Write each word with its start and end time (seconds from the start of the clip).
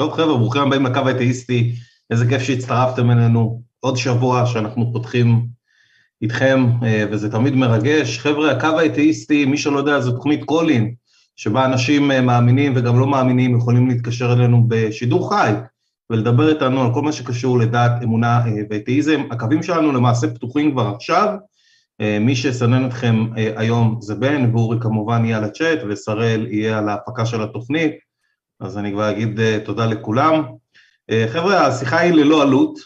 טוב 0.00 0.12
חבר'ה, 0.12 0.36
ברוכים 0.36 0.62
הבאים 0.62 0.86
לקו 0.86 0.98
האתאיסטי, 0.98 1.72
איזה 2.10 2.28
כיף 2.28 2.42
שהצטרפתם 2.42 3.10
אלינו. 3.10 3.62
עוד 3.80 3.96
שבוע 3.96 4.46
שאנחנו 4.46 4.92
פותחים 4.92 5.46
איתכם, 6.22 6.66
אה, 6.82 7.04
וזה 7.10 7.32
תמיד 7.32 7.54
מרגש. 7.54 8.18
חבר'ה, 8.18 8.50
הקו 8.50 8.66
האתאיסטי, 8.66 9.44
מי 9.44 9.56
שלא 9.56 9.78
יודע, 9.78 10.00
זו 10.00 10.12
תוכנית 10.12 10.44
קולין, 10.44 10.94
שבה 11.36 11.64
אנשים 11.64 12.10
אה, 12.10 12.20
מאמינים 12.20 12.72
וגם 12.76 12.98
לא 12.98 13.06
מאמינים 13.06 13.56
יכולים 13.56 13.88
להתקשר 13.88 14.32
אלינו 14.32 14.64
בשידור 14.68 15.28
חי, 15.28 15.52
ולדבר 16.10 16.48
איתנו 16.48 16.82
על 16.82 16.94
כל 16.94 17.02
מה 17.02 17.12
שקשור 17.12 17.58
לדת, 17.58 17.92
אמונה 18.04 18.46
אה, 18.46 18.52
ואתאיזם. 18.70 19.20
הקווים 19.30 19.62
שלנו 19.62 19.92
למעשה 19.92 20.34
פתוחים 20.34 20.72
כבר 20.72 20.92
עכשיו. 20.94 21.34
מי 22.20 22.36
שיסנן 22.36 22.86
אתכם 22.86 23.26
היום 23.56 23.98
זה 24.00 24.14
בן, 24.14 24.54
ואורי 24.54 24.76
כמובן 24.80 25.24
יהיה 25.24 25.38
על 25.38 25.44
הצ'אט, 25.44 25.78
ושראל 25.88 26.46
יהיה 26.50 26.78
על 26.78 26.88
ההפקה 26.88 27.26
של 27.26 27.42
התוכנית. 27.42 28.09
אז 28.60 28.78
אני 28.78 28.92
כבר 28.92 29.10
אגיד 29.10 29.38
uh, 29.38 29.64
תודה 29.64 29.86
לכולם. 29.86 30.42
Uh, 31.10 31.14
חבר'ה, 31.28 31.66
השיחה 31.66 31.98
היא 31.98 32.12
ללא 32.12 32.42
עלות, 32.42 32.78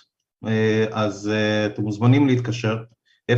uh, 0.44 0.48
אז 0.92 1.30
אתם 1.66 1.82
מוזמנים 1.82 2.26
להתקשר, 2.26 2.76
076-5995-940. 3.32 3.36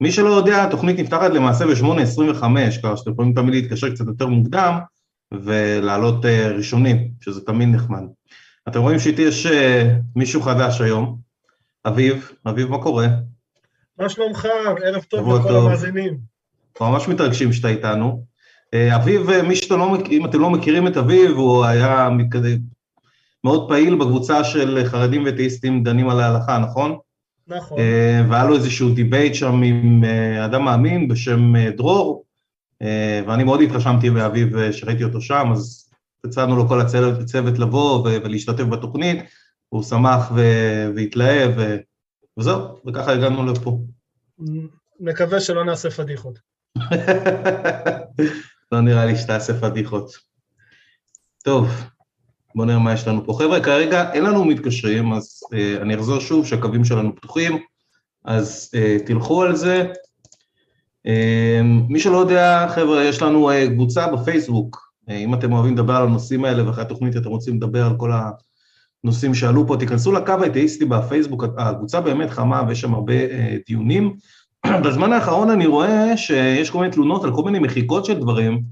מי 0.00 0.12
שלא 0.12 0.28
יודע, 0.28 0.64
התוכנית 0.64 0.98
נפתחת 0.98 1.30
למעשה 1.30 1.66
ב-8.25, 1.66 2.42
ככה 2.82 2.96
שאתם 2.96 3.12
יכולים 3.12 3.34
תמיד 3.34 3.54
להתקשר 3.54 3.94
קצת 3.94 4.06
יותר 4.06 4.26
מוקדם 4.26 4.78
ולעלות 5.34 6.24
ראשונים, 6.56 7.10
שזה 7.20 7.40
תמיד 7.40 7.68
נחמד. 7.68 8.02
אתם 8.68 8.80
רואים 8.80 8.98
שאיתי 8.98 9.22
יש 9.22 9.46
מישהו 10.16 10.42
חדש 10.42 10.80
היום, 10.80 11.18
אביב, 11.86 12.30
אביב, 12.46 12.70
מה 12.70 12.82
קורה? 12.82 13.06
מה 13.98 14.08
שלומך? 14.08 14.48
ערב 14.84 15.02
טוב 15.02 15.38
לכל 15.38 15.56
המאזינים. 15.56 16.18
אנחנו 16.72 16.92
ממש 16.92 17.08
מתרגשים 17.08 17.52
שאתה 17.52 17.68
איתנו. 17.68 18.24
אה, 18.74 18.96
אביב, 18.96 19.30
אה, 19.30 19.42
מי 19.42 19.56
שאתם 19.56 19.78
לא, 19.78 19.96
אם 20.10 20.26
אתם 20.26 20.40
לא 20.40 20.50
מכירים 20.50 20.86
את 20.86 20.96
אביב, 20.96 21.30
הוא 21.30 21.64
היה 21.64 22.08
מאוד 23.44 23.68
פעיל 23.68 23.94
בקבוצה 23.94 24.44
של 24.44 24.84
חרדים 24.84 25.24
ואתאיסטים 25.24 25.82
דנים 25.82 26.08
על 26.08 26.20
ההלכה, 26.20 26.58
נכון? 26.58 26.98
נכון. 27.46 27.78
אה, 27.78 28.22
והיה 28.28 28.44
לו 28.44 28.54
איזשהו 28.54 28.94
debate 28.94 29.34
שם 29.34 29.62
עם 29.62 30.04
אדם 30.44 30.64
מאמין 30.64 31.08
בשם 31.08 31.68
דרור, 31.76 32.24
ואני 33.26 33.44
מאוד 33.44 33.60
התרשמתי 33.60 34.10
באביב 34.10 34.72
שראיתי 34.72 35.04
אותו 35.04 35.20
שם, 35.20 35.48
אז 35.52 35.90
הצענו 36.24 36.56
לו 36.56 36.68
כל 36.68 36.80
הצוות, 36.80 37.20
הצוות 37.20 37.58
לבוא 37.58 38.02
ולהשתתף 38.04 38.64
בתוכנית, 38.64 39.18
הוא 39.68 39.82
שמח 39.82 40.32
והתלהב, 40.94 41.50
וזהו, 42.38 42.60
וככה 42.86 43.12
הגענו 43.12 43.46
לפה. 43.46 43.78
מקווה 45.00 45.40
שלא 45.40 45.64
נעשה 45.64 45.90
פדיחות. 45.90 46.38
לא 48.72 48.80
נראה 48.80 49.06
לי 49.06 49.16
שתעשה 49.16 49.60
פדיחות. 49.60 50.12
טוב, 51.44 51.68
בואו 52.54 52.66
נראה 52.66 52.78
מה 52.78 52.92
יש 52.92 53.08
לנו 53.08 53.24
פה. 53.24 53.34
חבר'ה, 53.38 53.60
כרגע 53.60 54.12
אין 54.12 54.24
לנו 54.24 54.44
מתקשרים, 54.44 55.12
אז 55.12 55.40
uh, 55.44 55.82
אני 55.82 55.94
אחזור 55.94 56.20
שוב 56.20 56.46
שהקווים 56.46 56.84
שלנו 56.84 57.16
פתוחים, 57.16 57.58
אז 58.24 58.70
uh, 58.74 59.06
תלכו 59.06 59.42
על 59.42 59.56
זה. 59.56 59.92
Uh, 61.06 61.62
מי 61.88 62.00
שלא 62.00 62.16
יודע, 62.16 62.66
חבר'ה, 62.68 63.04
יש 63.04 63.22
לנו 63.22 63.50
uh, 63.50 63.54
קבוצה 63.74 64.06
בפייסבוק. 64.12 64.92
Uh, 65.08 65.12
אם 65.12 65.34
אתם 65.34 65.52
אוהבים 65.52 65.74
לדבר 65.74 65.96
על 65.96 66.02
הנושאים 66.02 66.44
האלה 66.44 66.66
ואחרי 66.66 66.84
התוכנית 66.84 67.16
אתם 67.16 67.28
רוצים 67.28 67.56
לדבר 67.56 67.86
על 67.86 67.96
כל 67.96 68.12
הנושאים 69.04 69.34
שעלו 69.34 69.66
פה, 69.66 69.76
תיכנסו 69.78 70.12
לקו 70.12 70.32
האתאיסטי 70.42 70.84
בפייסבוק, 70.84 71.44
הקבוצה 71.58 72.00
באמת 72.00 72.30
חמה 72.30 72.62
ויש 72.68 72.80
שם 72.80 72.94
הרבה 72.94 73.14
uh, 73.26 73.30
דיונים. 73.66 74.16
בזמן 74.84 75.12
האחרון 75.12 75.50
אני 75.50 75.66
רואה 75.66 76.16
שיש 76.16 76.70
כל 76.70 76.78
מיני 76.78 76.92
תלונות 76.92 77.24
על 77.24 77.34
כל 77.34 77.42
מיני 77.42 77.58
מחיקות 77.58 78.04
של 78.04 78.20
דברים, 78.20 78.62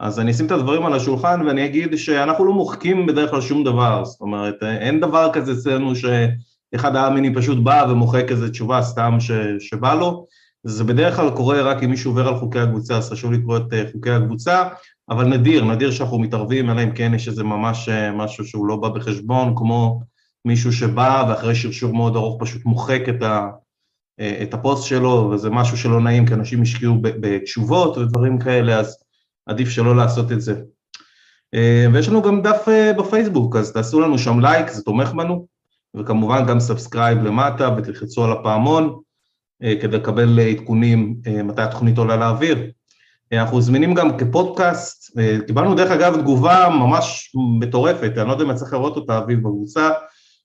אז 0.00 0.20
אני 0.20 0.30
אשים 0.30 0.46
את 0.46 0.50
הדברים 0.50 0.86
על 0.86 0.92
השולחן 0.92 1.46
ואני 1.46 1.64
אגיד 1.64 1.96
שאנחנו 1.96 2.44
לא 2.44 2.52
מוחקים 2.52 3.06
בדרך 3.06 3.30
כלל 3.30 3.40
שום 3.40 3.64
דבר, 3.64 4.04
זאת 4.04 4.20
אומרת, 4.20 4.54
אין 4.62 5.00
דבר 5.00 5.30
כזה 5.32 5.52
אצלנו 5.52 5.92
שאחד 5.96 6.96
האמיני 6.96 7.34
פשוט 7.34 7.58
בא 7.58 7.86
ומוחק 7.90 8.24
איזה 8.30 8.50
תשובה 8.50 8.82
סתם 8.82 9.16
ש, 9.20 9.30
שבא 9.58 9.94
לו, 9.94 10.26
זה 10.64 10.84
בדרך 10.84 11.16
כלל 11.16 11.30
קורה 11.30 11.62
רק 11.62 11.82
אם 11.82 11.90
מישהו 11.90 12.10
עובר 12.10 12.28
על 12.28 12.36
חוקי 12.36 12.58
הקבוצה, 12.58 12.96
אז 12.96 13.10
חשוב 13.10 13.32
לקרוא 13.32 13.56
את 13.56 13.72
אה, 13.72 13.84
חוקי 13.92 14.10
הקבוצה, 14.10 14.62
אבל 15.10 15.24
נדיר, 15.24 15.64
נדיר 15.64 15.90
שאנחנו 15.90 16.18
מתערבים, 16.18 16.70
אלא 16.70 16.82
אם 16.82 16.90
כן 16.90 17.14
יש 17.14 17.28
איזה 17.28 17.44
ממש 17.44 17.88
אה, 17.88 18.12
משהו 18.12 18.44
שהוא 18.44 18.66
לא 18.66 18.76
בא 18.76 18.88
בחשבון, 18.88 19.54
כמו 19.56 20.00
מישהו 20.44 20.72
שבא 20.72 21.24
ואחרי 21.28 21.54
שרשור 21.54 21.94
מאוד 21.94 22.16
ארוך 22.16 22.42
פשוט 22.42 22.64
מוחק 22.64 23.02
את 23.08 23.22
ה... 23.22 23.48
אה, 24.20 24.38
את 24.42 24.54
הפוסט 24.54 24.86
שלו, 24.86 25.30
וזה 25.32 25.50
משהו 25.50 25.76
שלא 25.76 26.00
נעים, 26.00 26.26
כי 26.26 26.34
אנשים 26.34 26.62
השקיעו 26.62 26.94
בתשובות 27.02 27.98
ודברים 27.98 28.38
כאלה, 28.38 28.80
אז 28.80 28.96
עדיף 29.46 29.68
שלא 29.68 29.96
לעשות 29.96 30.32
את 30.32 30.40
זה. 30.40 30.54
אה, 31.54 31.86
ויש 31.92 32.08
לנו 32.08 32.22
גם 32.22 32.42
דף 32.42 32.64
אה, 32.68 32.92
בפייסבוק, 32.92 33.56
אז 33.56 33.72
תעשו 33.72 34.00
לנו 34.00 34.18
שם 34.18 34.40
לייק, 34.40 34.70
זה 34.70 34.82
תומך 34.82 35.12
בנו, 35.12 35.46
וכמובן 35.96 36.46
גם 36.46 36.60
subscribe 36.60 37.18
למטה 37.18 37.74
ותלחצו 37.76 38.24
על 38.24 38.32
הפעמון 38.32 39.00
כדי 39.60 39.96
לקבל 39.96 40.40
עדכונים 40.40 41.16
מתי 41.44 41.62
התוכנית 41.62 41.98
עולה 41.98 42.16
לאוויר. 42.16 42.70
אנחנו 43.32 43.60
זמינים 43.60 43.94
גם 43.94 44.18
כפודקאסט, 44.18 45.18
קיבלנו 45.46 45.74
דרך 45.74 45.90
אגב 45.90 46.20
תגובה 46.20 46.68
ממש 46.68 47.32
מטורפת, 47.60 48.12
אני 48.16 48.28
לא 48.28 48.32
יודע 48.32 48.44
אם 48.44 48.50
אני 48.50 48.58
צריך 48.58 48.72
לראות 48.72 48.96
אותה, 48.96 49.18
אביב, 49.18 49.38
בקבוצה, 49.38 49.90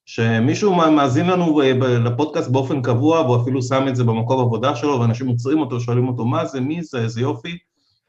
שמישהו 0.06 0.74
מאזין 0.74 1.26
לנו 1.26 1.60
לפודקאסט 1.80 2.50
באופן 2.50 2.82
קבוע, 2.82 3.20
והוא 3.20 3.42
אפילו 3.42 3.62
שם 3.62 3.88
את 3.88 3.96
זה 3.96 4.04
במקום 4.04 4.40
עבודה 4.40 4.76
שלו, 4.76 5.00
ואנשים 5.00 5.26
עוצרים 5.26 5.58
אותו, 5.58 5.80
שואלים 5.80 6.08
אותו 6.08 6.24
מה 6.24 6.44
זה, 6.44 6.60
מי 6.60 6.82
זה, 6.82 6.98
איזה 6.98 7.20
יופי, 7.20 7.58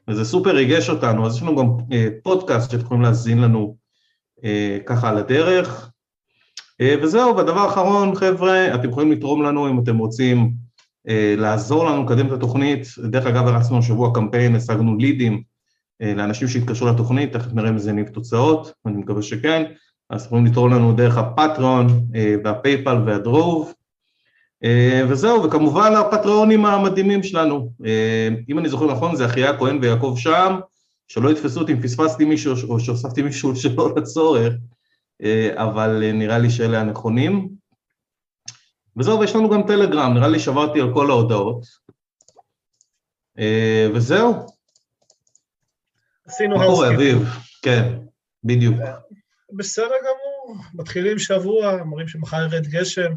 וזה 0.08 0.24
סופר 0.24 0.50
ריגש 0.54 0.90
אותנו, 0.90 1.26
אז 1.26 1.36
יש 1.36 1.42
לנו 1.42 1.56
גם 1.56 1.66
אה, 1.92 2.08
פודקאסט 2.22 2.70
שאתם 2.70 2.84
יכולים 2.84 3.02
להאזין 3.02 3.38
לנו 3.38 3.76
אה, 4.44 4.78
ככה 4.86 5.08
על 5.08 5.18
הדרך. 5.18 5.90
אה, 6.80 6.94
וזהו, 7.02 7.36
והדבר 7.36 7.60
האחרון, 7.60 8.14
חבר'ה, 8.14 8.74
אתם 8.74 8.88
יכולים 8.88 9.12
לתרום 9.12 9.42
לנו 9.42 9.68
אם 9.70 9.78
אתם 9.82 9.98
רוצים 9.98 10.52
לעזור 11.36 11.84
לנו 11.84 12.04
לקדם 12.04 12.26
את 12.26 12.32
התוכנית. 12.32 12.86
דרך 13.10 13.26
אגב, 13.26 13.46
הרצנו 13.46 13.78
השבוע 13.78 14.14
קמפיין, 14.14 14.56
השגנו 14.56 14.96
לידים 14.96 15.42
לאנשים 16.00 16.48
שהתקשרו 16.48 16.88
לתוכנית, 16.88 17.32
תכף 17.32 17.52
נראה 17.52 17.70
אם 17.70 17.78
זה 17.78 17.92
ניב 17.92 18.08
תוצאות, 18.08 18.72
אני 18.86 18.96
מקווה 18.96 19.22
שכן. 19.22 19.62
אז 20.12 20.26
יכולים 20.26 20.46
לתרום 20.46 20.72
לנו 20.72 20.92
דרך 20.92 21.16
הפטריון 21.16 21.86
אה, 22.14 22.34
והפייפל 22.44 23.02
והדרוב. 23.06 23.74
אה, 24.64 25.02
וזהו, 25.08 25.44
וכמובן 25.44 25.92
הפטריונים 25.94 26.66
המדהימים 26.66 27.22
שלנו. 27.22 27.72
אה, 27.86 28.28
אם 28.48 28.58
אני 28.58 28.68
זוכר 28.68 28.86
נכון, 28.86 29.16
זה 29.16 29.26
אחיה 29.26 29.50
הכהן 29.50 29.78
ויעקב 29.82 30.14
שם, 30.18 30.58
שלא 31.08 31.30
יתפסו 31.30 31.60
אותי 31.60 31.72
אם 31.72 31.82
פספסתי 31.82 32.24
מישהו 32.24 32.54
או 32.68 32.80
שהוספתי 32.80 33.22
מישהו 33.22 33.56
שלא 33.60 33.94
לצורך, 33.96 34.54
אבל 35.54 36.10
נראה 36.12 36.38
לי 36.38 36.50
שאלה 36.50 36.80
הנכונים. 36.80 37.48
וזהו, 38.96 39.20
ויש 39.20 39.36
לנו 39.36 39.50
גם 39.50 39.62
טלגרם, 39.66 40.14
נראה 40.14 40.28
לי 40.28 40.38
שברתי 40.38 40.80
על 40.80 40.94
כל 40.94 41.10
ההודעות. 41.10 41.66
וזהו. 43.94 44.46
עשינו 46.26 46.62
האוסקי. 46.62 46.70
מה 46.70 46.74
קורה, 46.74 46.94
אביב? 46.94 47.28
כן, 47.62 47.98
בדיוק. 48.44 48.76
בסדר 49.56 49.94
גמור, 50.00 50.64
מתחילים 50.74 51.18
שבוע, 51.18 51.80
אומרים 51.80 52.08
שמחר 52.08 52.42
ירד 52.42 52.66
גשם. 52.66 53.12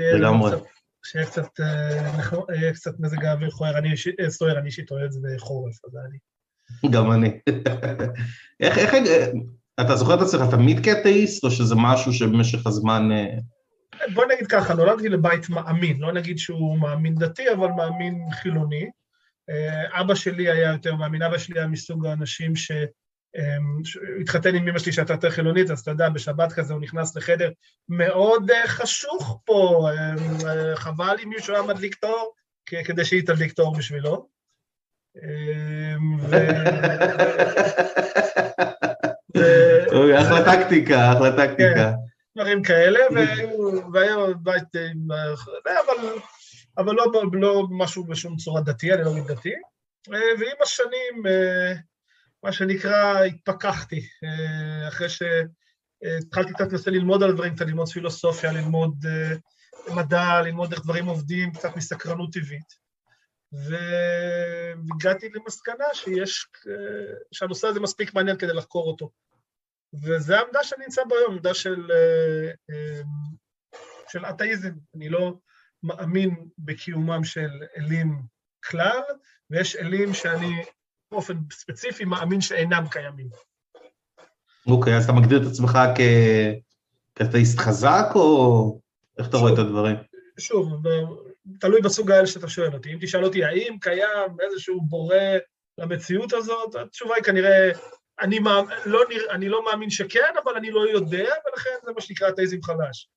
לגמרי. 0.00 0.56
שיהיה 1.04 1.26
קצת, 1.26 1.60
אה, 1.60 2.72
קצת 2.74 3.00
מזג 3.00 3.24
האוויר 3.24 3.50
חוער, 3.50 3.78
אני 3.78 3.90
אישית, 3.90 4.20
אה, 4.20 4.30
סוער, 4.30 4.58
אני 4.58 4.66
אישית 4.66 4.90
אוהב 4.90 5.04
את 5.04 5.12
זה 5.12 5.20
בחורף, 5.34 5.84
אז 5.84 5.96
אני. 6.08 6.18
גם 6.92 7.12
אני. 7.12 7.38
איך, 8.60 8.78
איך, 8.78 8.94
אתה 9.80 9.96
זוכר 9.96 10.14
את 10.14 10.20
עצמך 10.20 10.50
תמיד 10.50 10.84
כאתאיסט, 10.84 11.44
או 11.44 11.50
שזה 11.50 11.74
משהו 11.78 12.12
שבמשך 12.12 12.66
הזמן... 12.66 13.08
אה, 13.12 13.38
בוא 14.14 14.24
נגיד 14.34 14.46
ככה, 14.46 14.74
נולדתי 14.74 15.08
לבית 15.08 15.48
מאמין, 15.48 16.00
לא 16.00 16.12
נגיד 16.12 16.38
שהוא 16.38 16.78
מאמין 16.78 17.14
דתי, 17.14 17.52
אבל 17.52 17.68
מאמין 17.68 18.30
חילוני. 18.32 18.90
אבא 19.92 20.14
שלי 20.14 20.50
היה 20.50 20.72
יותר 20.72 20.94
מאמין, 20.94 21.22
אבא 21.22 21.38
שלי 21.38 21.58
היה 21.58 21.68
מסוג 21.68 22.06
האנשים 22.06 22.56
ש... 22.56 22.72
אמ, 23.36 23.82
התחתן 24.20 24.54
עם 24.54 24.68
אמא 24.68 24.78
שלי 24.78 24.92
שהייתה 24.92 25.12
יותר 25.12 25.30
חילונית, 25.30 25.70
אז 25.70 25.80
אתה 25.80 25.90
יודע, 25.90 26.08
בשבת 26.08 26.52
כזה 26.52 26.74
הוא 26.74 26.82
נכנס 26.82 27.16
לחדר 27.16 27.50
מאוד 27.88 28.50
אה, 28.50 28.68
חשוך 28.68 29.40
פה, 29.44 29.88
אמ, 29.92 30.48
אה, 30.48 30.76
חבל 30.76 31.16
אם 31.24 31.28
מישהו 31.28 31.54
היה 31.54 31.62
מדליק 31.62 31.94
תור, 31.94 32.34
כדי 32.66 33.04
שהיא 33.04 33.26
תדליק 33.26 33.52
תור 33.52 33.76
בשבילו. 33.76 34.28
אמ, 35.16 36.18
אחלה 40.20 40.44
טקטיקה, 40.44 41.12
אחלה 41.12 41.36
טקטיקה. 41.36 41.74
כן, 41.74 41.92
דברים 42.36 42.62
כאלה, 42.62 43.00
והיה 43.92 44.16
בית, 44.42 44.64
אבל 46.78 46.94
לא, 46.94 47.04
לא 47.32 47.66
משהו 47.70 48.04
בשום 48.04 48.36
צורה 48.36 48.60
דתי, 48.60 48.92
אני 48.92 49.04
לא 49.04 49.12
דתי. 49.28 49.52
אה, 50.12 50.18
ועם 50.40 50.56
השנים, 50.62 51.22
מה 52.42 52.52
שנקרא, 52.52 53.24
התפכחתי, 53.24 54.00
אה, 54.24 54.88
אחרי 54.88 55.08
שהתחלתי 55.08 56.54
קצת 56.54 56.72
לנסות 56.72 56.86
ללמוד 56.86 57.22
על 57.22 57.32
דברים, 57.32 57.54
קצת 57.54 57.66
ללמוד 57.66 57.88
פילוסופיה, 57.88 58.52
ללמוד 58.52 59.06
אה, 59.06 59.36
מדע, 59.94 60.40
ללמוד 60.42 60.72
איך 60.72 60.82
דברים 60.82 61.06
עובדים, 61.06 61.52
קצת 61.52 61.76
מסקרנות 61.76 62.32
טבעית. 62.32 62.88
והגעתי 63.52 65.28
למסקנה 65.28 65.84
שיש, 65.92 66.46
שהנושא 67.32 67.66
הזה 67.66 67.80
מספיק 67.80 68.14
מעניין 68.14 68.36
כדי 68.36 68.52
לחקור 68.52 68.86
אותו. 68.86 69.10
וזו 70.04 70.34
העמדה 70.34 70.64
שאני 70.64 70.84
נמצא 70.84 71.02
בה 71.08 71.16
היום, 71.16 71.34
עמדה 71.34 71.54
של, 71.54 71.90
של 74.08 74.26
אתאיזם. 74.26 74.70
אני 74.96 75.08
לא 75.08 75.38
מאמין 75.82 76.48
בקיומם 76.58 77.24
של 77.24 77.50
אלים 77.76 78.22
כלל, 78.64 79.00
ויש 79.50 79.76
אלים 79.76 80.14
שאני 80.14 80.64
באופן 81.10 81.34
ספציפי 81.52 82.04
מאמין 82.04 82.40
שאינם 82.40 82.84
קיימים. 82.90 83.28
אוקיי, 84.66 84.96
אז 84.96 85.04
אתה 85.04 85.12
מגדיר 85.12 85.42
את 85.42 85.46
עצמך 85.46 85.78
כאתאיסט 87.14 87.58
חזק, 87.58 88.06
או 88.14 88.80
איך 89.18 89.28
אתה 89.28 89.36
רואה 89.36 89.52
את 89.52 89.58
הדברים? 89.58 89.96
שוב, 90.38 90.82
תלוי 91.60 91.80
בסוג 91.80 92.10
האלה 92.10 92.26
שאתה 92.26 92.48
שואל 92.48 92.74
אותי. 92.74 92.92
אם 92.92 92.98
תשאל 93.00 93.24
אותי 93.24 93.44
האם 93.44 93.76
קיים 93.80 94.36
איזשהו 94.40 94.80
בורא 94.80 95.16
למציאות 95.78 96.32
הזאת, 96.32 96.74
התשובה 96.74 97.14
היא 97.14 97.24
כנראה, 97.24 97.70
אני, 98.20 98.38
מאמין, 98.38 98.70
לא, 98.86 99.00
אני 99.30 99.48
לא 99.48 99.64
מאמין 99.64 99.90
שכן, 99.90 100.34
אבל 100.44 100.56
אני 100.56 100.70
לא 100.70 100.88
יודע, 100.88 101.30
ולכן 101.46 101.70
זה 101.84 101.92
מה 101.92 102.00
שנקרא 102.00 102.28
אתאיזם 102.28 102.62
חדש. 102.62 103.08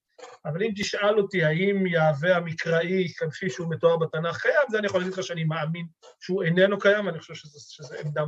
אבל 0.45 0.63
אם 0.63 0.71
תשאל 0.75 1.19
אותי 1.19 1.43
האם 1.43 1.87
יהווה 1.87 2.37
המקראי 2.37 3.07
כפי 3.31 3.49
שהוא 3.49 3.69
מתואר 3.69 3.97
בתנ"ך 3.97 4.41
קיים, 4.41 4.55
זה 4.69 4.79
אני 4.79 4.87
יכול 4.87 4.99
להגיד 4.99 5.13
לך 5.13 5.23
שאני 5.23 5.43
מאמין 5.43 5.85
שהוא 6.19 6.43
איננו 6.43 6.79
קיים, 6.79 7.05
ואני 7.05 7.19
חושב 7.19 7.33
שזו 7.57 7.95
עמדה, 8.05 8.23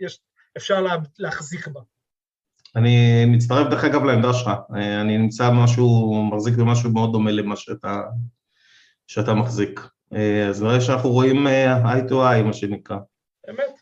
יש, 0.00 0.20
אפשר 0.56 0.80
לה, 0.80 0.96
להחזיק 1.18 1.68
בה. 1.68 1.80
אני 2.76 3.24
מצטרף 3.26 3.70
דרך 3.70 3.84
אגב 3.84 4.04
לעמדה 4.04 4.32
שלך, 4.34 4.50
אני 4.72 5.18
נמצא 5.18 5.50
משהו, 5.50 6.14
מחזיק 6.32 6.54
במשהו 6.54 6.92
מאוד 6.92 7.12
דומה 7.12 7.30
למה 7.30 7.56
שאתה, 7.56 8.02
שאתה 9.06 9.34
מחזיק. 9.34 9.80
אז 10.48 10.62
נראה 10.62 10.80
שאנחנו 10.80 11.10
רואים 11.10 11.46
eye 11.84 12.10
to 12.10 12.12
eye, 12.12 12.42
מה 12.44 12.52
שנקרא. 12.52 12.96
אמת. 13.50 13.80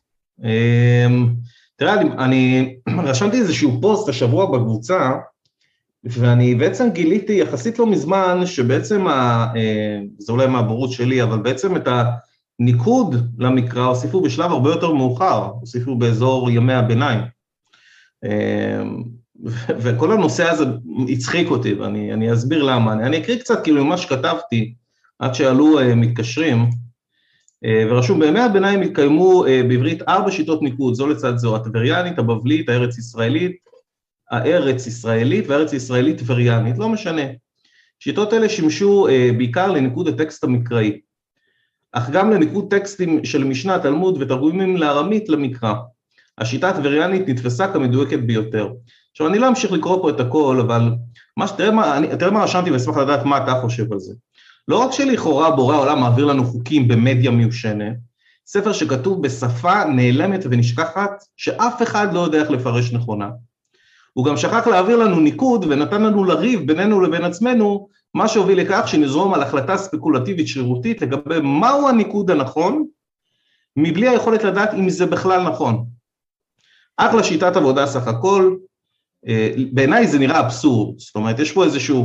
תראה, 1.76 2.00
אני, 2.00 2.10
אני 2.18 2.76
רשמתי 3.04 3.36
איזשהו 3.36 3.78
פוסט 3.80 4.08
השבוע 4.08 4.46
בקבוצה, 4.46 5.10
ואני 6.04 6.54
בעצם 6.54 6.90
גיליתי 6.90 7.32
יחסית 7.32 7.78
לא 7.78 7.86
מזמן 7.86 8.46
שבעצם, 8.46 9.06
ה, 9.06 9.46
זה 10.18 10.32
אולי 10.32 10.46
מהבורות 10.46 10.92
שלי, 10.92 11.22
אבל 11.22 11.38
בעצם 11.38 11.76
את 11.76 11.88
הניקוד 12.60 13.16
למקרא 13.38 13.84
הוסיפו 13.84 14.20
בשלב 14.20 14.50
הרבה 14.50 14.70
יותר 14.70 14.92
מאוחר, 14.92 15.50
הוסיפו 15.60 15.94
באזור 15.94 16.50
ימי 16.50 16.72
הביניים. 16.72 17.20
וכל 19.68 20.12
הנושא 20.12 20.50
הזה 20.50 20.64
הצחיק 21.08 21.50
אותי, 21.50 21.74
ואני 21.74 22.32
אסביר 22.32 22.62
למה. 22.62 22.92
אני, 22.92 23.06
אני 23.06 23.18
אקריא 23.18 23.38
קצת 23.38 23.62
כאילו 23.62 23.84
ממה 23.84 23.96
שכתבתי, 23.96 24.74
עד 25.18 25.34
שעלו 25.34 25.78
מתקשרים, 25.96 26.70
ורשום, 27.90 28.20
בימי 28.20 28.40
הביניים 28.40 28.82
התקיימו 28.82 29.44
בעברית 29.68 30.02
ארבע 30.08 30.30
שיטות 30.30 30.62
ניקוד, 30.62 30.94
זו 30.94 31.06
לצד 31.06 31.36
זו, 31.36 31.56
הטבריאנית, 31.56 32.18
הבבלית, 32.18 32.68
הארץ-ישראלית, 34.32 34.70
הארץ-ישראלית 34.70 35.48
והארץ-ישראלית 35.48 36.18
טבריאנית, 36.18 36.78
לא 36.78 36.88
משנה. 36.88 37.22
שיטות 38.00 38.32
אלה 38.32 38.48
שימשו 38.48 39.06
בעיקר 39.36 39.72
לניקוד 39.72 40.08
הטקסט 40.08 40.44
המקראי, 40.44 41.00
אך 41.92 42.10
גם 42.10 42.30
לניקוד 42.30 42.70
טקסטים 42.70 43.24
של 43.24 43.44
משנה, 43.44 43.78
תלמוד 43.78 44.22
ותרגומים 44.22 44.76
לארמית 44.76 45.28
למקרא. 45.28 45.74
השיטה 46.38 46.68
הטבריאנית 46.68 47.28
נתפסה 47.28 47.72
כמדויקת 47.72 48.18
ביותר. 48.18 48.68
עכשיו, 49.10 49.26
אני 49.26 49.38
לא 49.38 49.48
אמשיך 49.48 49.72
לקרוא 49.72 50.02
פה 50.02 50.10
את 50.10 50.20
הכל, 50.20 50.60
אבל 50.60 50.90
מה, 51.36 51.48
תראה, 51.56 51.70
מה, 51.70 51.96
אני, 51.96 52.16
תראה 52.18 52.30
מה 52.30 52.44
רשמתי 52.44 52.70
ואשמח 52.70 52.96
לדעת 52.96 53.24
מה 53.24 53.44
אתה 53.44 53.54
חושב 53.60 53.92
על 53.92 53.98
זה. 53.98 54.14
לא 54.68 54.78
רק 54.78 54.92
שלכאורה 54.92 55.50
בורא 55.50 55.74
העולם 55.74 56.00
מעביר 56.00 56.24
לנו 56.24 56.44
חוקים 56.44 56.88
במדיה 56.88 57.30
מיושנת, 57.30 57.96
ספר 58.46 58.72
שכתוב 58.72 59.22
בשפה 59.22 59.84
נעלמת 59.84 60.44
ונשכחת, 60.50 61.24
שאף 61.36 61.82
אחד 61.82 62.14
לא 62.14 62.20
יודע 62.20 62.38
איך 62.38 62.50
לפרש 62.50 62.92
נכונה. 62.92 63.28
הוא 64.12 64.24
גם 64.24 64.36
שכח 64.36 64.66
להעביר 64.66 64.96
לנו 64.96 65.20
ניקוד 65.20 65.64
ונתן 65.68 66.02
לנו 66.02 66.24
לריב 66.24 66.66
בינינו 66.66 67.00
לבין 67.00 67.24
עצמנו, 67.24 67.88
מה 68.14 68.28
שהוביל 68.28 68.60
לכך 68.60 68.88
שנזרום 68.88 69.34
על 69.34 69.42
החלטה 69.42 69.76
ספקולטיבית 69.76 70.48
שרירותית 70.48 71.02
לגבי 71.02 71.40
מהו 71.40 71.88
הניקוד 71.88 72.30
הנכון, 72.30 72.86
מבלי 73.76 74.08
היכולת 74.08 74.44
לדעת 74.44 74.74
אם 74.74 74.90
זה 74.90 75.06
בכלל 75.06 75.42
נכון. 75.42 75.84
אחלה 76.96 77.24
שיטת 77.24 77.56
עבודה 77.56 77.86
סך 77.86 78.08
הכל, 78.08 78.56
בעיניי 79.72 80.06
זה 80.06 80.18
נראה 80.18 80.40
אבסורד, 80.40 80.98
זאת 80.98 81.14
אומרת 81.14 81.38
יש 81.38 81.52
פה 81.52 81.64
איזשהו 81.64 82.04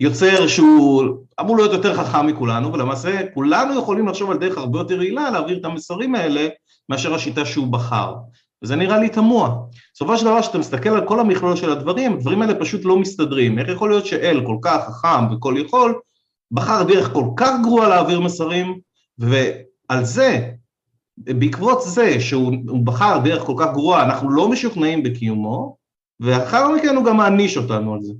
יוצר 0.00 0.46
שהוא 0.46 1.04
אמור 1.40 1.56
להיות 1.56 1.72
יותר 1.72 1.94
חכם 1.94 2.26
מכולנו, 2.26 2.72
ולמעשה 2.72 3.20
כולנו 3.34 3.78
יכולים 3.78 4.08
לחשוב 4.08 4.30
על 4.30 4.38
דרך 4.38 4.58
הרבה 4.58 4.78
יותר 4.78 5.02
יעילה 5.02 5.30
להעביר 5.30 5.58
את 5.58 5.64
המסרים 5.64 6.14
האלה 6.14 6.48
מאשר 6.88 7.14
השיטה 7.14 7.44
שהוא 7.44 7.72
בחר, 7.72 8.14
וזה 8.62 8.76
נראה 8.76 8.98
לי 8.98 9.08
תמוה. 9.08 9.56
בסופו 9.94 10.18
של 10.18 10.24
דבר 10.24 10.42
כשאתה 10.42 10.58
מסתכל 10.58 10.88
על 10.88 11.08
כל 11.08 11.20
המכלול 11.20 11.56
של 11.56 11.70
הדברים, 11.70 12.12
הדברים 12.12 12.42
האלה 12.42 12.60
פשוט 12.60 12.84
לא 12.84 12.98
מסתדרים, 12.98 13.58
איך 13.58 13.68
יכול 13.68 13.90
להיות 13.90 14.06
שאל 14.06 14.42
כל 14.46 14.56
כך 14.62 14.84
חכם 14.88 15.34
וכל 15.34 15.54
יכול, 15.58 16.00
בחר 16.50 16.82
דרך 16.82 17.12
כל 17.12 17.26
כך 17.36 17.50
גרועה 17.62 17.88
להעביר 17.88 18.20
מסרים, 18.20 18.80
ועל 19.18 20.04
זה 20.04 20.50
בעקבות 21.18 21.82
זה 21.82 22.20
שהוא 22.20 22.52
בחר 22.84 23.18
דרך 23.24 23.42
כל 23.42 23.54
כך 23.58 23.72
גרועה, 23.72 24.04
אנחנו 24.04 24.30
לא 24.30 24.48
משוכנעים 24.48 25.02
בקיומו, 25.02 25.76
ואחר 26.20 26.68
מכן 26.68 26.96
הוא 26.96 27.04
גם 27.04 27.16
מעניש 27.16 27.56
אותנו 27.56 27.94
על 27.94 28.02
זה. 28.02 28.12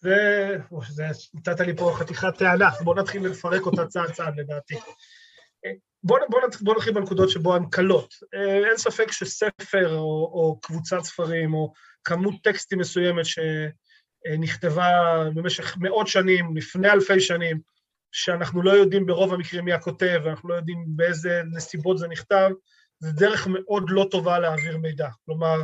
זה, 0.00 1.08
נתת 1.34 1.60
לי 1.60 1.76
פה 1.76 1.92
חתיכת 1.94 2.38
טענה, 2.38 2.70
בוא 2.84 2.94
נתחיל 2.94 3.26
לפרק 3.26 3.66
אותה 3.66 3.86
צעד 3.86 4.12
צעד 4.12 4.36
לדעתי. 4.36 4.74
בוא, 6.04 6.18
בוא, 6.60 6.74
נתחיל 6.74 6.92
בנקודות 6.92 7.30
שבו 7.30 7.54
הן 7.54 7.64
קלות. 7.70 8.14
אין 8.32 8.76
ספק 8.76 9.12
שספר 9.12 9.96
או, 9.96 10.30
או 10.32 10.58
קבוצת 10.62 11.00
ספרים 11.00 11.54
או 11.54 11.72
כמות 12.04 12.34
טקסטים 12.42 12.78
מסוימת 12.78 13.24
שנכתבה 13.24 14.90
במשך 15.34 15.76
מאות 15.80 16.08
שנים, 16.08 16.56
לפני 16.56 16.90
אלפי 16.90 17.20
שנים, 17.20 17.60
שאנחנו 18.12 18.62
לא 18.62 18.70
יודעים 18.70 19.06
ברוב 19.06 19.34
המקרים 19.34 19.64
מי 19.64 19.72
הכותב, 19.72 20.20
ואנחנו 20.24 20.48
לא 20.48 20.54
יודעים 20.54 20.84
באיזה 20.86 21.42
נסיבות 21.52 21.98
זה 21.98 22.08
נכתב, 22.08 22.50
זה 22.98 23.12
דרך 23.12 23.46
מאוד 23.46 23.84
לא 23.88 24.06
טובה 24.10 24.38
להעביר 24.38 24.78
מידע. 24.78 25.08
כלומר, 25.24 25.56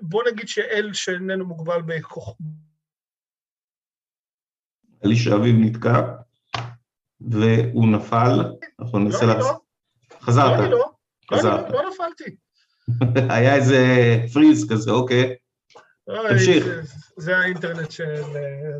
בוא 0.00 0.22
נגיד 0.32 0.48
שאל 0.48 0.92
שאיננו 0.92 1.46
מוגבל 1.46 1.82
בכוח... 1.82 2.36
אלישע 5.04 5.36
אביב 5.36 5.56
נתקע, 5.58 6.16
והוא 7.20 7.88
נפל, 7.88 8.44
אנחנו 8.80 8.98
ננסה 8.98 9.26
לא, 9.26 9.38
לא. 9.38 9.58
חזרת. 10.20 10.58
לא, 10.58 10.70
לא, 10.70 10.90
חזרת. 11.30 11.70
לא, 11.70 11.82
לא 11.82 11.90
נפלתי. 11.90 12.36
היה 13.34 13.54
איזה 13.54 13.86
פריז 14.32 14.72
כזה, 14.72 14.90
אוקיי. 14.90 15.34
תמשיך. 16.28 16.66
זה 17.16 17.36
האינטרנט 17.36 17.90
של... 17.90 18.22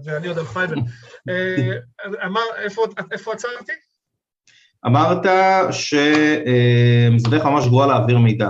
ואני 0.04 0.28
עוד 0.28 0.38
על 0.38 0.44
פייבל. 0.44 0.76
אמר, 2.25 2.40
איפה 3.11 3.32
עצרתי? 3.32 3.73
אמרת 4.87 5.23
שזה 5.70 7.30
דרך 7.30 7.44
ממש 7.44 7.66
גרועה 7.66 7.87
להעביר 7.87 8.18
מידע. 8.18 8.49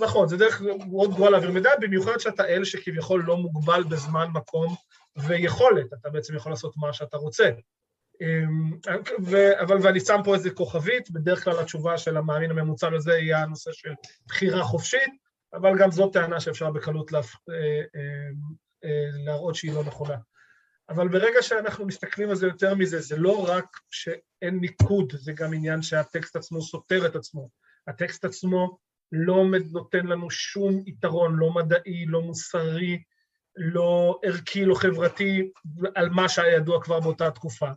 נכון, 0.00 0.28
זה 0.28 0.36
דרך 0.36 0.62
מאוד 0.90 1.14
גרועה 1.14 1.30
להעביר 1.30 1.50
מידע, 1.50 1.70
במיוחד 1.80 2.18
שאתה 2.18 2.44
אל 2.44 2.64
שכביכול 2.64 3.24
לא 3.26 3.36
מוגבל 3.36 3.82
בזמן, 3.82 4.26
מקום 4.34 4.74
ויכולת, 5.16 5.92
אתה 5.92 6.10
בעצם 6.10 6.36
יכול 6.36 6.52
לעשות 6.52 6.74
מה 6.76 6.92
שאתה 6.92 7.16
רוצה. 7.16 7.50
ו- 9.24 9.60
אבל 9.60 9.78
ואני 9.82 10.00
שם 10.00 10.20
פה 10.24 10.34
איזה 10.34 10.50
כוכבית, 10.50 11.10
בדרך 11.10 11.44
כלל 11.44 11.58
התשובה 11.58 11.98
של 11.98 12.16
המאמין 12.16 12.50
הממוצע 12.50 12.90
לזה 12.90 13.12
יהיה 13.12 13.42
הנושא 13.42 13.70
של 13.72 13.90
בחירה 14.26 14.62
חופשית, 14.62 15.12
אבל 15.54 15.78
גם 15.78 15.90
זאת 15.90 16.12
טענה 16.12 16.40
שאפשר 16.40 16.70
בקלות 16.70 17.12
לה, 17.12 17.20
להראות 19.24 19.54
שהיא 19.54 19.74
לא 19.74 19.84
נכונה. 19.84 20.16
אבל 20.88 21.08
ברגע 21.08 21.42
שאנחנו 21.42 21.86
מסתכלים 21.86 22.30
על 22.30 22.36
זה 22.36 22.46
יותר 22.46 22.74
מזה, 22.74 23.00
זה 23.00 23.16
לא 23.16 23.48
רק 23.48 23.64
שאין 23.90 24.58
ניקוד, 24.60 25.12
זה 25.16 25.32
גם 25.32 25.54
עניין 25.54 25.82
שהטקסט 25.82 26.36
עצמו 26.36 26.62
סותר 26.62 27.06
את 27.06 27.16
עצמו. 27.16 27.48
הטקסט 27.86 28.24
עצמו 28.24 28.78
לא 29.12 29.44
נותן 29.72 30.06
לנו 30.06 30.30
שום 30.30 30.82
יתרון, 30.86 31.36
לא 31.36 31.54
מדעי, 31.54 32.06
לא 32.06 32.22
מוסרי, 32.22 33.02
לא 33.56 34.20
ערכי, 34.22 34.64
לא 34.64 34.74
חברתי, 34.74 35.50
על 35.94 36.08
מה 36.08 36.28
שהיה 36.28 36.56
ידוע 36.56 36.82
כבר 36.82 37.00
באותה 37.00 37.30
תקופה. 37.30 37.68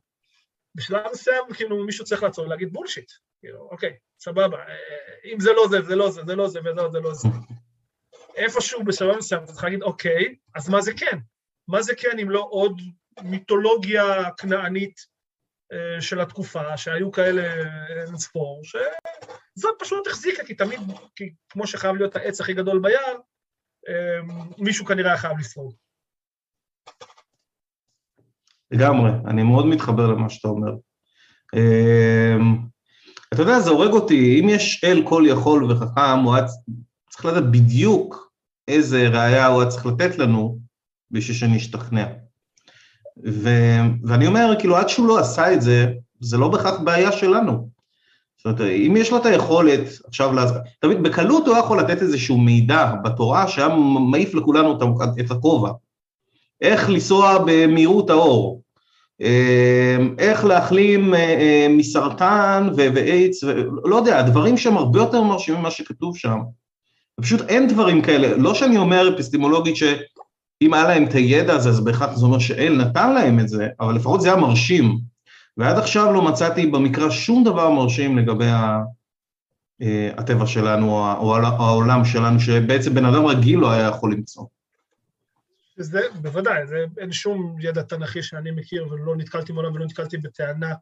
בשלב 0.80 1.02
מסוים, 1.12 1.44
כאילו, 1.54 1.86
מישהו 1.86 2.06
צריך 2.06 2.24
לעצור 2.24 2.46
ולהגיד 2.46 2.74
בולשיט. 2.74 3.12
כאילו, 3.40 3.68
אוקיי, 3.72 3.94
סבבה, 4.20 4.58
אם 5.26 5.40
זה 5.40 5.54
לא 5.54 5.68
זה, 5.68 5.82
זה 5.82 5.96
לא 5.96 6.12
זה, 6.12 6.22
זה 6.26 6.36
לא 6.36 6.48
זה, 6.48 6.60
וזה 6.60 6.90
זה 6.92 7.00
לא 7.00 7.14
זה. 7.14 7.28
איפשהו 8.36 8.84
בשלב 8.84 9.18
מסוים 9.18 9.44
אתה 9.44 9.52
צריך 9.52 9.64
להגיד, 9.64 9.84
אוקיי, 9.84 10.36
אז 10.56 10.70
מה 10.70 10.82
זה 10.82 10.92
כן? 10.94 11.18
מה 11.68 11.82
זה 11.82 11.96
כן 11.96 12.20
אם 12.20 12.30
לא 12.30 12.48
עוד 12.52 12.82
מיתולוגיה 13.24 14.04
כנענית 14.38 15.00
של 16.00 16.22
התקופה, 16.22 16.78
שהיו 16.78 17.12
כאלה 17.12 17.54
אין 18.08 18.18
ספור, 18.18 18.62
שזאת 18.64 19.76
פשוט 19.80 20.08
החזיקה, 20.08 20.46
כי 20.46 20.56
תמיד, 20.56 20.80
כי 21.16 21.34
כמו 21.50 21.68
שחייב 21.68 21.96
להיות 21.96 22.16
העץ 22.16 22.42
הכי 22.42 22.54
גדול 22.54 22.80
ביער, 22.82 23.18
מישהו 24.58 24.86
כנראה 24.86 25.10
היה 25.10 25.18
חייב 25.18 25.40
לשרוד. 25.40 25.76
לגמרי, 28.72 29.12
אני 29.28 29.44
מאוד 29.44 29.66
מתחבר 29.66 30.08
למה 30.08 30.30
שאתה 30.30 30.48
אומר. 30.48 30.72
אמ, 31.56 32.58
אתה 33.34 33.42
יודע, 33.42 33.60
זה 33.60 33.70
הורג 33.70 33.92
אותי, 33.92 34.40
אם 34.40 34.50
יש 34.50 34.84
אל 34.84 35.04
כל 35.06 35.24
יכול 35.28 35.72
וחכם, 35.72 36.20
הוא 36.24 36.36
היה 36.36 36.46
צריך 37.10 37.26
לדעת 37.26 37.52
בדיוק 37.52 38.32
איזה 38.68 39.08
ראייה 39.08 39.48
הוא 39.48 39.62
היה 39.62 39.70
צריך 39.70 39.86
לתת 39.86 40.18
לנו 40.18 40.58
בשביל 41.12 41.38
שנשתכנע. 41.38 42.06
ו, 43.28 43.50
ואני 44.04 44.28
אומר, 44.28 44.54
כאילו, 44.60 44.78
עד 44.78 44.90
שהוא 44.90 45.08
לא 45.08 45.20
עשה 45.20 45.54
את 45.54 45.62
זה, 45.62 45.92
זה 46.20 46.38
לא 46.38 46.48
בהכרח 46.48 46.80
בעיה 46.80 47.12
שלנו. 47.12 47.70
זאת 48.38 48.46
אומרת, 48.46 48.62
אם 48.62 48.98
יש 48.98 49.12
לו 49.12 49.18
את 49.18 49.26
היכולת 49.26 49.82
עכשיו, 50.08 50.34
לה... 50.34 50.46
תמיד 50.80 51.04
בקלות 51.04 51.48
הוא 51.48 51.58
יכול 51.58 51.80
לתת 51.80 52.02
איזשהו 52.02 52.38
מידע 52.38 52.94
בתורה 53.04 53.48
שהיה 53.48 53.68
מעיף 54.12 54.34
לכולנו 54.34 54.78
את 55.20 55.32
הכובע. 55.32 55.72
איך 56.62 56.90
לנסוע 56.90 57.38
במהירות 57.46 58.10
האור, 58.10 58.62
אמ, 59.22 60.16
איך 60.18 60.46
להחלים 60.46 61.14
אה, 61.14 61.20
אה, 61.20 61.68
מסרטן 61.70 62.70
ואיידס, 62.76 63.44
לא 63.84 63.96
יודע, 63.96 64.22
דברים 64.22 64.58
שהם 64.58 64.78
הרבה 64.78 65.00
יותר 65.00 65.24
מרשימים 65.24 65.62
ממה 65.62 65.72
שכתוב 65.72 66.18
שם. 66.18 66.40
פשוט 67.22 67.42
אין 67.42 67.68
דברים 67.68 68.02
כאלה, 68.02 68.38
לא 68.38 68.54
שאני 68.54 68.78
אומר 68.78 69.14
אפיסטימולוגית 69.16 69.76
שאם 69.76 70.74
היה 70.74 70.84
להם 70.84 71.04
את 71.04 71.14
הידע 71.14 71.54
הזה, 71.54 71.70
אז 71.70 71.84
בהכרח 71.84 72.16
זה 72.16 72.26
אומר 72.26 72.40
שאל 72.40 72.76
נתן 72.76 73.14
להם 73.14 73.40
את 73.40 73.50
זה, 73.50 73.68
אבל 73.80 73.96
לפחות 73.96 74.22
זה 74.22 74.28
היה 74.28 74.42
מרשים. 74.42 75.00
ועד 75.58 75.78
עכשיו 75.78 76.14
לא 76.14 76.22
מצאתי 76.22 76.66
במקרא 76.66 77.10
שום 77.10 77.44
דבר 77.44 77.70
מרשים 77.70 78.18
לגבי 78.18 78.50
אה, 79.82 80.10
הטבע 80.18 80.46
שלנו, 80.46 81.16
או 81.18 81.36
העולם 81.36 82.06
שלנו, 82.06 82.40
שבעצם 82.40 82.94
בן 82.94 83.06
אדם 83.06 83.26
רגיל 83.26 83.60
לא 83.60 83.72
היה 83.72 83.88
יכול 83.88 84.14
למצוא. 84.14 84.44
זה 85.82 86.02
בוודאי, 86.22 86.68
זה, 86.68 86.86
אין 86.98 87.12
שום 87.12 87.56
ידע 87.60 87.82
תנכי 87.82 88.24
שאני 88.24 88.52
מכיר 88.52 88.88
ולא 88.92 89.16
נתקלתי 89.16 89.52
מעולם 89.52 89.74
ולא 89.74 89.86
נתקלתי 89.86 90.18
בטענה 90.18 90.74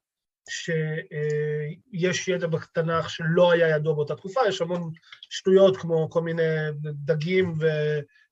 שיש 0.50 2.28
ידע 2.28 2.48
בתנ"ך 2.48 3.10
שלא 3.10 3.52
היה 3.52 3.70
ידוע 3.70 3.94
באותה 3.94 4.16
תקופה, 4.16 4.42
יש 4.48 4.62
המון 4.62 4.92
שטויות 5.30 5.78
כמו 5.78 6.10
כל 6.10 6.22
מיני 6.22 6.44
דגים 6.82 7.54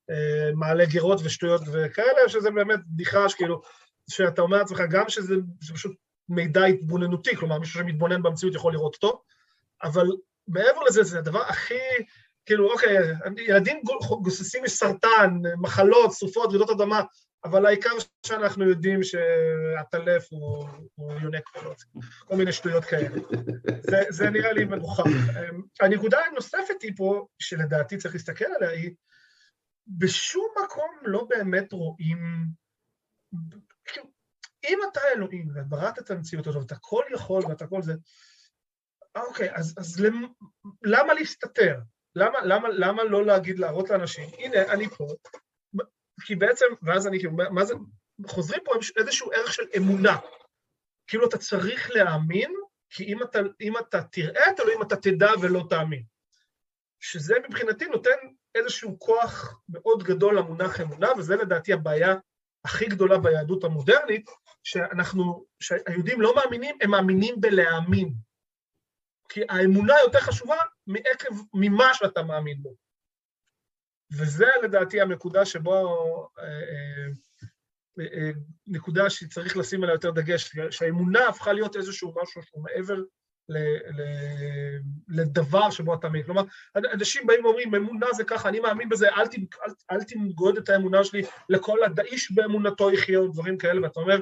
ומעלה 0.07 0.85
גירות 0.85 1.19
ושטויות 1.23 1.61
וכאלה, 1.71 2.29
שזה 2.29 2.51
באמת 2.51 2.79
בדיחה 2.87 3.29
שכאילו, 3.29 3.61
שאתה 4.09 4.41
אומר 4.41 4.57
לעצמך 4.57 4.81
גם 4.89 5.09
שזה 5.09 5.35
פשוט 5.73 5.95
מידע 6.29 6.63
התבוננותי, 6.63 7.35
כלומר 7.35 7.59
מישהו 7.59 7.79
שמתבונן 7.79 8.23
במציאות 8.23 8.55
יכול 8.55 8.73
לראות 8.73 8.95
אותו, 8.95 9.21
אבל 9.83 10.07
מעבר 10.47 10.81
לזה 10.87 11.03
זה 11.03 11.19
הדבר 11.19 11.41
הכי 11.41 11.73
כאילו, 12.45 12.71
אוקיי, 12.71 12.97
ילדים 13.37 13.81
גוססים 14.21 14.63
מסרטן, 14.63 15.39
מחלות, 15.61 16.11
סופות, 16.11 16.49
רעידות 16.49 16.69
אדמה, 16.69 17.01
אבל 17.43 17.65
העיקר 17.65 17.89
שאנחנו 18.25 18.69
יודעים 18.69 18.99
שהטלף 19.03 20.27
הוא, 20.29 20.67
הוא 20.95 21.13
יונק 21.19 21.49
פלות, 21.49 21.83
כל 22.25 22.35
מיני 22.35 22.51
שטויות 22.51 22.85
כאלה. 22.85 23.21
זה, 23.81 24.03
זה 24.09 24.29
נראה 24.29 24.53
לי 24.53 24.65
מגוחך. 24.65 25.03
הנקודה 25.81 26.19
הנוספת 26.19 26.81
היא 26.81 26.91
פה, 26.97 27.27
שלדעתי 27.39 27.97
צריך 27.97 28.13
להסתכל 28.13 28.45
עליה, 28.45 28.69
היא 28.69 28.91
בשום 29.87 30.47
מקום 30.65 30.91
לא 31.03 31.25
באמת 31.29 31.73
רואים... 31.73 32.45
כאילו, 33.85 34.05
אם 34.69 34.79
אתה 34.91 34.99
אלוהים 35.15 35.47
ובראת 35.55 35.99
את 35.99 36.11
המציאות 36.11 36.47
הזאת, 36.47 36.61
ואתה 36.61 36.75
כל 36.81 37.03
יכול 37.13 37.43
ואתה 37.49 37.67
כל 37.67 37.81
זה, 37.81 37.93
אוקיי, 39.15 39.55
אז, 39.55 39.75
אז 39.77 40.05
למה 40.83 41.13
להסתתר? 41.13 41.79
למה, 42.15 42.39
למה, 42.43 42.69
למה 42.69 43.03
לא 43.03 43.25
להגיד, 43.25 43.59
להראות 43.59 43.89
לאנשים, 43.89 44.29
הנה, 44.37 44.61
אני 44.73 44.89
פה, 44.89 45.07
כי 46.25 46.35
בעצם, 46.35 46.65
ואז 46.81 47.07
אני 47.07 47.19
כאילו, 47.19 47.31
מה 47.31 47.65
זה, 47.65 47.73
חוזרים 48.27 48.61
פה 48.65 48.71
איזשהו 48.97 49.31
ערך 49.31 49.53
של 49.53 49.63
אמונה. 49.77 50.17
כאילו 51.07 51.27
אתה 51.27 51.37
צריך 51.37 51.91
להאמין, 51.91 52.51
כי 52.89 53.03
אם 53.03 53.23
אתה, 53.23 53.39
אם 53.61 53.77
אתה 53.77 54.03
תראה 54.03 54.49
את 54.49 54.59
אלוהים, 54.59 54.81
אתה 54.81 54.95
תדע 54.95 55.31
ולא 55.41 55.63
תאמין. 55.69 56.03
שזה 56.99 57.35
מבחינתי 57.47 57.85
נותן 57.85 58.17
איזשהו 58.55 58.99
כוח 58.99 59.59
מאוד 59.69 60.03
גדול 60.03 60.37
למונח 60.37 60.81
אמונה, 60.81 61.07
וזה 61.17 61.35
לדעתי 61.35 61.73
הבעיה 61.73 62.15
הכי 62.65 62.85
גדולה 62.85 63.17
ביהדות 63.17 63.63
המודרנית, 63.63 64.29
שאנחנו, 64.63 65.45
שהיהודים 65.59 66.21
לא 66.21 66.35
מאמינים, 66.35 66.77
הם 66.81 66.91
מאמינים 66.91 67.41
בלהאמין. 67.41 68.13
כי 69.29 69.41
האמונה 69.49 69.93
יותר 70.03 70.19
חשובה 70.19 70.55
מעקב, 70.87 71.35
ממה 71.53 71.93
שאתה 71.93 72.23
מאמין 72.23 72.63
בו. 72.63 72.75
וזה 74.11 74.45
לדעתי 74.63 75.01
הנקודה 75.01 75.45
שבו, 75.45 75.71
אה, 76.39 76.45
אה, 77.99 78.05
אה, 78.05 78.31
נקודה 78.67 79.09
שצריך 79.09 79.57
לשים 79.57 79.83
עליה 79.83 79.93
יותר 79.93 80.11
דגש, 80.11 80.51
שהאמונה 80.69 81.27
הפכה 81.27 81.53
להיות 81.53 81.75
איזשהו 81.75 82.13
משהו 82.23 82.43
שהוא 82.43 82.63
מעבר 82.63 82.95
ל, 83.49 83.57
ל, 83.57 84.01
לדבר 85.07 85.69
שבו 85.69 85.93
אתה 85.93 86.07
מאמין. 86.07 86.23
כלומר, 86.23 86.43
אנשים 86.75 87.27
באים 87.27 87.45
ואומרים, 87.45 87.75
אמונה 87.75 88.07
זה 88.13 88.23
ככה, 88.23 88.49
אני 88.49 88.59
מאמין 88.59 88.89
בזה, 88.89 89.09
אל, 89.09 89.25
אל, 89.67 89.73
אל 89.91 90.03
תנגוד 90.03 90.57
את 90.57 90.69
האמונה 90.69 91.03
שלי 91.03 91.21
לכל 91.49 91.77
האיש 91.97 92.31
באמונתו 92.31 92.91
יחיה, 92.91 93.19
או 93.19 93.27
דברים 93.27 93.57
כאלה, 93.57 93.81
ואתה 93.81 93.99
אומר, 93.99 94.19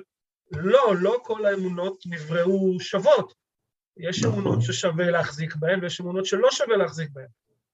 לא, 0.51 0.93
לא 1.01 1.21
כל 1.23 1.45
האמונות 1.45 2.03
נבראו 2.05 2.79
שוות. 2.79 3.42
יש 3.97 4.23
נכון. 4.23 4.39
אמונות 4.39 4.61
ששווה 4.61 5.11
להחזיק 5.11 5.55
בהן 5.55 5.79
ויש 5.81 6.01
אמונות 6.01 6.25
שלא 6.25 6.47
שווה 6.51 6.77
להחזיק 6.77 7.09
בהן. 7.13 7.27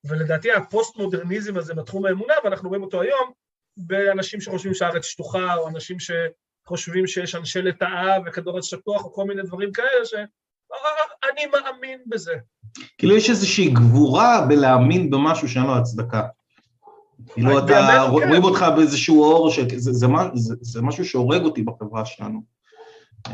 ולדעתי 0.04 0.52
הפוסט-מודרניזם 0.52 1.58
הזה 1.58 1.74
בתחום 1.74 2.06
האמונה, 2.06 2.34
ואנחנו 2.44 2.70
רואים 2.70 2.84
אותו 2.84 3.02
היום, 3.02 3.32
באנשים 3.78 4.42
שחושבים 4.42 4.74
שהארץ 4.74 5.06
שטוחה, 5.06 5.56
או 5.56 5.70
אנשים 5.70 5.98
שחושבים 6.00 7.08
שיש 7.08 7.36
אנשי 7.36 7.62
לטאה 7.62 8.18
וכדור 8.26 8.58
ארץ 8.58 8.64
שטוח, 8.64 9.04
או 9.04 9.14
כל 9.14 9.26
מיני 9.26 9.42
דברים 9.44 9.72
כאלה, 9.72 10.06
שאני 10.06 11.46
מאמין 11.52 12.00
בזה. 12.08 12.34
כאילו 12.98 13.18
יש 13.18 13.30
איזושהי 13.30 13.70
גבורה 13.70 14.46
בלהאמין 14.50 15.10
במשהו 15.10 15.48
שאין 15.48 15.66
לו 15.66 15.76
הצדקה. 15.76 16.28
כאילו 17.34 17.60
אתה, 17.60 18.02
רואים 18.10 18.30
כן. 18.30 18.44
אותך 18.44 18.66
באיזשהו 18.76 19.24
אור, 19.24 19.52
שזה, 19.52 19.68
זה, 19.78 19.94
זה, 19.94 20.08
זה, 20.34 20.56
זה 20.62 20.82
משהו 20.82 21.06
שהורג 21.06 21.42
אותי 21.42 21.64
בחברה 21.64 22.06
שלנו. 22.06 22.42
אה, 23.28 23.34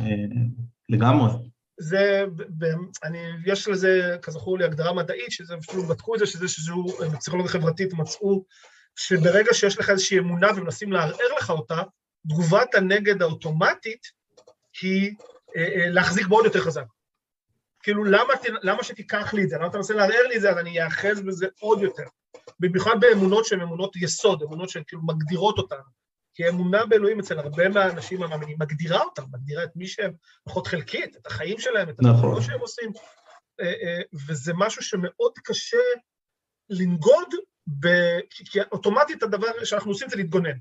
לגמרי. 0.90 1.32
זה, 1.78 2.26
אני, 3.04 3.20
יש 3.46 3.68
לזה, 3.68 4.18
כזכור 4.22 4.58
לי, 4.58 4.66
הגדרה 4.66 4.94
מדעית, 4.94 5.32
שזה 5.32 5.56
אפילו 5.56 5.84
בדקו 5.84 6.16
את 6.16 6.20
זה, 6.20 6.26
שזה 6.26 6.48
שזו, 6.48 6.86
בפסיכולוגיה 7.14 7.52
חברתית 7.52 7.94
מצאו, 7.94 8.46
שברגע 8.96 9.54
שיש 9.54 9.78
לך 9.78 9.90
איזושהי 9.90 10.20
אמונה 10.20 10.48
ומנסים 10.56 10.92
לערער 10.92 11.34
לך 11.38 11.50
אותה, 11.50 11.82
תגובת 12.28 12.76
הנגד 12.76 13.22
האוטומטית 13.22 14.02
היא 14.82 15.16
אה, 15.58 15.62
אה, 15.62 15.90
להחזיק 15.90 16.28
בעוד 16.28 16.46
יותר 16.46 16.62
חזק. 16.62 16.86
כאילו, 17.84 18.04
למה, 18.04 18.34
למה 18.62 18.84
שתיקח 18.84 19.34
לי 19.34 19.44
את 19.44 19.50
זה? 19.50 19.58
למה 19.58 19.68
אתה 19.68 19.78
מנסה 19.78 19.94
לערער 19.94 20.28
לי 20.30 20.36
את 20.36 20.42
זה? 20.42 20.50
אז 20.50 20.58
אני 20.58 20.84
אאחז 20.84 21.22
בזה 21.22 21.48
עוד 21.60 21.82
יותר. 21.82 22.04
במיוחד 22.60 22.96
באמונות 23.00 23.46
שהן 23.46 23.62
אמונות 23.62 23.96
יסוד, 23.96 24.44
אמונות 24.44 24.70
שהן 24.70 24.84
כאילו 24.88 25.02
מגדירות 25.06 25.58
אותנו. 25.58 26.05
כי 26.36 26.50
אמונה 26.50 26.86
באלוהים 26.86 27.20
אצל 27.20 27.40
הרבה 27.40 27.70
מהאנשים 27.70 28.24
המאמינים 28.24 28.58
מגדירה 28.60 29.02
אותם, 29.02 29.24
מגדירה 29.34 29.64
את 29.64 29.76
מי 29.76 29.88
שהם, 29.88 30.12
לפחות 30.48 30.68
חלקית, 30.68 31.16
את 31.16 31.28
החיים 31.28 31.60
שלהם, 31.60 31.90
את 31.90 31.96
נכון. 32.00 32.16
הדברים 32.16 32.42
שהם 32.42 32.60
עושים, 32.60 32.92
אה, 33.62 33.66
אה, 33.66 34.02
וזה 34.28 34.54
משהו 34.58 34.82
שמאוד 34.82 35.32
קשה 35.44 35.78
לנגוד, 36.70 37.28
ב... 37.80 37.88
כי 38.30 38.60
אוטומטית 38.72 39.24
הדבר 39.24 39.48
שאנחנו 39.64 39.92
עושים 39.92 40.10
זה 40.10 40.16
להתגונן. 40.16 40.58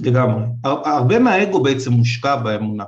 לגמרי. 0.00 0.44
הרבה 0.64 1.18
מהאגו 1.18 1.62
בעצם 1.62 1.92
מושקע 1.92 2.36
באמונה. 2.36 2.84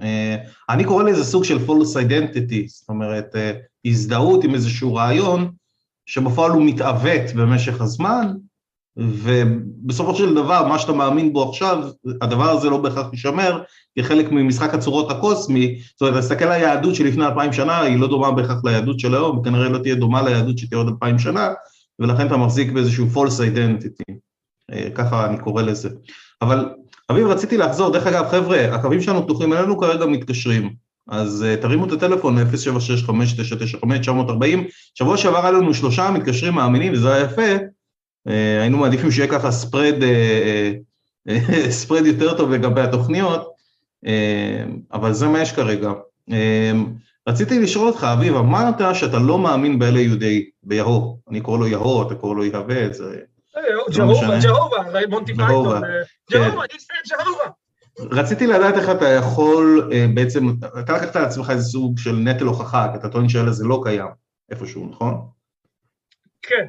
אה, 0.00 0.36
אני 0.68 0.84
קורא 0.84 1.02
לזה 1.02 1.24
סוג 1.24 1.44
של 1.44 1.56
false 1.56 1.96
identity, 2.06 2.66
זאת 2.66 2.88
אומרת, 2.88 3.34
הזדהות 3.84 4.44
עם 4.44 4.54
איזשהו 4.54 4.94
רעיון, 4.94 5.52
שבפועל 6.06 6.50
הוא 6.50 6.66
מתעוות 6.66 7.32
במשך 7.36 7.80
הזמן, 7.80 8.26
ובסופו 8.96 10.14
של 10.14 10.34
דבר, 10.34 10.66
מה 10.68 10.78
שאתה 10.78 10.92
מאמין 10.92 11.32
בו 11.32 11.48
עכשיו, 11.48 11.88
הדבר 12.20 12.50
הזה 12.50 12.70
לא 12.70 12.76
בהכרח 12.76 13.06
יישמר, 13.12 13.62
כחלק 13.98 14.32
ממשחק 14.32 14.74
הצורות 14.74 15.10
הקוסמי, 15.10 15.78
זאת 15.92 16.00
אומרת, 16.00 16.14
להסתכל 16.14 16.44
על 16.44 16.52
היהדות 16.52 16.94
שלפני 16.94 17.26
אלפיים 17.26 17.52
שנה, 17.52 17.80
היא 17.80 17.98
לא 17.98 18.08
דומה 18.08 18.30
בהכרח 18.30 18.64
ליהדות 18.64 19.00
של 19.00 19.14
היום, 19.14 19.38
וכנראה 19.38 19.68
לא 19.68 19.78
תהיה 19.78 19.94
דומה 19.94 20.22
ליהדות 20.22 20.58
שתהיה 20.58 20.78
עוד 20.78 20.88
אלפיים 20.88 21.18
שנה, 21.18 21.48
ולכן 21.98 22.26
אתה 22.26 22.36
מחזיק 22.36 22.72
באיזשהו 22.72 23.06
false 23.14 23.38
identity, 23.38 24.14
אה, 24.72 24.88
ככה 24.94 25.26
אני 25.26 25.38
קורא 25.38 25.62
לזה. 25.62 25.88
אבל 26.42 26.68
אביב, 27.10 27.26
רציתי 27.26 27.56
לחזור, 27.56 27.92
דרך 27.92 28.06
אגב, 28.06 28.28
חבר'ה, 28.28 28.74
הקווים 28.74 29.00
שלנו 29.00 29.24
פתוחים 29.24 29.52
אלינו 29.52 29.78
כרגע 29.78 30.06
מתקשרים, 30.06 30.86
אז 31.08 31.44
uh, 31.44 31.62
תרימו 31.62 31.86
את 31.86 31.92
הטלפון 31.92 32.38
076-599-940, 32.38 32.42
שבוע 34.94 35.16
שעבר 35.16 35.42
היה 35.42 35.50
לנו 35.50 35.74
שלושה 35.74 36.10
מתקשרים 36.10 36.54
מאמינים, 36.54 36.92
וזה 36.92 37.14
היה 37.14 37.24
יפה, 37.24 37.42
היינו 38.60 38.78
מעדיפים 38.78 39.10
שיהיה 39.10 39.28
ככה 39.28 39.50
ספרד, 39.50 39.94
ספרד 41.70 42.02
אה, 42.02 42.08
יותר 42.08 42.36
טוב 42.36 42.52
לגבי 42.52 42.80
התוכניות, 42.80 43.52
אה, 44.06 44.64
אבל 44.92 45.12
זה 45.12 45.28
מה 45.28 45.40
יש 45.40 45.52
כרגע. 45.52 45.92
רציתי 47.28 47.58
לשאול 47.60 47.88
אותך, 47.88 48.06
אביב, 48.18 48.36
אמרת 48.36 48.94
שאתה 48.94 49.18
לא 49.18 49.38
מאמין 49.38 49.78
באלה 49.78 50.00
יהודי, 50.00 50.50
ביהו, 50.62 51.20
אני 51.30 51.40
קורא 51.40 51.58
לו 51.58 51.66
יהו, 51.66 52.06
אתה 52.06 52.14
קורא 52.14 52.34
לו 52.34 52.44
יהווה, 52.44 52.92
זה... 52.92 53.16
ג'הובה, 53.90 54.38
ג'הובה, 54.42 54.76
מונטי 55.08 55.36
פייתון, 55.36 55.80
ג'הובה, 56.30 56.66
ג'הובה. 57.08 57.44
רציתי 57.98 58.46
לדעת 58.46 58.74
איך 58.74 58.90
אתה 58.90 59.08
יכול 59.08 59.90
אה, 59.92 60.06
בעצם, 60.14 60.48
אתה 60.78 60.92
לקחת 60.92 61.16
על 61.16 61.24
עצמך 61.24 61.50
איזה 61.50 61.64
סוג 61.64 61.98
של 61.98 62.12
נטל 62.12 62.44
הוכחה, 62.44 62.88
כי 62.92 62.98
אתה 62.98 63.08
טוען 63.08 63.28
שהאל 63.28 63.48
הזה 63.48 63.64
לא 63.64 63.80
קיים 63.84 64.06
איפשהו, 64.50 64.88
נכון? 64.90 65.14
כן. 66.42 66.66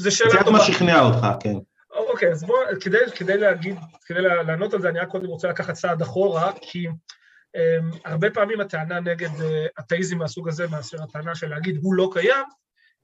זה 0.00 0.10
שאלה 0.10 0.44
טובה. 0.44 0.50
מה 0.50 0.64
שכנע 0.64 1.00
אותך, 1.00 1.26
כן. 1.40 1.54
אוקיי, 1.90 2.32
אז 2.32 2.44
בוא, 2.44 2.56
כדי, 2.80 2.98
כדי 3.16 3.38
להגיד, 3.38 3.76
כדי 4.06 4.22
לענות 4.22 4.74
על 4.74 4.80
זה, 4.80 4.88
אני 4.88 4.98
רק 4.98 5.08
קודם 5.08 5.26
רוצה 5.26 5.48
לקחת 5.48 5.74
צעד 5.74 6.02
אחורה, 6.02 6.52
כי 6.60 6.86
um, 6.88 7.96
הרבה 8.04 8.30
פעמים 8.30 8.60
הטענה 8.60 9.00
נגד 9.00 9.28
uh, 9.28 9.42
אתאיזם 9.80 10.18
מהסוג 10.18 10.48
הזה, 10.48 10.68
מאשר 10.68 11.02
הטענה 11.02 11.34
של 11.34 11.48
להגיד 11.48 11.78
הוא 11.82 11.94
לא 11.94 12.10
קיים, 12.12 12.44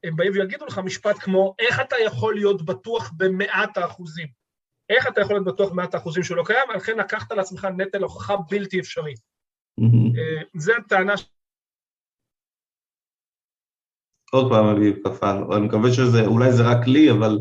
הם 0.04 0.16
באים 0.16 0.32
ויגידו 0.32 0.66
לך 0.66 0.78
משפט 0.78 1.16
כמו, 1.18 1.54
איך 1.58 1.80
אתה 1.80 1.96
יכול 2.04 2.34
להיות 2.34 2.64
בטוח 2.64 3.12
במאת 3.16 3.76
האחוזים? 3.76 4.26
איך 4.90 5.06
אתה 5.08 5.20
יכול 5.20 5.36
להיות 5.36 5.46
בטוח 5.46 5.70
במאת 5.70 5.94
האחוזים 5.94 6.22
שהוא 6.22 6.36
לא 6.36 6.44
קיים? 6.46 6.70
לכן 6.74 6.98
לקחת 6.98 7.32
על 7.32 7.40
עצמך 7.40 7.68
נטל 7.76 8.02
הוכחה 8.02 8.36
בלתי 8.50 8.80
אפשרי. 8.80 9.14
Uh, 9.80 10.44
זה 10.54 10.72
הטענה 10.76 11.14
עוד 14.36 14.50
פעם 14.50 14.66
אביב 14.66 14.96
כפל, 15.04 15.44
אני 15.52 15.66
מקווה 15.66 15.92
שזה, 15.92 16.26
אולי 16.26 16.52
זה 16.52 16.62
רק 16.62 16.86
לי, 16.86 17.10
אבל 17.10 17.38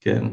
כן. 0.00 0.24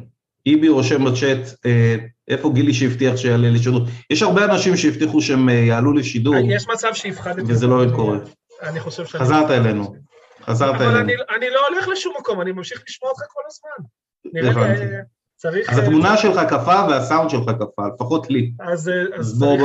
איבי 0.46 0.70
רושם 0.70 1.06
בצ'אט, 1.06 1.66
אה, 1.66 1.96
איפה 2.28 2.52
גילי 2.54 2.74
שהבטיח 2.74 3.16
שיעלה 3.16 3.50
לשידור? 3.50 3.82
יש 4.10 4.22
הרבה 4.22 4.46
אנשים 4.46 4.78
שהבטיחו 4.78 5.22
שהם 5.22 5.50
אה, 5.50 5.54
יעלו 5.54 5.94
לשידור. 5.94 6.36
יש 6.44 6.68
מצב 6.68 6.94
שהפחדתי. 6.94 7.42
וזה 7.48 7.68
לא 7.68 7.86
קורה. 7.96 8.18
אני 8.62 8.80
חושב 8.80 9.06
שאני... 9.06 9.24
חזרת 9.24 9.52
אלינו. 9.52 9.96
חזרת 10.44 10.76
אלינו. 10.76 10.92
אבל 10.92 11.10
אני 11.36 11.50
לא 11.50 11.68
הולך 11.70 11.88
לשום 11.88 12.14
מקום, 12.20 12.42
אני 12.42 12.52
ממשיך 12.52 12.84
לשמוע 12.90 13.12
אותך 13.12 13.24
כל 13.28 13.42
הזמן. 13.48 13.88
נראה. 14.34 14.72
אה, 14.72 15.02
צריך... 15.36 15.70
אז 15.70 15.78
התמונה 15.78 16.18
שלך 16.18 16.40
קפה 16.50 16.86
והסאונד 16.90 17.30
שלך 17.30 17.50
קפה, 17.60 17.88
לפחות 17.96 18.30
לי. 18.30 18.52
אז 18.60 18.92
צריך... 19.40 19.62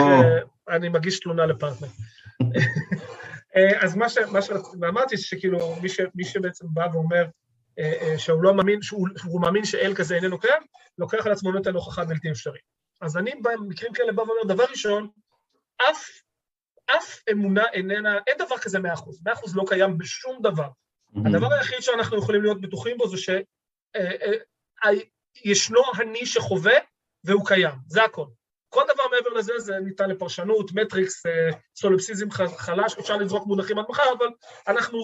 אני 0.69 0.89
מגיש 0.89 1.21
תלונה 1.21 1.47
לפרטנר. 1.47 1.89
אז 3.81 3.97
מה 3.97 4.09
שאמרתי, 4.43 5.19
שכאילו 5.19 5.77
מי 6.15 6.25
שבעצם 6.25 6.67
בא 6.71 6.87
ואומר, 6.93 7.25
אה, 7.79 7.93
אה, 8.01 8.19
שהוא 8.19 8.43
לא 8.43 8.55
מאמין, 8.55 8.83
שהוא, 8.83 9.09
שהוא 9.17 9.41
מאמין 9.41 9.65
שאל 9.65 9.95
כזה 9.95 10.17
איננו 10.17 10.39
קיים, 10.39 10.63
לוקח 10.99 11.27
על 11.27 11.33
עצמו 11.33 11.53
נטל 11.53 11.75
הוכחה 11.75 12.05
בלתי 12.05 12.31
אפשרי. 12.31 12.59
אז 13.01 13.17
אני 13.17 13.33
במקרים 13.43 13.93
כאלה 13.93 14.13
בא 14.13 14.23
ואומר, 14.23 14.43
דבר 14.55 14.65
ראשון, 14.71 15.09
אף, 15.91 16.09
אף 16.87 17.23
אמונה 17.31 17.65
איננה, 17.73 18.19
אין 18.27 18.37
דבר 18.39 18.59
כזה 18.59 18.79
מאה 18.79 18.95
אחוז, 18.95 19.23
מאה 19.25 19.35
אחוז 19.35 19.57
לא 19.57 19.65
קיים 19.69 19.99
בשום 19.99 20.43
דבר. 20.43 20.69
Mm-hmm. 20.69 21.29
הדבר 21.29 21.53
היחיד 21.53 21.81
שאנחנו 21.81 22.19
יכולים 22.19 22.43
להיות 22.43 22.61
בטוחים 22.61 22.99
בו 22.99 23.09
זה 23.09 23.17
שישנו 25.45 25.81
אה, 25.81 26.03
אני 26.03 26.27
שחווה 26.27 26.75
והוא 27.25 27.47
קיים, 27.47 27.75
זה 27.87 28.05
הכל. 28.05 28.27
כל 28.73 28.83
דבר 28.95 29.03
מעבר 29.11 29.31
לזה 29.31 29.53
זה 29.59 29.79
ניתן 29.79 30.11
לפרשנות, 30.11 30.73
מטריקס, 30.73 31.27
אה, 31.27 31.51
סולפסיזם 31.77 32.31
חלש, 32.31 32.95
אפשר 32.99 33.17
לזרוק 33.17 33.47
מונחים 33.47 33.79
עד 33.79 33.85
מחר, 33.89 34.13
אבל 34.19 34.27
אנחנו, 34.69 34.99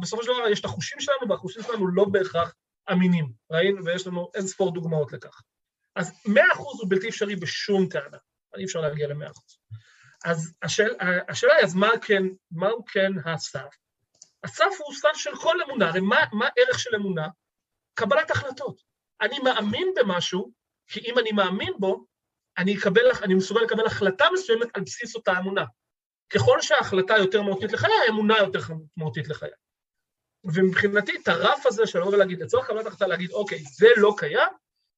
בסופו 0.00 0.22
של 0.22 0.32
דבר 0.32 0.48
יש 0.48 0.60
את 0.60 0.64
החושים 0.64 1.00
שלנו, 1.00 1.28
והחושים 1.28 1.62
שלנו 1.62 1.88
לא 1.88 2.04
בהכרח 2.04 2.54
אמינים, 2.92 3.32
ראינו, 3.50 3.84
ויש 3.84 4.06
לנו 4.06 4.30
אין 4.34 4.46
ספור 4.46 4.74
דוגמאות 4.74 5.12
לכך. 5.12 5.42
אז 5.96 6.12
מאה 6.26 6.52
אחוז 6.52 6.80
הוא 6.80 6.90
בלתי 6.90 7.08
אפשרי 7.08 7.36
בשום 7.36 7.88
טענה, 7.88 8.18
אי 8.56 8.64
אפשר 8.64 8.80
להגיע 8.80 9.08
למאה 9.08 9.30
אחוז. 9.30 9.58
אז 10.24 10.54
השאל, 10.62 10.94
השאלה 11.28 11.54
היא, 11.54 11.64
אז 11.64 11.74
מה 11.74 11.90
כן, 12.02 12.22
מהו 12.50 12.84
כן 12.84 13.12
הסף? 13.24 13.74
הסף 14.44 14.74
הוא 14.78 14.94
סף 14.94 15.14
של 15.14 15.36
כל 15.36 15.62
אמונה, 15.66 15.88
הרי 15.88 16.00
מה, 16.00 16.16
מה 16.32 16.48
ערך 16.58 16.78
של 16.78 16.90
אמונה? 16.96 17.28
קבלת 17.94 18.30
החלטות. 18.30 18.80
אני 19.20 19.38
מאמין 19.38 19.88
במשהו, 19.96 20.50
כי 20.86 21.00
אם 21.00 21.18
אני 21.18 21.32
מאמין 21.32 21.72
בו, 21.78 22.09
אני, 22.60 22.76
אקבל, 22.78 23.10
אני 23.22 23.34
מסוגל 23.34 23.60
לקבל 23.60 23.86
החלטה 23.86 24.24
מסוימת 24.32 24.68
על 24.74 24.82
בסיס 24.82 25.16
אותה 25.16 25.38
אמונה. 25.38 25.64
ככל 26.32 26.60
שההחלטה 26.60 27.14
יותר 27.18 27.42
מהותית 27.42 27.72
לחיי, 27.72 27.90
האמונה 28.06 28.38
יותר 28.38 28.60
מהותית 28.96 29.28
לחיי. 29.28 29.50
ומבחינתי, 30.44 31.12
את 31.22 31.28
הרף 31.28 31.66
הזה 31.66 31.86
של 31.86 31.98
לבוא 31.98 32.12
ולהגיד, 32.12 32.42
לצורך 32.42 32.66
קבלת 32.66 32.86
החלטה 32.86 33.06
להגיד, 33.06 33.32
אוקיי, 33.32 33.58
זה 33.58 33.88
לא 33.96 34.14
קיים, 34.16 34.48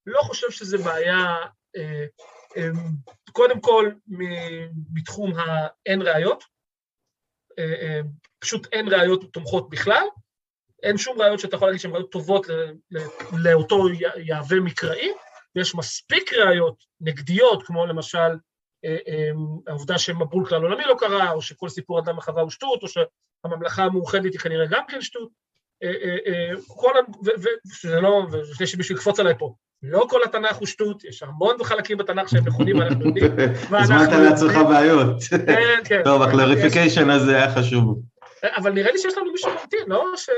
לא 0.07 0.21
חושב 0.23 0.51
שזה 0.51 0.79
בעיה, 0.79 1.37
אה, 1.77 2.05
אה, 2.57 2.69
קודם 3.33 3.61
כל, 3.61 3.91
מתחום 4.93 5.33
האין 5.37 6.03
ראיות, 6.03 6.45
אה, 7.59 7.75
אה, 7.83 8.01
פשוט 8.39 8.67
אין 8.73 8.89
ראיות 8.89 9.33
תומכות 9.33 9.71
בכלל, 9.71 10.05
אין 10.83 10.99
שום 10.99 11.21
ראיות 11.21 11.41
שאתה 11.41 11.57
יכול 11.57 11.69
להגיד 11.69 11.81
שהן 11.81 11.93
ראיות 11.93 12.13
טובות 12.13 12.47
לאותו 13.33 13.85
יהווה 14.17 14.61
מקראי, 14.61 15.13
ויש 15.57 15.75
מספיק 15.75 16.33
ראיות 16.33 16.85
נגדיות, 17.01 17.63
כמו 17.63 17.87
למשל 17.87 18.19
אה, 18.85 18.97
אה, 19.09 19.31
העובדה 19.67 19.99
שמבול 19.99 20.47
כלל 20.47 20.63
עולמי 20.63 20.85
לא 20.85 20.95
קרה, 20.99 21.33
או 21.33 21.43
שכל 21.43 21.69
סיפור 21.69 21.99
אדם 21.99 22.19
וחווה 22.19 22.43
הוא 22.43 22.51
שטות, 22.51 22.83
או 22.83 22.89
שהממלכה 22.89 23.85
המאוחדת 23.85 24.33
היא 24.33 24.41
כנראה 24.41 24.67
גם 24.67 24.83
כן 24.89 25.01
שטות. 25.01 25.29
אה, 25.83 26.51
כל, 26.67 26.93
וזה 27.25 28.01
לא, 28.01 28.27
ולפני 28.33 28.67
שמישהו 28.67 28.95
יקפוץ 28.95 29.21
עליי 29.21 29.35
פה, 29.39 29.55
לא 29.83 30.07
כל 30.11 30.25
התנ"ך 30.25 30.57
הוא 30.57 30.67
שטות, 30.67 31.05
יש 31.05 31.23
המון 31.23 31.65
חלקים 31.65 31.99
בתנ"ך 31.99 32.29
שהם 32.29 32.45
נכונים, 32.47 32.83
אנחנו 32.83 33.07
יודעים. 33.07 33.33
הזמנת 33.81 34.13
לעצמך 34.13 34.53
בעיות. 34.69 35.23
כן, 35.47 35.81
כן. 35.85 36.01
טוב, 36.05 36.23
ה 36.23 36.29
clarification 36.29 37.11
הזה 37.11 37.37
היה 37.37 37.55
חשוב. 37.55 38.03
אבל 38.57 38.73
נראה 38.73 38.93
לי 38.93 38.99
שיש 38.99 39.19
לנו 39.19 39.33
מישהו 39.33 39.51
ממתין, 39.51 39.85
לא 39.87 40.05
ש... 40.17 40.29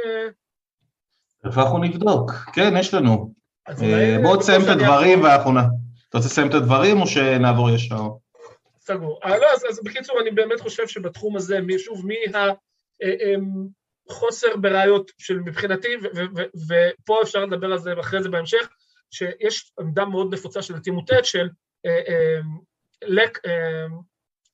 איפה 1.46 1.62
אנחנו 1.62 1.78
נבדוק? 1.78 2.30
כן, 2.52 2.76
יש 2.76 2.94
לנו. 2.94 3.34
אה, 3.68 4.16
בואו 4.22 4.36
תסיים 4.36 4.62
את 4.62 4.68
הדברים 4.68 5.22
ואנחנו 5.22 5.52
נ... 5.52 5.58
אתה 5.58 6.18
רוצה 6.18 6.28
לסיים 6.28 6.48
את 6.48 6.54
הדברים 6.54 7.00
או 7.00 7.06
שנעבור 7.06 7.70
ישר? 7.70 8.02
סגור. 8.80 9.20
אה, 9.24 9.38
לא, 9.38 9.46
אז, 9.54 9.64
אז 9.70 9.80
בקיצור, 9.84 10.20
אני 10.20 10.30
באמת 10.30 10.60
חושב 10.60 10.88
שבתחום 10.88 11.36
הזה, 11.36 11.58
שוב, 11.78 12.06
מהחוסר 14.08 14.50
אה, 14.50 14.56
בראיות 14.56 15.10
של 15.18 15.38
מבחינתי, 15.38 15.88
ופה 16.68 17.22
אפשר 17.22 17.44
לדבר 17.44 17.72
על 17.72 17.78
זה 17.78 17.92
אחרי 18.00 18.22
זה 18.22 18.28
בהמשך, 18.28 18.68
שיש 19.10 19.72
עמדה 19.80 20.04
מאוד 20.04 20.34
נפוצה 20.34 20.62
של 20.62 20.74
הטימוטט 20.74 21.24
של 21.24 21.48
lack, 23.04 23.38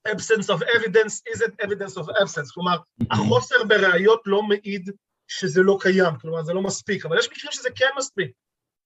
absence 0.08 0.48
of 0.48 0.62
evidence 0.62 1.22
isn't 1.34 1.64
evidence 1.64 1.96
of 1.96 2.08
absence, 2.22 2.54
כלומר, 2.54 2.76
החוסר 3.10 3.64
בראיות 3.64 4.22
לא 4.26 4.42
מעיד 4.42 4.90
שזה 5.28 5.62
לא 5.62 5.78
קיים, 5.80 6.14
כלומר, 6.20 6.42
זה 6.42 6.52
לא 6.52 6.62
מספיק, 6.62 7.06
אבל 7.06 7.18
יש 7.18 7.26
מקרים 7.26 7.52
שזה 7.52 7.68
כן 7.74 7.90
מספיק. 7.98 8.30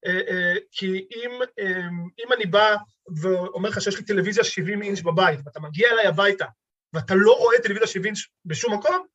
אה, 0.05 0.21
אה, 0.29 0.53
כי 0.71 1.07
אם, 1.15 1.31
אה, 1.59 1.87
אם 2.25 2.33
אני 2.33 2.45
בא 2.45 2.75
ואומר 3.21 3.69
לך 3.69 3.81
שיש 3.81 3.97
לי 3.97 4.03
טלוויזיה 4.03 4.43
70 4.43 4.81
אינץ' 4.81 5.01
בבית, 5.01 5.39
ואתה 5.45 5.59
מגיע 5.59 5.89
אליי 5.91 6.07
הביתה, 6.07 6.45
ואתה 6.93 7.15
לא 7.15 7.31
רואה 7.31 7.57
טלוויזיה 7.63 7.87
70 7.87 8.05
אינץ' 8.05 8.19
בשום 8.45 8.73
מקום, 8.73 9.05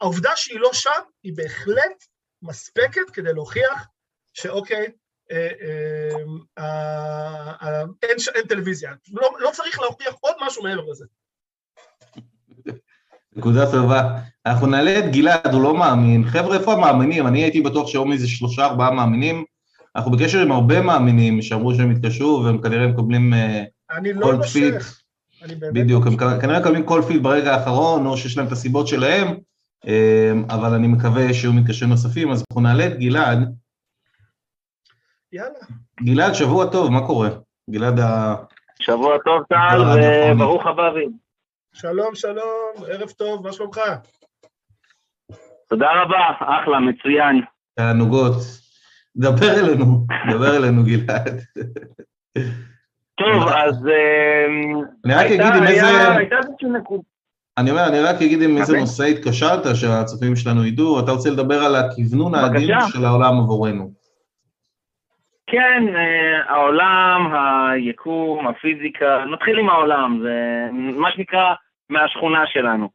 העובדה 0.00 0.30
שהיא 0.36 0.60
לא 0.60 0.70
שם 0.72 1.00
היא 1.22 1.32
בהחלט 1.36 2.04
מספקת 2.42 3.10
כדי 3.12 3.32
להוכיח 3.32 3.86
שאוקיי, 4.34 4.86
אין 8.02 8.46
טלוויזיה. 8.48 8.92
לא, 9.12 9.30
לא 9.38 9.50
צריך 9.52 9.80
להוכיח 9.80 10.14
עוד 10.20 10.34
משהו 10.40 10.62
מעבר 10.62 10.84
לזה. 10.90 11.04
נקודה 13.36 13.70
טובה. 13.70 14.02
אנחנו 14.46 14.66
נעלה 14.66 14.98
את 14.98 15.04
גלעד, 15.12 15.52
הוא 15.52 15.62
לא 15.62 15.74
מאמין. 15.74 16.24
חבר'ה, 16.30 16.58
איפה 16.58 16.72
המאמינים? 16.72 17.26
אני 17.26 17.42
הייתי 17.42 17.60
בטוח 17.60 17.88
שהיום 17.88 18.12
איזה 18.12 18.28
שלושה, 18.28 18.64
ארבעה 18.64 18.90
מאמינים. 18.90 19.44
אנחנו 19.96 20.10
בקשר 20.10 20.38
עם 20.38 20.52
הרבה 20.52 20.80
מאמינים 20.80 21.42
שאמרו 21.42 21.74
שהם 21.74 21.90
התקשרו 21.90 22.42
והם 22.44 22.62
כנראה 22.62 22.86
מקבלים 22.86 23.32
כל 24.22 24.32
לא 24.32 24.42
פיד. 24.42 24.74
בדיוק, 25.72 26.06
הם 26.06 26.16
כנראה 26.16 26.60
מקבלים 26.60 26.86
כל 26.86 27.02
פיד 27.08 27.22
ברגע 27.22 27.54
האחרון, 27.54 28.06
או 28.06 28.16
שיש 28.16 28.36
להם 28.36 28.46
את 28.46 28.52
הסיבות 28.52 28.88
שלהם, 28.88 29.36
אמ, 29.86 30.44
אבל 30.50 30.74
אני 30.74 30.86
מקווה 30.86 31.34
שיהיו 31.34 31.52
מתקשרים 31.52 31.90
נוספים, 31.90 32.30
אז 32.30 32.44
אנחנו 32.50 32.60
נעלה 32.60 32.86
את 32.86 32.98
גלעד. 32.98 33.54
יאללה. 35.32 35.58
גלעד, 36.02 36.32
שבוע 36.32 36.66
טוב, 36.66 36.90
מה 36.90 37.06
קורה? 37.06 37.28
גלעד 37.70 38.00
ה... 38.00 38.34
שבוע 38.80 39.18
טוב, 39.24 39.42
טל, 39.48 39.80
וברוך 40.32 40.66
הבאים. 40.66 41.12
שלום, 41.72 42.14
שלום, 42.14 42.72
ערב 42.88 43.10
טוב, 43.10 43.46
מה 43.46 43.52
שלומך? 43.52 43.78
תודה 45.68 45.86
רבה, 46.02 46.18
אחלה, 46.40 46.80
מצוין. 46.80 47.42
תענוגות. 47.74 48.34
דבר 49.18 49.60
אלינו, 49.60 50.06
דבר 50.30 50.56
אלינו 50.56 50.82
גלעד. 50.84 51.40
טוב, 53.14 53.48
אז... 53.48 53.86
אמ, 53.86 54.80
אני 55.04 55.14
רק 55.14 55.26
אגיד 55.26 55.40
עם 55.40 55.66
איזה... 55.66 55.86
אני 57.58 57.70
אומר, 57.70 57.88
אני 57.88 58.00
רק 58.00 58.16
אגיד 58.16 58.42
עם 58.42 58.56
איזה 58.56 58.78
נושא 58.78 59.04
התקשרת, 59.04 59.76
שהצופים 59.76 60.36
שלנו 60.36 60.66
ידעו, 60.66 61.00
אתה 61.00 61.10
רוצה 61.10 61.30
לדבר 61.30 61.64
על 61.64 61.76
הכוונון 61.76 62.34
העדין 62.34 62.78
של 62.88 63.04
העולם 63.04 63.38
עבורנו. 63.38 63.90
כן, 65.46 65.82
אה, 65.96 66.52
העולם, 66.52 67.34
היקום, 67.70 68.46
הפיזיקה, 68.46 69.24
נתחיל 69.32 69.58
עם 69.58 69.68
העולם, 69.68 70.20
זה 70.22 70.68
מה 70.72 71.12
שנקרא 71.12 71.54
מהשכונה 71.90 72.46
שלנו. 72.46 72.88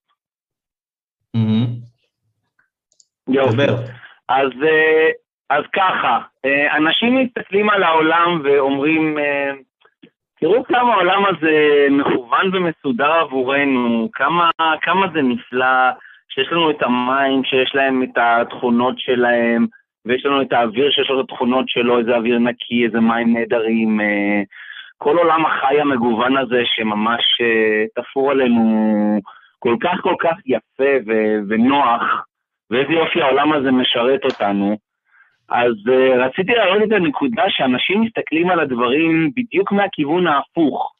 יופי. 3.27 3.65
אז 4.29 4.49
אה, 4.63 5.09
אז 5.49 5.63
ככה, 5.73 6.19
אה, 6.45 6.77
אנשים 6.77 7.17
מסתכלים 7.17 7.69
על 7.69 7.84
העולם 7.84 8.41
ואומרים, 8.43 9.17
אה, 9.17 9.51
תראו 10.39 10.63
כמה 10.63 10.93
העולם 10.93 11.25
הזה 11.25 11.88
מכוון 11.91 12.49
ומסודר 12.53 13.12
עבורנו, 13.12 14.10
כמה, 14.13 14.49
כמה 14.82 15.08
זה 15.13 15.21
נפלא, 15.21 15.89
שיש 16.29 16.47
לנו 16.51 16.71
את 16.71 16.84
המים 16.84 17.43
שיש 17.43 17.75
להם 17.75 18.03
את 18.03 18.17
התכונות 18.17 18.99
שלהם, 18.99 19.65
ויש 20.06 20.25
לנו 20.25 20.41
את 20.41 20.53
האוויר 20.53 20.91
שיש 20.91 21.10
לו 21.10 21.19
את 21.19 21.25
התכונות 21.29 21.69
שלו, 21.69 21.99
איזה 21.99 22.15
אוויר 22.15 22.39
נקי, 22.39 22.86
איזה 22.86 22.99
מים 22.99 23.34
נהדרים. 23.34 24.01
אה, 24.01 24.41
כל 24.97 25.17
עולם 25.17 25.45
החי 25.45 25.82
המגוון 25.82 26.38
הזה 26.38 26.62
שממש 26.65 27.41
תפור 27.95 28.32
עלינו 28.32 29.19
כל 29.60 29.75
כך 29.82 29.99
כל 30.01 30.15
כך 30.19 30.36
יפה 30.45 31.12
ונוח, 31.49 32.25
ואיזה 32.71 32.93
יופי 32.93 33.21
העולם 33.21 33.53
הזה 33.53 33.71
משרת 33.71 34.25
אותנו. 34.25 34.77
אז 35.53 35.73
uh, 35.87 36.25
רציתי 36.25 36.51
להראות 36.51 36.83
את 36.83 36.91
הנקודה 36.91 37.43
שאנשים 37.49 38.01
מסתכלים 38.01 38.49
על 38.49 38.59
הדברים 38.59 39.31
בדיוק 39.35 39.71
מהכיוון 39.71 40.27
ההפוך. 40.27 40.93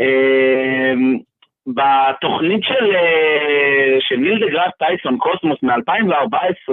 Uh, 0.00 1.22
בתוכנית 1.66 2.64
של, 2.64 2.92
uh, 2.92 3.96
של 4.00 4.16
ניל 4.16 4.40
דה 4.40 4.50
גראס 4.50 4.72
טייסון, 4.78 5.18
קוסמוס, 5.18 5.62
מ-2014, 5.62 6.72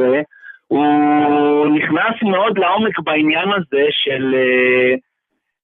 הוא 0.68 1.68
נכנס 1.76 2.24
מאוד 2.24 2.58
לעומק 2.58 3.00
בעניין 3.00 3.50
הזה 3.52 3.86
של 3.92 4.36
uh, 4.36 5.00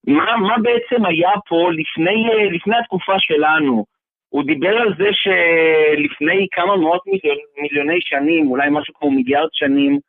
מה, 0.08 0.38
מה 0.38 0.56
בעצם 0.62 1.06
היה 1.06 1.32
פה 1.50 1.70
לפני, 1.72 2.30
uh, 2.30 2.54
לפני 2.54 2.76
התקופה 2.78 3.20
שלנו. 3.20 3.86
הוא 4.30 4.44
דיבר 4.44 4.78
על 4.78 4.94
זה 4.98 5.10
שלפני 5.14 6.48
כמה 6.52 6.78
מאות 6.78 7.02
מיליוני 7.62 8.02
שנים, 8.02 8.48
אולי 8.52 8.68
משהו 8.72 8.94
כמו 8.94 9.12
מיליארד 9.12 9.50
שנים, 9.52 10.00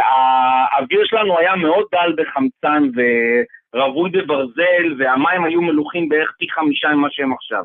האוויר 0.00 1.04
שלנו 1.04 1.38
היה 1.38 1.56
מאוד 1.56 1.84
דל 1.92 2.12
בחמצן 2.16 2.82
ורווי 3.74 4.10
בברזל, 4.10 4.94
והמים 4.98 5.44
היו 5.44 5.62
מלוכים 5.62 6.08
בערך 6.08 6.32
פי 6.38 6.46
חמישה 6.50 6.88
ממה 6.88 7.08
שהם 7.10 7.32
עכשיו. 7.32 7.64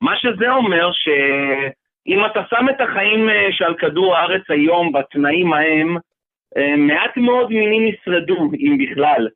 מה 0.00 0.16
שזה 0.16 0.50
אומר 0.50 0.90
שאם 0.92 2.26
אתה 2.26 2.42
שם 2.50 2.66
את 2.70 2.80
החיים 2.80 3.28
uh, 3.28 3.32
שעל 3.50 3.74
כדור 3.74 4.16
הארץ 4.16 4.42
היום 4.48 4.92
בתנאים 4.92 5.52
ההם, 5.52 5.96
uh, 5.96 6.76
מעט 6.76 7.16
מאוד 7.16 7.50
מינים 7.50 7.86
ישרדו, 7.86 8.50
אם 8.60 8.78
בכלל, 8.78 9.28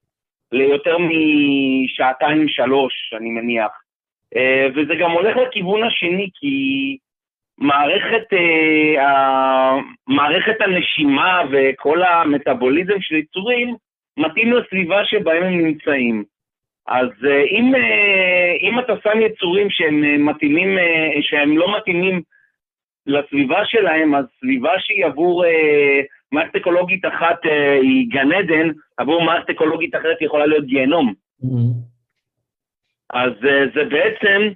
ליותר 0.52 0.96
משעתיים-שלוש, 0.98 3.14
אני 3.16 3.30
מניח. 3.30 3.70
וזה 4.74 4.94
גם 4.94 5.10
הולך 5.10 5.36
לכיוון 5.36 5.84
השני, 5.84 6.30
כי 6.34 6.96
מערכת, 7.60 8.32
uh, 8.32 9.00
מערכת 10.06 10.60
הנשימה 10.60 11.42
וכל 11.50 12.02
המטאבוליזם 12.02 13.00
של 13.00 13.14
יצורים 13.14 13.76
מתאים 14.16 14.52
לסביבה 14.52 15.04
שבהם 15.04 15.42
הם 15.42 15.66
נמצאים. 15.66 16.24
אז 16.88 17.08
uh, 17.08 17.50
אם, 17.50 17.74
uh, 17.74 18.62
אם 18.62 18.78
אתה 18.78 18.92
שם 19.02 19.20
יצורים 19.20 19.70
שהם 19.70 20.04
uh, 20.04 20.30
מתאימים, 20.30 20.78
uh, 20.78 21.18
שהם 21.20 21.58
לא 21.58 21.76
מתאימים 21.76 22.22
לסביבה 23.06 23.64
שלהם, 23.64 24.14
אז 24.14 24.24
סביבה 24.40 24.72
שהיא 24.78 25.06
עבור 25.06 25.44
uh, 25.44 25.48
מערכת 26.32 26.56
אקולוגית 26.56 27.06
אחת 27.06 27.44
uh, 27.44 27.82
היא 27.82 28.10
גן 28.10 28.32
עדן, 28.32 28.68
עבור 28.96 29.22
מערכת 29.22 29.50
אקולוגית 29.50 29.94
אחרת 29.94 30.22
יכולה 30.22 30.46
להיות 30.46 30.64
גיהנום. 30.64 31.14
Mm-hmm. 31.42 31.90
אז 33.12 33.32
אה, 33.44 33.64
זה 33.74 33.84
בעצם, 33.84 34.48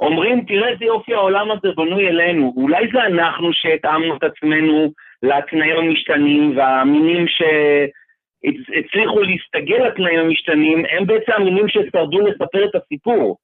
אומרים, 0.00 0.44
תראה 0.48 0.68
איזה 0.68 0.84
יופי 0.84 1.14
העולם 1.14 1.50
הזה 1.50 1.68
בנוי 1.76 2.08
אלינו. 2.08 2.52
אולי 2.56 2.88
זה 2.92 2.98
אנחנו 3.06 3.52
שהתאמנו 3.52 4.16
את 4.16 4.22
עצמנו 4.22 4.92
לתנאים 5.22 5.76
המשתנים, 5.76 6.56
והמינים 6.56 7.26
שהצליחו 7.28 9.20
להסתגל 9.22 9.86
לתנאים 9.86 10.18
המשתנים, 10.18 10.84
הם 10.90 11.06
בעצם 11.06 11.32
המינים 11.32 11.68
ששרדו 11.68 12.20
לספר 12.20 12.64
את 12.64 12.74
הסיפור. 12.74 13.36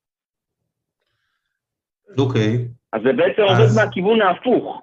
אוקיי. 2.18 2.54
Okay. 2.54 2.58
אז 2.92 3.02
זה 3.02 3.12
בעצם 3.12 3.42
אז... 3.42 3.60
עובד 3.60 3.84
מהכיוון 3.84 4.22
ההפוך. 4.22 4.82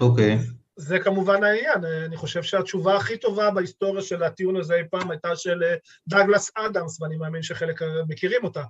אוקיי. 0.00 0.34
Okay. 0.34 0.58
זה 0.76 0.98
כמובן 0.98 1.44
העניין, 1.44 1.84
אני 2.06 2.16
חושב 2.16 2.42
שהתשובה 2.42 2.96
הכי 2.96 3.16
טובה 3.16 3.50
בהיסטוריה 3.50 4.02
של 4.02 4.22
הטיעון 4.22 4.56
הזה 4.56 4.74
אי 4.74 4.82
פעם 4.90 5.10
הייתה 5.10 5.36
של 5.36 5.62
אה, 5.62 5.74
דאגלס 6.08 6.50
אדמס, 6.56 7.02
ואני 7.02 7.16
מאמין 7.16 7.42
שחלק 7.42 7.82
מכירים 8.08 8.44
אותה. 8.44 8.62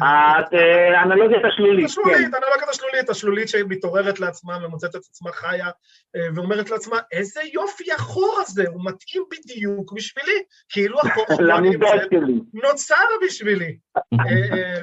האנלוגיה 0.00 1.38
השלולית, 1.48 1.84
השלולית, 1.84 2.16
כן. 2.16 2.34
האנלוגיה 2.34 2.68
השלולית, 2.70 3.10
השלולית 3.10 3.48
שמתעוררת 3.48 4.20
לעצמה 4.20 4.58
ומוצאת 4.64 4.96
את 4.96 5.00
עצמה 5.00 5.32
חיה 5.32 5.68
אה, 6.16 6.28
ואומרת 6.34 6.70
לעצמה, 6.70 6.96
איזה 7.12 7.40
יופי 7.52 7.92
החור 7.92 8.38
הזה, 8.40 8.64
הוא 8.68 8.84
מתאים 8.84 9.24
בדיוק 9.30 9.92
בשבילי, 9.92 10.42
כאילו 10.68 10.98
החור 11.00 11.24
נוצר 12.64 12.94
בשבילי. 13.26 13.76
אה, 14.26 14.82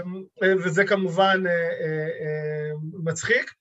וזה 0.65 0.85
כמובן 0.85 1.43
מצחיק. 3.03 3.53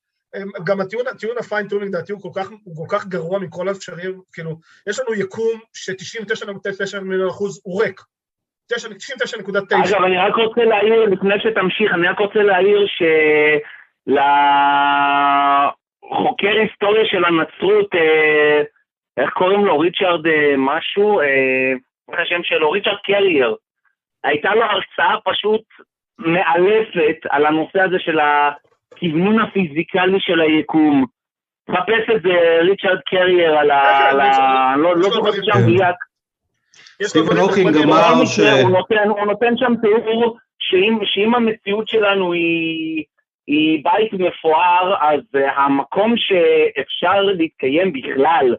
גם 0.65 0.81
הטיעון, 0.81 1.07
הטיעון 1.07 1.39
ה 1.39 1.43
fine-tuning 1.43 1.95
לדעתי 1.95 2.13
הוא 2.13 2.21
כל 2.23 2.31
כך, 2.35 2.49
הוא 2.65 2.77
כל 2.77 2.97
כך 2.97 3.07
גרוע 3.07 3.39
מכל 3.39 3.69
האפשריים, 3.69 4.21
כאילו, 4.33 4.59
יש 4.87 5.01
לנו 5.01 5.15
יקום 5.15 5.61
ש-99.9 5.73 7.01
מיליון 7.01 7.29
אחוז 7.29 7.61
הוא 7.65 7.83
ריק. 7.83 8.01
99.9. 8.73 9.89
אגב, 9.89 10.05
אני 10.05 10.19
רק 10.19 10.35
רוצה 10.35 10.65
להעיר, 10.65 11.05
לפני 11.05 11.35
שתמשיך, 11.41 11.93
אני 11.95 12.09
רק 12.09 12.19
רוצה 12.19 12.43
להעיר 12.43 12.87
שלחוקר 16.07 16.59
היסטוריה 16.61 17.07
של 17.07 17.25
הנצרות, 17.25 17.95
אה, 17.95 18.63
איך 19.17 19.31
קוראים 19.31 19.65
לו? 19.67 19.79
ריצ'רד 19.79 20.27
אה, 20.27 20.55
משהו? 20.59 21.21
איך 21.21 22.21
השם 22.21 22.43
שלו? 22.43 22.71
ריצ'רד 22.71 22.99
קרייר. 23.05 23.55
הייתה 24.25 24.55
לו 24.55 24.63
הרצאה 24.63 25.21
פשוט 25.25 25.63
מאלפת 26.19 27.27
על 27.31 27.47
הנושא 27.47 27.81
הזה 27.81 27.97
של 27.99 28.19
ה... 28.19 28.51
הכוונון 28.93 29.41
הפיזיקלי 29.41 30.21
של 30.21 30.41
היקום. 30.41 31.07
חפש 31.71 32.11
את 32.17 32.23
זה, 32.23 32.59
ריצ'רד 32.61 32.99
קרייר 33.07 33.59
על 33.59 33.71
ה... 33.71 34.77
לא 34.77 34.95
זוכר 34.97 35.33
שם 35.33 35.59
מדויק. 35.63 35.97
סטיבן 37.03 37.37
הוקינג 37.37 37.77
אמר 37.77 38.25
ש... 38.25 38.41
הוא 38.41 39.27
נותן 39.27 39.57
שם 39.57 39.73
תיאור 39.83 40.37
שאם 41.07 41.35
המציאות 41.35 41.89
שלנו 41.89 42.33
היא... 42.33 43.05
היא 43.47 43.85
בית 43.85 44.13
מפואר, 44.13 44.95
אז 45.01 45.21
המקום 45.57 46.15
שאפשר 46.17 47.23
להתקיים 47.23 47.93
בכלל, 47.93 48.55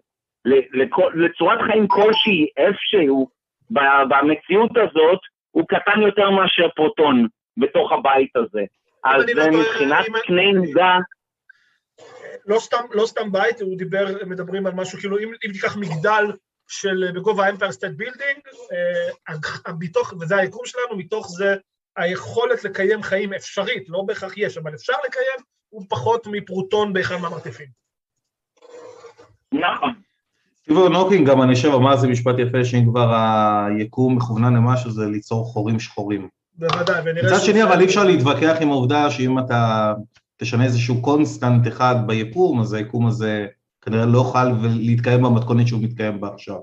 לצורת 1.14 1.60
חיים 1.72 1.88
כלשהי, 1.88 2.48
איפשהו, 2.58 3.28
במציאות 4.10 4.72
הזאת, 4.78 5.20
הוא 5.52 5.64
קטן 5.68 6.02
יותר 6.02 6.30
מאשר 6.30 6.68
פרוטון 6.76 7.28
בתוך 7.58 7.92
הבית 7.92 8.36
הזה. 8.36 8.62
אז 9.04 9.24
לא 9.36 9.46
מבחינת 9.48 10.06
קנה 10.26 10.52
מידה... 10.62 10.98
לא 12.46 12.60
סתם, 12.60 12.86
לא 12.92 13.06
סתם 13.06 13.32
בית, 13.32 13.62
הוא 13.62 13.78
דיבר, 13.78 14.06
מדברים 14.26 14.68
על 14.68 14.74
משהו, 14.74 15.00
כאילו 15.00 15.20
אם, 15.20 15.32
אם 15.46 15.52
תיקח 15.52 15.78
מגדל 15.78 16.26
של 16.68 17.12
בגובה 17.16 17.46
האמפייר 17.46 17.72
סטייט 17.72 17.94
בילדינג, 17.94 18.40
מתוך, 19.80 20.14
וזה 20.22 20.38
היקום 20.38 20.62
שלנו, 20.66 20.98
מתוך 20.98 21.30
זה 21.38 21.56
היכולת 21.98 22.64
לקיים 22.64 23.04
חיים 23.04 23.34
אפשרית, 23.34 23.90
לא 23.90 24.04
בהכרח 24.08 24.34
יש, 24.38 24.58
אבל 24.58 24.74
אפשר 24.74 24.94
לקיים, 25.08 25.46
הוא 25.70 25.86
פחות 25.90 26.28
מפרוטון 26.32 26.94
באחד 26.94 27.16
מהמרתפים. 27.16 27.68
נכון. 29.52 29.94
סטיבן 30.58 30.96
הוקינג 30.96 31.28
גם 31.28 31.42
אני 31.42 31.56
חושב 31.56 31.68
אמר 31.68 31.94
איזה 31.94 32.08
משפט 32.08 32.36
יפה 32.40 32.66
שאם 32.66 32.86
כבר 32.90 33.16
היקום 33.68 34.18
מכוונן 34.18 34.54
למשהו 34.54 34.92
זה 34.92 35.06
ליצור 35.06 35.46
חורים 35.46 35.80
שחורים. 35.80 36.28
בוודאי, 36.54 37.02
ונראה... 37.06 37.34
מצד 37.34 37.46
שני, 37.46 37.64
אבל 37.64 37.80
אי 37.80 37.86
אפשר 37.86 38.04
להתווכח 38.04 38.56
עם 38.62 38.72
העובדה 38.72 39.12
שאם 39.12 39.40
אתה 39.40 39.94
תשנה 40.38 40.66
איזשהו 40.66 41.02
constant 41.02 41.68
אחד 41.68 41.96
ביקום, 42.08 42.60
אז 42.60 42.74
היקום 42.74 43.08
הזה 43.08 43.48
כנראה 43.88 44.06
לא 44.06 44.18
יוכל 44.18 44.44
להתקיים 44.80 45.24
במתכונת 45.24 45.68
שהוא 45.68 45.84
מתקיים 45.84 46.22
בה 46.22 46.30
עכשיו. 46.34 46.56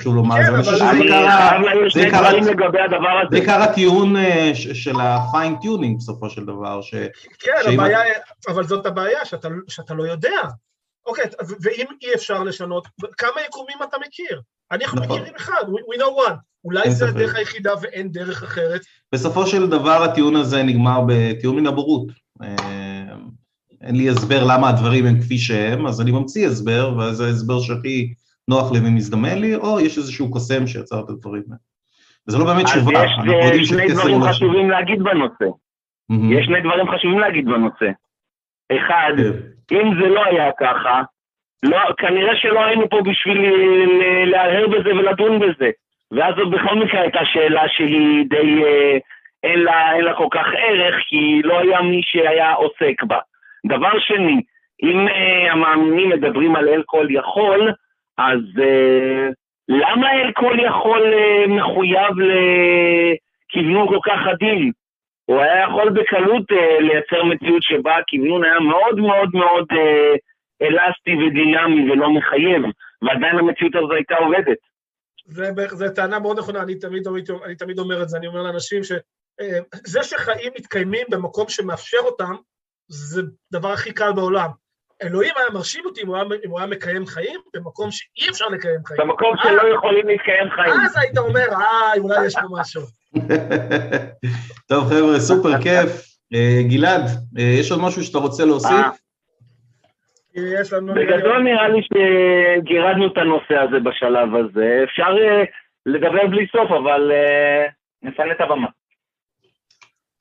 חשוב 0.00 0.14
לומר, 0.14 0.36
כן, 0.36 0.62
זה 3.30 3.36
עיקר 3.36 3.62
הטיעון 3.62 4.16
אה, 4.16 4.50
של 4.54 4.94
ה 5.00 5.08
fine-tuning 5.08 5.98
בסופו 5.98 6.30
של 6.30 6.44
דבר. 6.44 6.80
כן, 7.38 7.52
אבל 8.48 8.64
זאת 8.64 8.86
הבעיה, 8.86 9.18
שאתה 9.68 9.94
לא 9.94 10.02
יודע. 10.02 10.40
אוקיי, 11.06 11.24
ואם 11.60 11.86
אי 12.02 12.14
אפשר 12.14 12.42
לשנות, 12.42 12.88
כמה 13.18 13.42
יקומים 13.46 13.76
אתה 13.88 13.96
מכיר? 14.06 14.40
אנחנו 14.72 15.00
נכון. 15.00 15.16
מכירים 15.16 15.34
אחד, 15.36 15.62
we 15.68 15.98
know 16.00 16.28
one. 16.28 16.36
אולי 16.64 16.90
זה 16.90 17.08
הדרך 17.08 17.34
היחידה 17.34 17.72
ואין 17.80 18.12
דרך 18.12 18.42
אחרת. 18.42 18.80
בסופו 19.12 19.46
של 19.46 19.70
דבר 19.70 20.02
הטיעון 20.02 20.36
הזה 20.36 20.62
נגמר 20.62 21.00
בטיעון 21.08 21.56
מן 21.56 21.66
הבורות. 21.66 22.06
אה, 23.82 23.88
אין 23.88 23.96
לי 23.96 24.08
הסבר 24.08 24.44
למה 24.48 24.68
הדברים 24.68 25.06
הם 25.06 25.20
כפי 25.20 25.38
שהם, 25.38 25.86
אז 25.86 26.00
אני 26.00 26.10
ממציא 26.10 26.46
הסבר, 26.46 26.94
וזה 26.98 27.24
ההסבר 27.24 27.60
שהכי 27.60 28.14
נוח 28.48 28.72
לי 28.72 28.78
ומזדמן 28.78 29.38
לי, 29.38 29.54
או 29.54 29.80
יש 29.80 29.98
איזשהו 29.98 30.30
קוסם 30.30 30.66
שיצר 30.66 31.00
את 31.00 31.08
הדברים 31.08 31.42
האלה. 31.48 31.58
וזה 32.28 32.38
לא 32.38 32.44
באמת 32.44 32.64
תשובה, 32.64 33.02
אנחנו 33.02 33.32
יודעים 33.32 33.64
שני 33.64 33.88
דברים 33.88 34.22
חשובים 34.22 34.70
להגיד 34.70 35.02
בנושא. 35.02 35.44
יש 36.30 36.46
שני 36.46 36.60
דברים 36.60 36.90
חשובים 36.90 37.18
להגיד 37.18 37.44
בנושא. 37.44 37.90
אחד, 38.72 39.12
כן. 39.68 39.76
אם 39.76 39.90
זה 40.00 40.08
לא 40.08 40.24
היה 40.24 40.50
ככה, 40.60 41.02
לא, 41.62 41.78
כנראה 41.98 42.36
שלא 42.36 42.64
היינו 42.64 42.88
פה 42.90 43.00
בשביל 43.10 43.38
להרהר 44.26 44.68
בזה 44.68 44.90
ולדון 44.90 45.38
בזה. 45.38 45.70
ואז 46.12 46.34
זאת 46.36 46.50
בכל 46.50 46.74
מקרה 46.74 47.00
הייתה 47.00 47.20
שאלה 47.24 47.62
שהיא 47.68 48.24
די, 48.28 48.64
אה, 48.64 48.98
אין 49.42 49.58
לה, 49.60 49.94
אין 49.96 50.04
לה 50.04 50.14
כל 50.14 50.28
כך 50.30 50.46
ערך, 50.68 50.94
כי 51.08 51.40
לא 51.44 51.58
היה 51.58 51.82
מי 51.82 52.00
שהיה 52.04 52.52
עוסק 52.52 53.02
בה. 53.02 53.18
דבר 53.66 53.98
שני, 53.98 54.42
אם 54.82 55.08
uh, 55.08 55.52
המאמינים 55.52 56.10
מדברים 56.10 56.56
על 56.56 56.68
אל 56.68 56.82
כל 56.86 57.06
יכול, 57.10 57.72
אז 58.18 58.38
uh, 58.38 59.32
למה 59.68 60.12
אל 60.12 60.32
כל 60.32 60.56
יכול 60.66 61.02
uh, 61.02 61.48
מחויב 61.48 62.14
לכיוון 62.18 63.88
כל 63.88 63.98
כך 64.04 64.26
עדין? 64.26 64.72
הוא 65.24 65.40
היה 65.40 65.62
יכול 65.62 65.90
בקלות 65.90 66.50
uh, 66.52 66.82
לייצר 66.82 67.24
מציאות 67.24 67.62
שבה 67.62 67.96
הכיוון 67.96 68.44
היה 68.44 68.60
מאוד 68.60 69.00
מאוד 69.00 69.28
מאוד 69.34 69.66
uh, 69.72 70.18
אלסטי 70.62 71.14
ודינמי 71.14 71.90
ולא 71.90 72.10
מחייב, 72.10 72.62
ועדיין 73.02 73.38
המציאות 73.38 73.74
הזו 73.74 73.92
הייתה 73.92 74.16
עובדת. 74.16 74.58
זו 75.68 75.84
טענה 75.94 76.18
מאוד 76.18 76.38
נכונה, 76.38 76.62
אני 76.62 76.78
תמיד, 76.78 77.02
אני 77.44 77.56
תמיד 77.56 77.78
אומר 77.78 78.02
את 78.02 78.08
זה, 78.08 78.18
אני 78.18 78.26
אומר 78.26 78.42
לאנשים 78.42 78.82
שזה 78.82 80.02
שחיים 80.02 80.52
מתקיימים 80.58 81.06
במקום 81.10 81.48
שמאפשר 81.48 81.98
אותם, 82.04 82.34
זה 82.92 83.22
הדבר 83.52 83.72
הכי 83.72 83.92
קל 83.92 84.12
בעולם. 84.12 84.50
אלוהים 85.02 85.32
היה 85.36 85.46
מרשים 85.54 85.84
אותי 85.84 86.02
אם 86.02 86.06
הוא 86.06 86.16
היה, 86.16 86.24
אם 86.44 86.50
הוא 86.50 86.58
היה 86.58 86.68
מקיים 86.68 87.06
חיים 87.06 87.40
במקום 87.54 87.90
שאי 87.90 88.30
אפשר 88.30 88.48
לקיים 88.48 88.80
חיים. 88.86 89.00
במקום 89.00 89.38
אה, 89.38 89.42
שלא 89.42 89.74
יכולים 89.74 90.06
להתקיים 90.06 90.50
חיים. 90.50 90.74
אז 90.84 90.96
היית 90.96 91.18
אומר, 91.18 91.48
אה, 91.52 91.92
אולי 91.98 92.26
יש 92.26 92.34
פה 92.34 92.60
משהו. 92.60 92.82
טוב 94.68 94.84
חבר'ה, 94.84 95.20
סופר 95.20 95.62
כיף. 95.62 96.12
אה, 96.34 96.62
גלעד, 96.68 97.04
אה, 97.38 97.42
יש 97.60 97.70
עוד 97.70 97.80
משהו 97.80 98.02
שאתה 98.02 98.18
רוצה 98.18 98.44
להוסיף? 98.44 98.86
יש 100.34 100.72
לנו... 100.72 100.94
בגדול 100.94 101.42
נראה 101.42 101.68
לי 101.68 101.80
שגירדנו 101.82 103.06
את 103.06 103.18
הנושא 103.18 103.54
הזה 103.54 103.80
בשלב 103.80 104.28
הזה. 104.34 104.80
אפשר 104.84 105.08
לדבר 105.86 106.26
בלי 106.26 106.46
סוף, 106.52 106.70
אבל 106.70 107.12
נפנה 108.02 108.32
את 108.32 108.40
הבמה. 108.40 108.68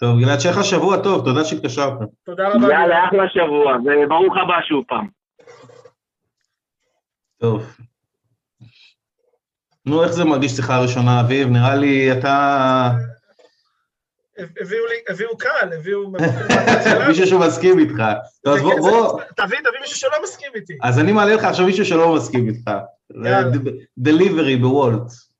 טוב, 0.01 0.19
גלעד, 0.19 0.39
שיהיה 0.39 0.55
לך 0.55 0.63
שבוע 0.63 0.97
טוב, 0.97 1.25
תודה 1.25 1.45
שהתקשרת. 1.45 1.93
תודה 2.25 2.47
רבה. 2.47 2.67
יאללה, 2.73 3.07
אחלה 3.07 3.23
שבוע, 3.29 3.75
וברוך 3.75 4.33
הבא 4.43 4.61
שוב 4.67 4.83
פעם. 4.87 5.07
טוב. 7.37 7.75
נו, 9.85 10.03
איך 10.03 10.11
זה 10.11 10.25
מרגיש 10.25 10.51
שיחה 10.51 10.81
ראשונה, 10.81 11.21
אביב? 11.21 11.47
נראה 11.47 11.75
לי 11.75 12.11
אתה... 12.11 12.91
הביאו 14.37 14.85
לי, 14.85 14.95
הביאו 15.09 15.37
קהל, 15.37 15.73
הביאו... 15.73 16.11
מישהו 17.07 17.27
שמסכים 17.27 17.79
איתך. 17.79 18.03
טוב, 18.43 18.55
אז 18.55 18.61
בוא, 18.61 18.79
בוא... 18.79 19.21
תביא, 19.35 19.57
תביא 19.59 19.79
מישהו 19.81 19.97
שלא 19.97 20.23
מסכים 20.23 20.51
איתי. 20.55 20.77
אז 20.81 20.99
אני 20.99 21.11
מעלה 21.11 21.35
לך 21.35 21.43
עכשיו 21.43 21.65
מישהו 21.65 21.85
שלא 21.85 22.15
מסכים 22.15 22.47
איתך. 22.47 22.71
דליברי 23.97 24.55
בוולט. 24.55 25.30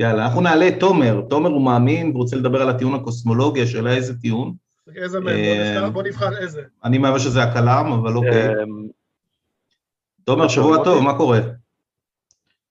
יאללה, 0.00 0.24
אנחנו 0.24 0.40
נעלה 0.40 0.68
את 0.68 0.74
תומר. 0.80 1.20
תומר 1.30 1.50
הוא 1.50 1.62
מאמין 1.62 2.10
ורוצה 2.14 2.36
לדבר 2.36 2.62
על 2.62 2.68
הטיעון 2.68 2.94
הקוסמולוגי, 2.94 3.62
השאלה 3.62 3.90
איזה 3.92 4.20
טיעון. 4.20 4.52
איזה 4.96 5.20
מהם? 5.20 5.92
בוא 5.92 6.02
נבחר 6.02 6.36
איזה. 6.38 6.62
אני 6.84 6.98
מהווה 6.98 7.18
שזה 7.18 7.42
הכלם, 7.42 7.92
אבל 7.92 8.16
אוקיי. 8.16 8.62
אמ, 8.62 8.86
תומר, 10.24 10.48
שבוע 10.48 10.84
טוב, 10.84 11.04
מה 11.04 11.16
קורה? 11.16 11.38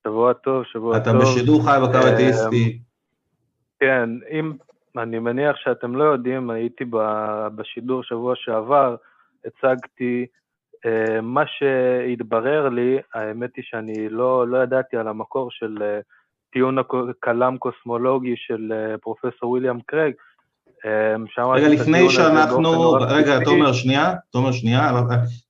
שבוע 0.07 0.33
טוב, 0.33 0.63
שבוע 0.63 0.99
טוב. 0.99 1.01
אתה 1.01 1.19
בשידור 1.19 1.63
חי 1.65 1.77
בקו 1.83 1.97
האתאיסטי. 1.97 2.79
כן, 3.79 4.09
אם, 4.31 4.53
אני 4.97 5.19
מניח 5.19 5.55
שאתם 5.55 5.95
לא 5.95 6.03
יודעים, 6.03 6.49
הייתי 6.49 6.83
בשידור 7.55 8.03
שבוע 8.03 8.33
שעבר, 8.35 8.95
הצגתי 9.45 10.25
אה, 10.85 11.21
מה 11.21 11.43
שהתברר 11.45 12.69
לי, 12.69 12.97
האמת 13.13 13.49
היא 13.55 13.63
שאני 13.67 14.09
לא, 14.09 14.47
לא 14.47 14.63
ידעתי 14.63 14.97
על 14.97 15.07
המקור 15.07 15.51
של 15.51 15.77
אה, 16.49 16.53
טיעון 16.53 16.77
הכלם 16.79 17.57
קוסמולוגי 17.57 18.33
של 18.37 18.71
אה, 18.71 18.97
פרופסור 18.97 19.49
וויליאם 19.49 19.79
קרייג. 19.85 20.13
רגע, 21.37 21.67
לפני 21.67 22.09
שאנחנו, 22.09 22.91
רגע, 22.91 23.39
תומר, 23.43 23.73
שנייה, 23.73 24.13
תומר, 24.31 24.51
שנייה, 24.51 24.91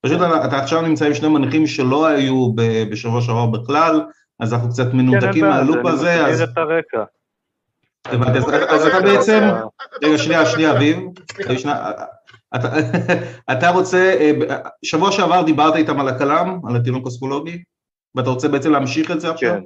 פשוט 0.02 0.22
אתה 0.46 0.58
עכשיו 0.58 0.82
נמצא 0.82 1.06
עם 1.06 1.14
שני 1.14 1.28
מניחים 1.28 1.68
שלא 1.68 2.08
היו 2.08 2.54
בשבוע 2.92 3.22
שעבר 3.22 3.46
בכלל, 3.46 4.02
אז 4.40 4.54
אנחנו 4.54 4.70
קצת 4.70 4.94
מנותקים 4.94 5.44
כן, 5.44 5.50
מהלופ 5.50 5.86
הזה, 5.86 6.26
אז... 6.26 6.44
אז 8.70 8.86
אתה 8.88 9.02
בעצם, 9.02 9.50
רגע, 10.04 10.18
שנייה, 10.18 10.46
שנייה, 10.46 10.72
אביב, 10.72 10.98
אתה 13.52 13.70
רוצה, 13.70 14.16
אה, 14.20 14.32
שבוע 14.86 15.12
שעבר 15.12 15.42
דיברת 15.42 15.76
איתם 15.76 16.00
על 16.00 16.08
הכלם, 16.08 16.60
על 16.70 16.76
הטיעון 16.76 17.00
הקוסמולוגי, 17.00 17.64
ואתה 18.16 18.30
רוצה 18.30 18.48
בעצם 18.48 18.72
להמשיך 18.72 19.12
את 19.12 19.22
זה 19.22 19.32
עכשיו? 19.32 19.54
כן. 19.54 19.64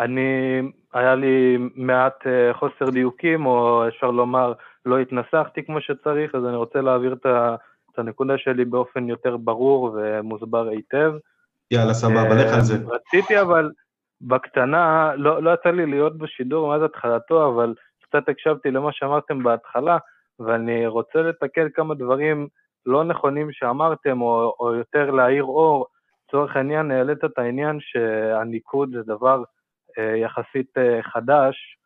אני, 0.00 0.62
היה 0.94 1.14
לי 1.14 1.58
מעט 1.74 2.26
אה, 2.26 2.54
חוסר 2.54 2.90
דיוקים, 2.90 3.46
או 3.46 3.88
אפשר 3.88 4.10
לומר, 4.10 4.52
לא 4.86 4.98
התנסחתי 4.98 5.64
כמו 5.64 5.80
שצריך, 5.80 6.34
אז 6.34 6.44
אני 6.44 6.56
רוצה 6.56 6.80
להעביר 6.80 7.16
את 7.22 7.98
הנקודה 7.98 8.38
שלי 8.38 8.64
באופן 8.64 9.08
יותר 9.08 9.36
ברור 9.36 9.96
ומוסבר 9.96 10.68
היטב. 10.68 11.12
יאללה, 11.70 11.94
סבבה, 11.94 12.34
לך 12.34 12.54
על 12.54 12.60
זה. 12.60 12.74
אה, 12.74 12.94
רציתי 12.94 13.40
אבל, 13.40 13.70
בקטנה, 14.20 15.12
לא, 15.16 15.42
לא 15.42 15.50
יצא 15.54 15.70
לי 15.70 15.86
להיות 15.86 16.18
בשידור 16.18 16.68
מאז 16.68 16.82
התחלתו, 16.82 17.48
אבל 17.48 17.74
קצת 18.02 18.28
הקשבתי 18.28 18.70
למה 18.70 18.92
שאמרתם 18.92 19.42
בהתחלה, 19.42 19.98
ואני 20.40 20.86
רוצה 20.86 21.18
לתקן 21.18 21.68
כמה 21.74 21.94
דברים 21.94 22.48
לא 22.86 23.04
נכונים 23.04 23.52
שאמרתם, 23.52 24.20
או, 24.22 24.54
או 24.60 24.74
יותר 24.74 25.10
להאיר 25.10 25.44
אור. 25.44 25.86
לצורך 26.28 26.56
העניין, 26.56 26.90
העלית 26.90 27.24
את 27.24 27.38
העניין 27.38 27.78
שהניקוד 27.80 28.90
זה 28.92 29.02
דבר 29.02 29.42
יחסית 29.98 30.78
אה, 30.78 31.02
חדש, 31.02 31.76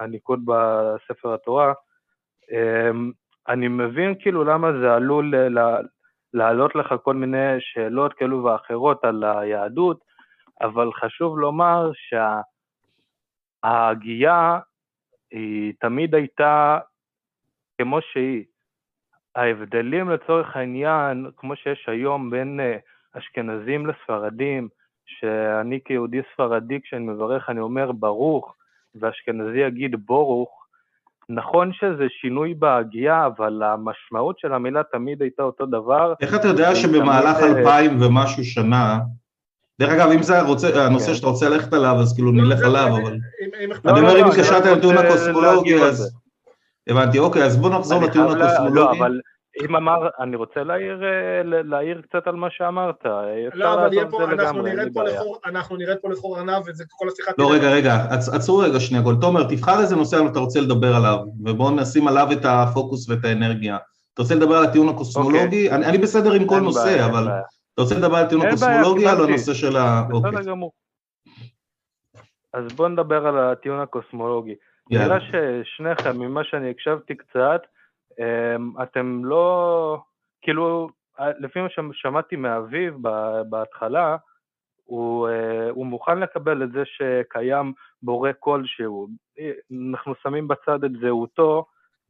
הניקוד 0.00 0.40
בספר 0.46 1.34
התורה. 1.34 1.72
אמ, 2.52 3.10
אני 3.48 3.68
מבין 3.68 4.14
כאילו 4.20 4.44
למה 4.44 4.68
זה 4.80 4.94
עלול 4.94 5.34
להעלות 6.34 6.74
לך 6.74 6.94
כל 7.02 7.14
מיני 7.14 7.56
שאלות 7.60 8.12
כאלו 8.14 8.44
ואחרות 8.44 9.04
על 9.04 9.24
היהדות, 9.24 10.00
אבל 10.60 10.92
חשוב 10.92 11.38
לומר 11.38 11.90
שההגייה 13.64 14.58
היא 15.30 15.72
תמיד 15.80 16.14
הייתה 16.14 16.78
כמו 17.78 17.98
שהיא. 18.00 18.44
ההבדלים 19.34 20.10
לצורך 20.10 20.56
העניין, 20.56 21.30
כמו 21.36 21.56
שיש 21.56 21.88
היום 21.88 22.30
בין 22.30 22.60
אה, 22.60 22.76
אשכנזים 23.12 23.86
לספרדים, 23.86 24.68
שאני 25.06 25.78
כיהודי 25.84 26.20
ספרדי, 26.34 26.80
כשאני 26.84 27.04
מברך, 27.04 27.50
אני 27.50 27.60
אומר 27.60 27.92
ברוך, 27.92 28.54
ואשכנזי 28.94 29.58
יגיד 29.58 30.06
בורוך, 30.06 30.62
נכון 31.28 31.72
שזה 31.72 32.04
שינוי 32.20 32.54
בהגייה, 32.54 33.26
אבל 33.26 33.62
המשמעות 33.62 34.38
של 34.38 34.52
המילה 34.52 34.82
תמיד 34.92 35.22
הייתה 35.22 35.42
אותו 35.42 35.66
דבר. 35.66 36.14
איך 36.20 36.34
אתה 36.34 36.48
יודע 36.48 36.74
שבמהלך 36.74 37.38
תמיד... 37.38 37.56
אלפיים 37.56 38.02
ומשהו 38.02 38.44
שנה, 38.44 38.98
דרך 39.80 39.90
אגב, 39.90 40.10
אם 40.10 40.22
זה 40.22 40.38
הרוצה, 40.38 40.86
הנושא 40.86 41.06
כן. 41.06 41.14
שאתה 41.14 41.26
רוצה 41.26 41.48
ללכת 41.48 41.72
עליו, 41.72 41.96
אז 42.00 42.14
כאילו 42.14 42.32
נלך 42.32 42.60
לא, 42.60 42.66
עליו, 42.66 42.96
אבל... 43.02 43.16
אני 43.84 44.00
אומר, 44.00 44.20
אם 44.20 44.24
התקשרת 44.24 44.66
לטיעון 44.66 44.98
הקוסמולוגי, 44.98 45.74
אז... 45.74 46.18
הבנתי, 46.88 47.18
אוקיי, 47.18 47.44
אז 47.44 47.56
בוא 47.56 47.70
נחזור 47.70 48.02
לטיעון 48.02 48.38
לא, 48.38 48.44
הקוסמולוגי. 48.44 48.98
אבל 48.98 49.20
אם 49.60 49.76
אמר, 49.76 50.08
אני 50.20 50.36
רוצה 50.36 50.62
להעיר, 50.62 51.04
אה, 51.04 51.42
להעיר 51.44 52.02
קצת 52.02 52.26
על 52.26 52.34
מה 52.34 52.50
שאמרת. 52.50 53.04
לא, 53.54 53.74
אבל 53.74 53.92
יהיה 53.92 54.10
פה, 54.10 54.24
אנחנו 54.24 54.62
נרד 54.62 54.88
פה 54.94 55.02
לחור, 55.02 55.38
אנחנו 55.46 55.76
נרד 55.76 55.96
פה 56.02 56.08
לחור 56.08 56.38
ענב, 56.38 56.62
וזה 56.66 56.84
כל 56.90 57.08
השיחה... 57.08 57.30
לא, 57.38 57.52
רגע, 57.52 57.70
רגע, 57.70 57.94
עצרו 58.10 58.58
רגע 58.58 58.80
שנייה, 58.80 59.02
גול. 59.02 59.16
תומר, 59.20 59.42
תבחר 59.48 59.80
איזה 59.80 59.96
נושא 59.96 60.16
אתה 60.30 60.38
רוצה 60.38 60.60
לדבר 60.60 60.96
עליו, 60.96 61.18
ובואו 61.44 61.70
נשים 61.70 62.08
עליו 62.08 62.28
את 62.32 62.44
הפוקוס 62.44 63.08
ואת 63.08 63.24
האנרגיה. 63.24 63.78
אתה 64.14 64.22
רוצה 64.22 64.34
לדבר 64.34 64.56
על 64.56 64.64
הטיעון 64.64 64.88
הקוסמולוגי? 64.88 65.64
אוקיי. 65.64 65.74
אני, 65.74 65.86
אני 65.86 65.98
בסדר 65.98 66.32
עם 66.32 66.46
כל 66.46 66.60
נושא, 66.60 66.84
בעיה, 66.84 67.06
אבל 67.06 67.24
בעיה. 67.24 67.42
אתה 67.74 67.82
רוצה 67.82 67.94
לדבר 67.98 68.16
על 68.16 68.24
הטיעון 68.24 68.46
הקוסמולוגי 68.46 69.06
או 69.06 69.10
על 69.10 69.24
הנושא 69.24 69.54
של 69.54 69.76
ה... 69.76 70.02
בסדר 70.02 70.28
אוקיי. 70.28 70.44
גמור. 70.44 70.72
אז 72.52 72.72
בואו 72.76 72.88
נדבר 72.88 73.26
על 73.26 73.38
הטיעון 73.38 73.80
הקוסמולוגי. 73.80 74.54
נראה 74.90 75.18
ששניכם, 75.20 76.18
ממה 76.18 76.44
שאני 76.44 76.70
הקשבתי 76.70 77.14
קצת, 77.14 77.62
אתם 78.82 79.24
לא, 79.24 79.98
כאילו, 80.42 80.88
לפי 81.18 81.60
מה 81.60 81.68
ששמעתי 81.68 82.36
מאביב 82.36 82.94
בהתחלה, 83.48 84.16
הוא, 84.84 85.28
אה, 85.28 85.70
הוא 85.70 85.86
מוכן 85.86 86.18
לקבל 86.18 86.62
את 86.62 86.72
זה 86.72 86.82
שקיים 86.84 87.72
בורא 88.02 88.30
כלשהו. 88.38 89.08
אנחנו 89.90 90.14
שמים 90.22 90.48
בצד 90.48 90.84
את 90.84 90.90
זהותו, 91.00 91.66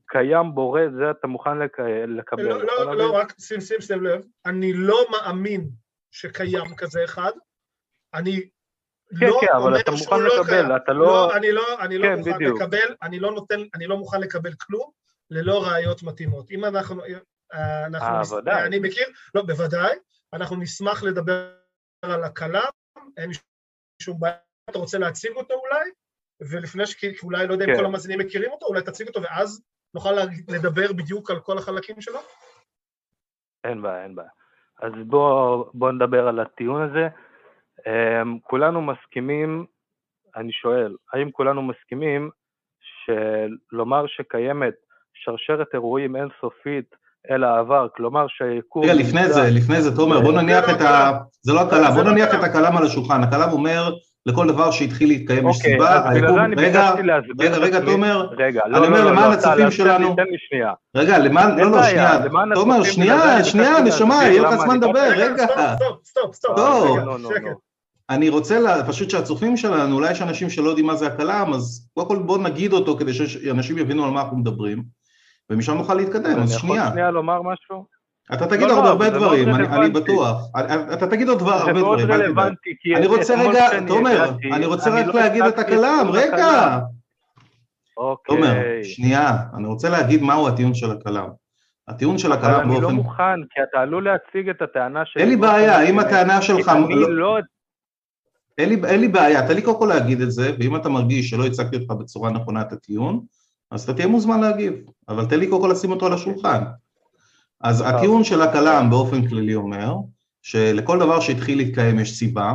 קיים 0.07 0.55
בורא, 0.55 0.81
זה 0.99 1.11
אתה 1.11 1.27
מוכן 1.27 1.59
לק... 1.59 1.81
לקבל. 2.09 2.43
לא, 2.43 2.63
לא, 2.65 2.97
לא, 2.97 3.17
רק 3.17 3.33
שים, 3.41 3.61
שים, 3.61 3.81
שים 3.81 4.05
לב, 4.05 4.23
אני 4.47 4.73
לא 4.73 5.05
מאמין 5.11 5.71
שקיים 6.11 6.77
כזה 6.77 7.05
אחד, 7.05 7.33
אני 8.15 8.49
כן, 9.21 9.27
לא 9.27 9.39
כן, 9.41 9.47
אבל 9.57 9.81
אתה 9.81 9.91
מוכן 9.91 10.21
לא 10.21 10.41
לקבל, 10.41 10.63
קיים. 10.63 10.77
אתה 10.77 10.93
לא... 10.93 11.07
לא, 11.07 11.37
אני 11.37 11.53
לא, 11.53 11.63
אני 11.81 11.99
לא 11.99 12.07
כן, 12.07 12.19
מוכן 12.19 12.35
בדיוק. 12.35 12.63
לקבל, 12.63 12.95
אני 13.03 13.21
לא 13.21 13.33
נותן, 13.33 13.61
אני 13.75 13.87
לא 13.87 13.97
מוכן 13.97 14.21
לקבל 14.21 14.53
כלום, 14.53 14.91
ללא 15.31 15.65
ראיות 15.67 16.03
מתאימות. 16.03 16.51
אם 16.51 16.65
אנחנו... 16.65 17.03
אה, 17.53 17.87
אנחנו 17.87 18.09
אה, 18.09 18.21
נס... 18.21 18.33
אני 18.67 18.79
מכיר, 18.79 19.07
לא, 19.35 19.43
בוודאי, 19.43 19.97
אנחנו 20.33 20.57
נשמח 20.57 21.03
לדבר 21.03 21.55
על 22.03 22.25
הכלה, 22.25 22.63
אין 23.17 23.31
שום 24.03 24.21
בעיה 24.21 24.37
אתה 24.71 24.79
רוצה 24.79 24.99
להציג 24.99 25.33
אותו 25.37 25.55
אולי, 25.55 25.91
ולפני 26.41 26.87
ש... 26.87 26.95
כי 26.95 27.15
אולי 27.23 27.47
לא 27.47 27.53
יודע 27.53 27.65
אם 27.65 27.71
כן. 27.71 27.77
כל 27.79 27.85
המאזינים 27.85 28.19
מכירים 28.19 28.51
אותו, 28.51 28.67
אולי 28.67 28.83
תציג 28.83 29.09
אותו 29.09 29.23
ואז 29.23 29.63
נוכל 29.95 30.13
לדבר 30.49 30.93
בדיוק 30.93 31.31
על 31.31 31.41
כל 31.41 31.59
החלקים 31.59 32.01
שלו? 32.01 32.19
אין 33.65 33.83
בעיה, 33.83 34.03
אין 34.03 34.15
בעיה. 34.15 34.29
אז 34.83 34.93
בואו 35.07 35.71
בוא 35.75 35.93
נדבר 35.93 36.29
על 36.29 36.41
הטיעון 36.41 36.83
הזה. 36.83 37.09
Um, 37.81 38.41
כולנו 38.43 38.83
מסכימים, 38.83 39.67
אני 40.37 40.53
שואל, 40.53 40.97
האם 41.13 41.31
כולנו 41.31 41.63
מסכימים 41.63 42.31
שלומר 42.81 44.07
שקיימת 44.07 44.75
שרשרת 45.25 45.67
אירועים 45.75 46.17
אינסופית 46.17 46.85
אל 47.31 47.45
העבר, 47.45 47.87
כלומר 47.97 48.27
שהיקום... 48.29 48.85
רגע, 48.85 48.95
לפני 48.95 49.29
זה, 49.33 49.51
לפני 49.51 49.83
זה, 49.83 49.97
תומר, 49.97 50.21
בוא 50.21 50.33
נניח 50.33 50.71
את 50.71 50.81
ה... 50.81 51.13
זה 51.43 51.53
לא 51.53 51.61
הקלם, 51.61 51.95
בוא 51.95 52.03
נניח 52.03 52.35
את 52.35 52.45
הקלם 52.45 52.77
על 52.77 52.85
השולחן. 52.85 53.23
הקלם 53.23 53.53
אומר, 53.53 53.95
לכל 54.27 54.49
דבר 54.49 54.71
שהתחיל 54.71 55.09
להתקיים 55.09 55.49
יש 55.49 55.57
אוקיי, 55.57 55.73
סיבה. 55.73 56.11
אני 56.11 56.55
רגע, 56.57 56.95
רגע, 57.39 57.57
רגע. 57.57 57.81
תומר, 57.81 58.27
רגע, 58.39 58.61
אני 58.65 58.73
לא, 58.73 58.87
אומר, 58.87 58.99
לא, 58.99 59.05
לא, 59.05 59.11
למען 59.11 59.29
לא, 59.31 59.35
הצופים 59.35 59.71
שלנו- 59.71 60.17
תן 60.17 60.23
לי 60.23 60.37
שנייה. 60.39 60.73
רגע, 60.97 61.19
למען, 61.19 61.59
לא, 61.59 61.71
לא, 61.71 61.83
שנייה, 61.83 62.19
תומר, 62.55 62.83
שנייה, 62.83 63.45
שנייה, 63.45 63.81
נשמה, 63.81 64.15
יהיה 64.25 64.43
לך 64.43 64.55
זמן 64.55 64.77
לדבר, 64.77 65.09
רגע. 65.17 65.47
סטופ, 65.77 66.05
סטופ, 66.05 66.35
סטופ, 66.35 66.59
לא. 66.59 66.97
לא, 67.05 67.19
לא. 67.19 67.31
לא. 67.43 67.51
אני 68.11 68.29
רוצה 68.29 68.59
פשוט 68.89 69.11
שהצופים 69.11 69.57
שלנו, 69.57 69.97
אולי 69.97 70.11
יש 70.11 70.23
אנשים 70.23 70.51
שלא 70.51 70.69
יודעים 70.69 70.87
מה 70.87 70.95
זה 70.95 71.07
הכלאם, 71.07 71.51
אז 71.55 71.89
קודם 71.95 72.09
כל 72.09 72.19
בואו 72.19 72.43
נגיד 72.43 72.73
אותו 72.73 72.97
כדי 72.97 73.15
שאנשים 73.15 73.79
יבינו 73.79 74.05
על 74.05 74.11
מה 74.11 74.23
אנחנו 74.23 74.37
מדברים, 74.37 74.83
ומשם 75.51 75.75
נוכל 75.77 75.95
להתקדם, 75.95 76.27
אני 76.27 76.43
אז 76.43 76.55
יכול 76.55 76.69
שנייה. 76.71 76.89
שנייה 76.93 77.11
לומר 77.11 77.43
משהו? 77.43 77.85
אתה 78.35 78.47
תגיד 78.47 78.69
לא, 78.69 78.75
עוד 78.77 78.85
לא, 78.85 78.89
הרבה 78.89 79.05
זה 79.05 79.11
מאוד 79.11 79.23
דברים, 79.25 79.49
אני, 79.55 79.67
אני. 79.69 79.91
בטוח. 79.91 80.43
אני- 80.57 80.95
אתה 80.95 81.07
תגיד 81.07 81.29
עוד 81.29 81.39
דבר, 81.39 81.59
זה 81.59 81.65
הרבה 81.65 81.73
מאוד 81.81 81.99
דברים, 81.99 82.11
אל 82.11 82.17
תדאג. 82.17 82.27
רלוונטי, 82.39 82.71
כי 82.81 82.97
אני 82.97 83.07
רוצה 83.07 83.35
רגע, 83.49 83.69
תומר, 83.89 84.31
אני 84.53 84.67
רוצה 84.67 84.91
רק 84.91 85.07
לא 85.07 85.15
להגיד 85.15 85.43
את 85.45 85.59
הכלאם, 85.59 86.07
רגע. 86.13 86.79
אוקיי. 87.97 88.37
תומר, 88.37 88.55
שנייה, 88.83 89.37
אני 89.57 89.67
רוצה 89.67 89.89
להגיד 89.89 90.23
מהו 90.23 90.49
הטיעון 90.49 90.75
של 90.75 90.91
הקלם. 90.91 91.29
הטיעון 91.89 92.19
של 92.19 92.33
אבל 92.33 92.43
הקלם 92.51 92.61
אני 92.61 92.75
לא 92.75 92.81
באופן... 92.81 92.95
מוכן, 92.95 93.41
כי 93.51 93.61
אתה 93.71 93.79
עלול 93.81 94.05
להציג 94.05 94.49
את 94.49 94.63
הטענה 94.63 95.03
שלי. 95.07 95.23
אין 95.23 95.31
לי 95.31 95.37
באופן 95.37 95.53
בעיה, 95.55 95.83
אם. 95.83 95.99
הטענה 95.99 96.43
שלך... 96.43 96.69
אני 96.69 96.95
אין 98.87 99.01
לי 99.01 99.09
בעיה, 99.09 99.49
תן 99.49 99.55
לי 99.55 99.63
קודם 99.63 99.79
כל 99.79 99.87
להגיד 99.87 100.21
את 100.21 100.31
זה, 100.31 100.51
ואם 100.61 100.77
אתה 100.77 100.89
מרגיש 100.89 101.31
שלא 101.31 101.47
הצגתי 101.47 101.77
אותך 101.77 101.91
בצורה 101.91 102.31
נכונה 102.31 102.63
את 102.63 102.73
הטיעון, 102.73 103.21
אז 103.73 103.83
אתה 103.83 103.95
תהיה 103.95 104.07
מוזמן 104.07 104.41
להגיב, 104.41 104.75
אבל 105.09 105.27
תן 105.27 105.39
לי 105.39 105.49
קודם 105.49 105.63
כל 105.63 105.69
לשים 105.69 105.91
אותו 105.91 106.07
על 106.07 106.13
השולחן. 106.13 106.63
אז 107.61 107.83
טוב. 107.83 107.89
הטיעון 107.89 108.25
של 108.25 108.43
הקלם 108.43 108.87
באופן 108.91 109.29
כללי 109.29 109.55
אומר, 109.55 109.95
שלכל 110.43 110.99
דבר 110.99 111.21
שהתחיל 111.21 111.59
להתקיים 111.59 111.99
יש 111.99 112.19
סיבה, 112.19 112.55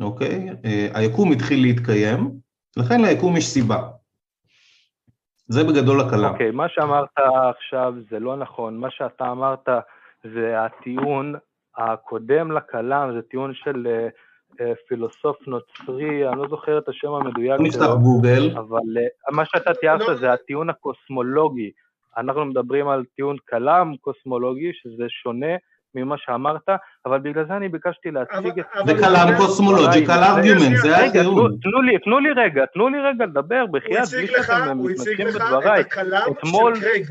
אוקיי? 0.00 0.48
אה, 0.64 0.88
היקום 0.94 1.32
התחיל 1.32 1.62
להתקיים, 1.62 2.30
לכן 2.76 3.00
ליקום 3.00 3.36
יש 3.36 3.46
סיבה. 3.46 3.88
זה 5.48 5.64
בגדול 5.64 6.00
הקלם. 6.00 6.32
אוקיי, 6.32 6.50
מה 6.50 6.68
שאמרת 6.68 7.08
עכשיו 7.54 7.94
זה 8.10 8.18
לא 8.18 8.36
נכון. 8.36 8.78
מה 8.78 8.90
שאתה 8.90 9.30
אמרת 9.30 9.68
זה 10.24 10.64
הטיעון 10.64 11.34
הקודם 11.76 12.52
לקלם, 12.52 13.10
זה 13.14 13.22
טיעון 13.22 13.54
של 13.54 13.86
אה, 13.86 13.92
אה, 13.92 14.08
פילוסוף 14.88 15.36
נוצרי, 15.46 16.28
אני 16.28 16.38
לא 16.38 16.48
זוכר 16.50 16.78
את 16.78 16.88
השם 16.88 17.08
המדויק 17.12 17.56
בוא 17.58 17.66
נפתח 17.66 17.78
שלו, 17.84 17.98
גוגל, 17.98 18.50
אבל 18.56 18.80
אה, 18.98 19.32
מה 19.36 19.44
שאתה 19.44 19.74
תיארת 19.74 20.00
לא. 20.00 20.14
זה 20.14 20.32
הטיעון 20.32 20.70
הקוסמולוגי. 20.70 21.70
אנחנו 22.18 22.44
מדברים 22.44 22.88
על 22.88 23.04
טיעון 23.16 23.36
כלם 23.48 23.94
קוסמולוגי, 24.00 24.70
שזה 24.74 25.04
שונה 25.22 25.54
ממה 25.94 26.14
שאמרת, 26.18 26.68
אבל 27.06 27.18
בגלל 27.18 27.44
זה 27.48 27.56
אני 27.56 27.68
ביקשתי 27.68 28.10
להציג 28.10 28.58
את... 28.60 28.66
זה 28.86 28.92
אבל- 29.08 29.36
cosmological 29.36 30.12
רגע, 30.12 30.26
argument, 30.36 30.76
זה 30.82 30.96
הטיעון. 30.96 31.56
תנו 31.62 31.82
לי, 31.82 31.98
תנו 31.98 32.18
לי 32.20 32.30
רגע, 32.36 32.66
תנו 32.74 32.88
לי 32.88 32.98
רגע 33.00 33.26
לדבר, 33.26 33.60
הוא 33.60 33.72
בחייאת, 33.72 34.08
בלי 34.12 34.26
לך, 34.26 34.46
שאתם 34.46 34.78
הוא 34.78 34.90
הציג 34.90 35.02
מתנגדים 35.02 35.26
לך 35.26 35.34
בדבריי. 35.36 35.80
את 35.80 35.86
אתמול- 36.38 36.74
של 36.74 36.80
קרייג. 36.80 37.06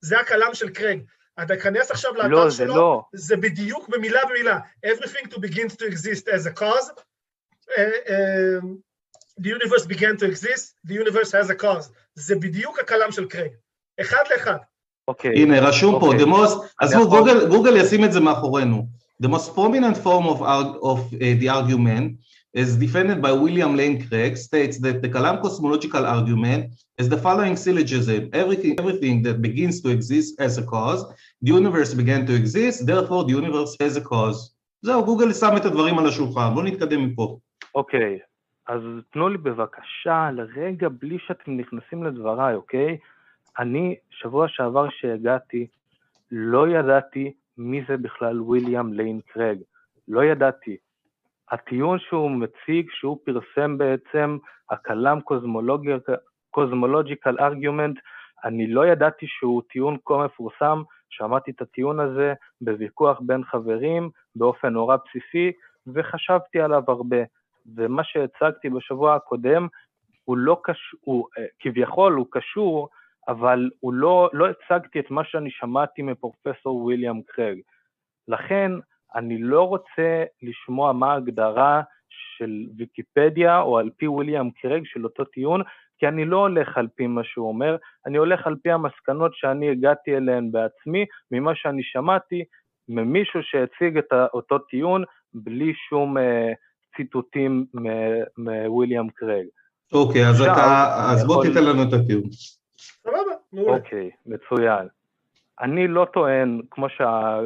זה 0.00 0.20
הכלאם 0.20 0.54
של 0.54 0.68
קרייג. 0.68 1.02
אתה 1.43 1.55
תיכנס 1.55 1.91
עכשיו 1.91 2.13
לאתר 2.15 2.27
לא, 2.27 2.49
זה 2.49 2.57
שלו, 2.57 2.75
לא. 2.75 3.01
זה 3.13 3.37
בדיוק 3.37 3.89
במילה 3.89 4.19
במילה. 4.29 4.59
Everything 4.85 5.27
to 5.27 5.37
begins 5.37 5.75
to 5.75 5.85
exist 5.91 6.27
as 6.27 6.45
a 6.45 6.59
cause. 6.59 6.89
Uh, 7.69 7.81
um, 8.07 8.77
the 9.39 9.49
universe 9.49 9.85
began 9.85 10.15
to 10.17 10.25
exist, 10.25 10.65
the 10.87 10.93
universe 10.93 11.31
has 11.31 11.49
a 11.49 11.55
cause. 11.55 11.89
זה 12.15 12.35
בדיוק 12.35 12.79
הקלם 12.79 13.11
של 13.11 13.25
קרייג. 13.27 13.51
אחד 14.01 14.23
לאחד. 14.31 14.57
אוקיי. 15.07 15.41
הנה, 15.41 15.59
רשום 15.59 15.99
פה, 15.99 16.05
אוקיי. 16.05 16.19
the 16.23 16.27
most, 16.27 16.67
עזבו, 16.79 17.01
יכול- 17.01 17.19
גוגל, 17.19 17.47
גוגל 17.47 17.75
ישים 17.77 18.05
את 18.05 18.13
זה 18.13 18.19
מאחורינו. 18.19 18.87
The 19.23 19.27
most 19.27 19.49
prominent 19.55 19.97
form 20.03 20.25
of, 20.33 20.39
arg- 20.41 20.79
of 20.81 21.13
uh, 21.13 21.41
the 21.41 21.49
argument 21.49 22.11
as 22.55 22.77
defended 22.77 23.21
by 23.21 23.31
William 23.31 23.75
Lane 23.75 23.97
Craig 24.07 24.37
states 24.37 24.77
that 24.79 25.01
the 25.01 25.09
Kalam 25.09 25.41
cosmological 25.41 26.05
argument 26.05 26.61
is 26.97 27.09
the 27.09 27.17
following 27.17 27.55
syllogism. 27.55 28.29
Everything, 28.33 28.79
everything 28.79 29.23
that 29.23 29.41
begins 29.41 29.81
to 29.81 29.89
exist 29.89 30.39
as 30.39 30.57
a 30.57 30.63
cause, 30.63 31.01
the 31.41 31.51
universe 31.59 31.93
began 31.93 32.25
to 32.27 32.33
exist, 32.35 32.85
therefore 32.85 33.23
the 33.25 33.35
universe 33.41 33.75
has 33.79 33.97
a 33.97 34.01
cause. 34.01 34.53
זהו, 34.81 35.05
גוגל 35.05 35.33
שם 35.33 35.57
את 35.57 35.65
הדברים 35.65 35.99
על 35.99 36.07
השולחן, 36.07 36.53
בואו 36.53 36.65
נתקדם 36.65 37.05
מפה. 37.05 37.37
אוקיי, 37.75 38.19
אז 38.67 38.81
תנו 39.11 39.29
לי 39.29 39.37
בבקשה 39.37 40.29
לרגע 40.33 40.87
בלי 40.99 41.17
שאתם 41.27 41.57
נכנסים 41.57 42.03
לדבריי, 42.03 42.55
אוקיי? 42.55 42.97
אני, 43.59 43.95
שבוע 44.09 44.47
שעבר 44.47 44.87
שהגעתי, 44.89 45.67
לא 46.31 46.67
ידעתי 46.67 47.33
מי 47.57 47.81
זה 47.87 47.97
בכלל 47.97 48.41
ויליאם 48.41 48.93
ליין 48.93 49.19
קרג. 49.33 49.57
לא 50.07 50.23
ידעתי. 50.23 50.77
הטיעון 51.50 51.98
שהוא 51.98 52.30
מציג, 52.30 52.90
שהוא 52.90 53.18
פרסם 53.24 53.78
בעצם, 53.78 54.38
הכלם 54.70 55.18
קוסמולוג'יקל 56.50 57.36
ארגומנט, 57.40 57.98
אני 58.44 58.66
לא 58.66 58.86
ידעתי 58.86 59.26
שהוא 59.28 59.62
טיעון 59.72 59.96
כה 60.04 60.24
מפורסם, 60.24 60.82
שמעתי 61.10 61.50
את 61.50 61.62
הטיעון 61.62 62.00
הזה 62.00 62.34
בוויכוח 62.60 63.20
בין 63.20 63.44
חברים, 63.44 64.10
באופן 64.36 64.68
נורא 64.68 64.96
בסיסי, 64.96 65.52
וחשבתי 65.86 66.60
עליו 66.60 66.82
הרבה. 66.88 67.16
ומה 67.76 68.04
שהצגתי 68.04 68.68
בשבוע 68.68 69.14
הקודם, 69.14 69.66
הוא 70.24 70.36
לא 70.36 70.60
קשור, 70.62 71.28
אה, 71.38 71.44
כביכול 71.58 72.12
הוא 72.12 72.26
קשור, 72.30 72.88
אבל 73.28 73.70
הוא 73.80 73.92
לא, 73.92 74.30
לא 74.32 74.46
הצגתי 74.48 75.00
את 75.00 75.10
מה 75.10 75.24
שאני 75.24 75.50
שמעתי 75.50 76.02
מפרופסור 76.02 76.84
ויליאם 76.84 77.22
קרג. 77.26 77.58
לכן, 78.28 78.72
אני 79.14 79.38
לא 79.38 79.62
רוצה 79.62 80.24
לשמוע 80.42 80.92
מה 80.92 81.12
ההגדרה 81.12 81.82
של 82.36 82.66
ויקיפדיה 82.76 83.60
או 83.60 83.78
על 83.78 83.90
פי 83.96 84.08
ויליאם 84.08 84.50
קרג 84.50 84.82
של 84.84 85.04
אותו 85.04 85.24
טיעון, 85.24 85.62
כי 85.98 86.08
אני 86.08 86.24
לא 86.24 86.36
הולך 86.36 86.78
על 86.78 86.88
פי 86.94 87.06
מה 87.06 87.24
שהוא 87.24 87.48
אומר, 87.48 87.76
אני 88.06 88.16
הולך 88.18 88.46
על 88.46 88.56
פי 88.62 88.70
המסקנות 88.70 89.32
שאני 89.34 89.70
הגעתי 89.70 90.16
אליהן 90.16 90.52
בעצמי, 90.52 91.06
ממה 91.30 91.54
שאני 91.54 91.82
שמעתי 91.82 92.44
ממישהו 92.88 93.40
שהציג 93.42 93.98
את 93.98 94.12
אותו 94.34 94.58
טיעון 94.58 95.04
בלי 95.34 95.72
שום 95.88 96.18
אה, 96.18 96.52
ציטוטים 96.96 97.66
מוויליאם 98.38 99.08
קרג. 99.08 99.46
אוקיי, 99.92 100.26
אז 100.28 100.40
אתה, 100.42 100.86
אז 101.12 101.26
בוא 101.26 101.34
יכול- 101.34 101.46
תיתן 101.46 101.64
לנו 101.64 101.82
את 101.82 101.92
הטיעון. 101.92 102.30
סבבה, 102.78 103.16
מעולה. 103.52 103.76
אוקיי, 103.76 104.10
מצוין. 104.26 104.88
אני 105.60 105.88
לא 105.88 106.06
טוען, 106.12 106.60
כמו, 106.70 106.88
שה, 106.88 107.38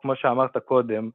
כמו 0.00 0.16
שאמרת 0.16 0.56
קודם, 0.56 1.10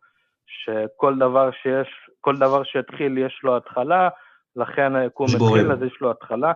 שכל 0.48 1.16
דבר 1.20 1.52
שיש, 1.52 1.88
כל 2.22 2.36
דבר 2.38 2.64
שהתחיל 2.64 3.18
יש 3.18 3.40
לו 3.44 3.58
התחלה, 3.58 4.10
לכן 4.56 4.96
היקום 4.96 5.28
התחיל. 5.36 5.72
אז 5.72 5.84
יש 5.84 5.98
לו 6.02 6.12
התחלה. 6.12 6.54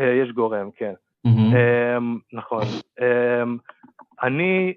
אה, 0.00 0.12
יש 0.22 0.32
גורם, 0.32 0.70
כן. 0.70 0.94
אמ, 1.26 2.18
נכון. 2.32 2.62
אמ, 3.00 3.56
אני 4.22 4.74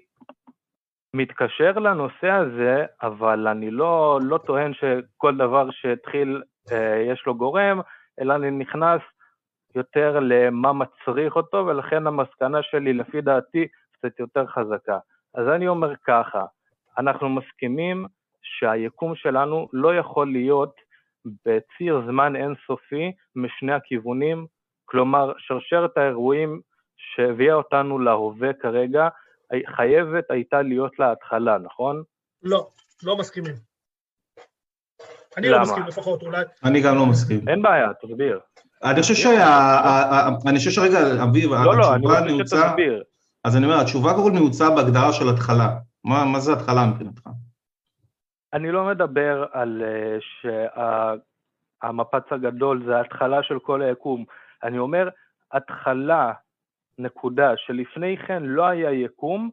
מתקשר 1.14 1.72
לנושא 1.72 2.30
הזה, 2.30 2.84
אבל 3.02 3.48
אני 3.48 3.70
לא, 3.70 4.18
לא 4.22 4.38
טוען 4.38 4.72
שכל 4.74 5.36
דבר 5.36 5.70
שהתחיל 5.70 6.42
אה, 6.72 7.02
יש 7.12 7.22
לו 7.26 7.34
גורם, 7.34 7.80
אלא 8.20 8.34
אני 8.34 8.50
נכנס 8.50 9.00
יותר 9.74 10.18
למה 10.20 10.72
מצריך 10.72 11.36
אותו, 11.36 11.66
ולכן 11.66 12.06
המסקנה 12.06 12.62
שלי, 12.62 12.92
לפי 12.92 13.20
דעתי, 13.20 13.66
קצת 13.92 14.20
יותר 14.20 14.46
חזקה. 14.46 14.98
אז 15.34 15.48
אני 15.56 15.68
אומר 15.68 15.92
ככה, 16.06 16.44
אנחנו 16.98 17.28
מסכימים 17.28 18.06
שהיקום 18.42 19.14
שלנו 19.14 19.68
לא 19.72 19.94
יכול 19.98 20.32
להיות 20.32 20.74
בציר 21.24 22.02
זמן 22.06 22.36
אינסופי 22.36 23.12
משני 23.36 23.72
הכיוונים, 23.72 24.46
כלומר, 24.84 25.32
שרשרת 25.38 25.98
האירועים 25.98 26.60
שהביאה 26.96 27.54
אותנו 27.54 27.98
להווה 27.98 28.52
כרגע, 28.52 29.08
חייבת 29.76 30.30
הייתה 30.30 30.62
להיות 30.62 30.98
לה 30.98 31.12
התחלה, 31.12 31.58
נכון? 31.58 32.02
לא, 32.42 32.66
לא 33.02 33.16
מסכימים. 33.16 33.54
אני 35.36 35.48
למה? 35.48 35.56
לא 35.56 35.62
מסכים 35.62 35.84
לפחות, 35.86 36.22
אולי... 36.22 36.44
אני 36.64 36.82
גם 36.82 36.94
לא 36.94 37.06
מסכים. 37.06 37.48
אין 37.48 37.62
בעיה, 37.62 37.88
תסביר. 38.02 38.40
אני 38.84 39.02
חושב 39.02 39.14
שה... 39.14 40.28
אני 40.48 40.58
חושב 40.58 40.70
שרגע, 40.70 40.98
אביב, 41.24 41.50
לא, 41.52 41.76
לא, 41.76 42.18
אני 42.18 42.32
רוצה. 42.32 42.56
שתסביר. 42.56 43.02
אז 43.44 43.56
אני 43.56 43.64
אומר, 43.66 43.80
התשובה 43.80 44.10
כל 44.14 44.30
נעוצה 44.34 44.64
בהגדרה 44.70 45.12
של 45.12 45.24
התחלה. 45.28 45.68
מה 46.04 46.24
מה 46.32 46.40
זה 46.40 46.52
התחלה 46.52 46.86
מבחינתך? 46.86 47.28
אני 48.52 48.72
לא 48.72 48.84
מדבר 48.84 49.44
על 49.52 49.82
uh, 50.44 50.48
המפץ 51.82 52.22
הגדול 52.30 52.84
זה 52.86 52.96
ההתחלה 52.96 53.42
של 53.42 53.58
כל 53.58 53.82
היקום. 53.82 54.24
אני 54.62 54.78
אומר, 54.78 55.08
התחלה, 55.52 56.32
נקודה, 56.98 57.56
שלפני 57.56 58.16
כן 58.26 58.42
לא 58.42 58.66
היה 58.66 58.90
יקום, 58.92 59.50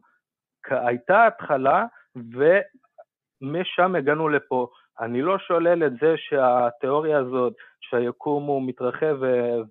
הייתה 0.70 1.26
התחלה, 1.26 1.84
ומשם 2.16 3.94
הגענו 3.94 4.28
לפה. 4.28 4.68
אני 5.00 5.22
לא 5.22 5.38
שולל 5.38 5.86
את 5.86 5.92
זה 5.92 6.14
שהתיאוריה 6.16 7.18
הזאת, 7.18 7.52
שהיקום 7.80 8.44
הוא 8.44 8.62
מתרחב 8.66 9.16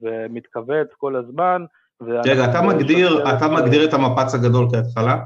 ומתכווץ 0.01 0.87
כל 0.97 1.15
הזמן, 1.15 1.65
רגע, 2.01 2.45
אתה 2.45 2.61
מגדיר, 2.61 3.35
אתה 3.35 3.47
מגדיר 3.47 3.85
את 3.85 3.93
המפץ 3.93 4.35
הגדול 4.35 4.67
כהתחלה? 4.71 5.17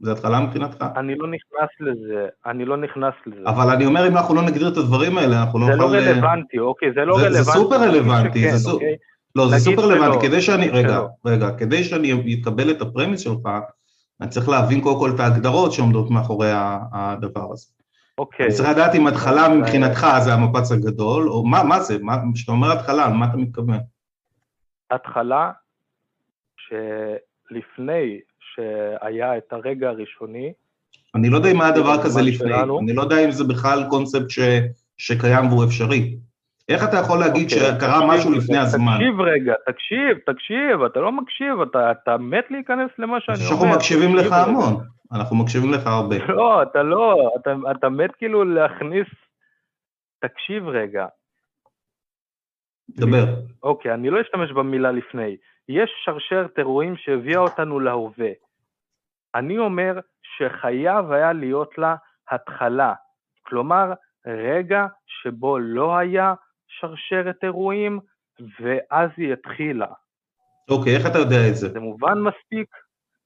זה 0.00 0.12
התחלה 0.12 0.40
מבחינתך? 0.40 0.84
אני 0.96 1.14
לא 1.18 1.28
נכנס 1.28 1.70
לזה, 1.80 2.26
אני 2.46 2.64
לא 2.64 2.76
נכנס 2.76 3.14
לזה. 3.26 3.40
אבל 3.46 3.70
אני 3.70 3.86
אומר, 3.86 4.08
אם 4.08 4.16
אנחנו 4.16 4.34
לא 4.34 4.42
נגדיר 4.42 4.68
את 4.68 4.76
הדברים 4.76 5.18
האלה, 5.18 5.40
אנחנו 5.42 5.58
לא 5.58 5.76
נוכל... 5.76 5.90
זה 5.90 5.96
לא 5.96 6.10
רלוונטי, 6.10 6.58
אוקיי, 6.58 6.88
זה 6.94 7.04
לא 7.04 7.14
רלוונטי. 7.14 7.42
זה 7.42 7.52
סופר 7.52 7.76
רלוונטי, 7.76 8.50
זה 8.50 8.58
סופר... 8.58 8.74
אוקיי? 8.74 8.96
לא, 9.36 9.48
זה 9.48 9.58
סופר 9.58 9.82
רלוונטי, 9.82 10.26
כדי 10.26 10.42
שאני, 10.42 10.68
רגע, 10.68 11.00
רגע, 11.24 11.50
כדי 11.50 11.84
שאני 11.84 12.34
אקבל 12.42 12.70
את 12.70 12.82
הפרמיס 12.82 13.20
שלך, 13.20 13.48
אני 14.20 14.28
צריך 14.28 14.48
להבין 14.48 14.80
קודם 14.80 14.98
כל 14.98 15.10
את 15.14 15.20
ההגדרות 15.20 15.72
שעומדות 15.72 16.10
מאחורי 16.10 16.50
הדבר 16.92 17.52
הזה. 17.52 17.66
אוקיי. 18.18 18.46
אני 18.46 18.54
צריך 18.54 18.68
לדעת 18.68 18.94
אם 18.94 19.06
התחלה 19.06 19.48
מבחינתך 19.48 20.06
זה 20.24 20.34
המפץ 20.34 20.72
הגדול, 20.72 21.28
או 21.28 21.46
מה, 21.46 21.62
מה 21.62 21.80
זה, 21.80 21.96
כשאתה 22.34 22.52
אומר 22.52 22.72
התחלה, 22.72 23.08
מה 23.08 23.26
אתה 23.26 23.36
מתכוון? 23.36 23.78
התחלה 24.90 25.50
שלפני 26.68 28.20
שהיה 28.38 29.38
את 29.38 29.52
הרגע 29.52 29.88
הראשוני. 29.88 30.52
אני 31.14 31.28
לא 31.28 31.36
יודע 31.36 31.50
אם 31.50 31.60
היה 31.60 31.70
דבר 31.70 32.02
כזה 32.04 32.22
לפני, 32.22 32.36
שלנו. 32.36 32.80
אני 32.80 32.92
לא 32.92 33.02
יודע 33.02 33.24
אם 33.24 33.30
זה 33.30 33.44
בכלל 33.44 33.84
קונספט 33.90 34.30
ש, 34.30 34.38
שקיים 34.98 35.46
והוא 35.46 35.64
אפשרי. 35.64 36.16
איך 36.68 36.84
אתה 36.88 36.96
יכול 36.96 37.18
להגיד 37.18 37.48
okay, 37.50 37.54
אוקיי, 37.54 37.76
שקרה 37.76 38.06
משהו 38.06 38.32
לפני 38.32 38.58
הזמן? 38.58 38.92
תקשיב 38.94 39.20
רגע, 39.20 39.54
תקשיב, 39.66 40.18
תקשיב, 40.26 40.82
אתה 40.82 41.00
לא 41.00 41.12
מקשיב, 41.12 41.60
אתה, 41.60 41.90
אתה 41.90 42.16
מת 42.16 42.44
להיכנס 42.50 42.90
למה 42.98 43.20
שאני 43.20 43.38
אומר. 43.38 43.50
אנחנו 43.50 43.66
מקשיבים 43.76 44.16
לך 44.16 44.32
המון, 44.32 44.74
אנחנו 45.12 45.36
מקשיבים 45.36 45.72
לך 45.72 45.86
הרבה. 45.86 46.16
לא, 46.28 46.62
אתה 46.62 46.82
לא, 46.82 47.30
אתה, 47.40 47.54
אתה 47.70 47.88
מת 47.88 48.10
כאילו 48.18 48.44
להכניס... 48.44 49.06
תקשיב 50.20 50.68
רגע. 50.68 51.06
דבר. 52.88 53.24
אוקיי, 53.62 53.94
אני 53.94 54.10
לא 54.10 54.20
אשתמש 54.20 54.52
במילה 54.52 54.92
לפני. 54.92 55.36
יש 55.68 55.90
שרשרת 56.04 56.58
אירועים 56.58 56.96
שהביאה 56.96 57.40
אותנו 57.40 57.80
להווה. 57.80 58.30
אני 59.34 59.58
אומר 59.58 60.00
שחייב 60.22 61.12
היה 61.12 61.32
להיות 61.32 61.78
לה 61.78 61.94
התחלה, 62.30 62.94
כלומר 63.42 63.92
רגע 64.26 64.86
שבו 65.06 65.58
לא 65.58 65.96
היה 65.96 66.34
שרשרת 66.68 67.36
אירועים 67.44 68.00
ואז 68.60 69.10
היא 69.16 69.32
התחילה. 69.32 69.86
אוקיי, 70.70 70.94
okay, 70.94 70.98
איך 70.98 71.06
אתה 71.06 71.18
יודע 71.18 71.48
את 71.48 71.56
זה? 71.56 71.68
זה 71.68 71.80
מובן 71.80 72.18
מספיק. 72.18 72.68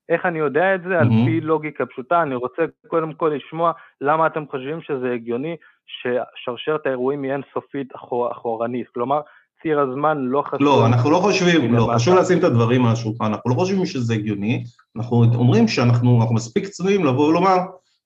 איך 0.09 0.27
אני 0.27 0.39
יודע 0.39 0.75
את 0.75 0.83
זה? 0.83 0.99
Mm-hmm. 0.99 1.03
על 1.03 1.09
פי 1.09 1.41
לוגיקה 1.41 1.87
פשוטה, 1.87 2.23
אני 2.23 2.35
רוצה 2.35 2.63
קודם 2.87 3.15
כל 3.15 3.33
לשמוע 3.37 3.73
למה 4.01 4.27
אתם 4.27 4.49
חושבים 4.49 4.83
שזה 4.83 5.13
הגיוני 5.13 5.57
ששרשרת 5.87 6.87
האירועים 6.87 7.23
היא 7.23 7.33
אינסופית 7.33 7.95
אחור, 7.95 8.33
אחורנית. 8.33 8.89
כלומר, 8.89 9.21
ציר 9.63 9.81
הזמן 9.81 10.19
לא 10.19 10.43
חשוב. 10.47 10.63
לא, 10.63 10.87
אנחנו 10.87 11.11
לא 11.11 11.19
חושבים, 11.19 11.75
לא, 11.75 11.91
חשוב 11.95 12.15
לשים 12.15 12.39
את 12.39 12.45
הדברים 12.45 12.87
על 12.87 12.93
השולחן, 12.93 13.25
אנחנו 13.25 13.51
לא 13.51 13.55
חושבים 13.55 13.87
שזה 13.87 14.15
הגיוני, 14.15 14.65
אנחנו 14.97 15.25
אומרים 15.35 15.69
שאנחנו 15.69 16.35
מספיק 16.35 16.69
צנועים 16.69 17.05
לבוא 17.05 17.29
ולומר, 17.29 17.57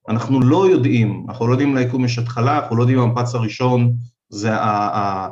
אנחנו 0.08 0.40
לא 0.40 0.70
יודעים, 0.70 1.26
אנחנו 1.28 1.46
לא 1.46 1.52
יודעים 1.52 1.76
ליקום 1.76 2.04
יש 2.04 2.18
התחלה, 2.18 2.58
אנחנו 2.58 2.76
לא 2.76 2.82
יודעים 2.82 2.98
אם 2.98 3.08
המפץ 3.08 3.34
הראשון 3.34 3.92
זה 4.28 4.54
ה... 4.54 4.98
ה 4.98 5.28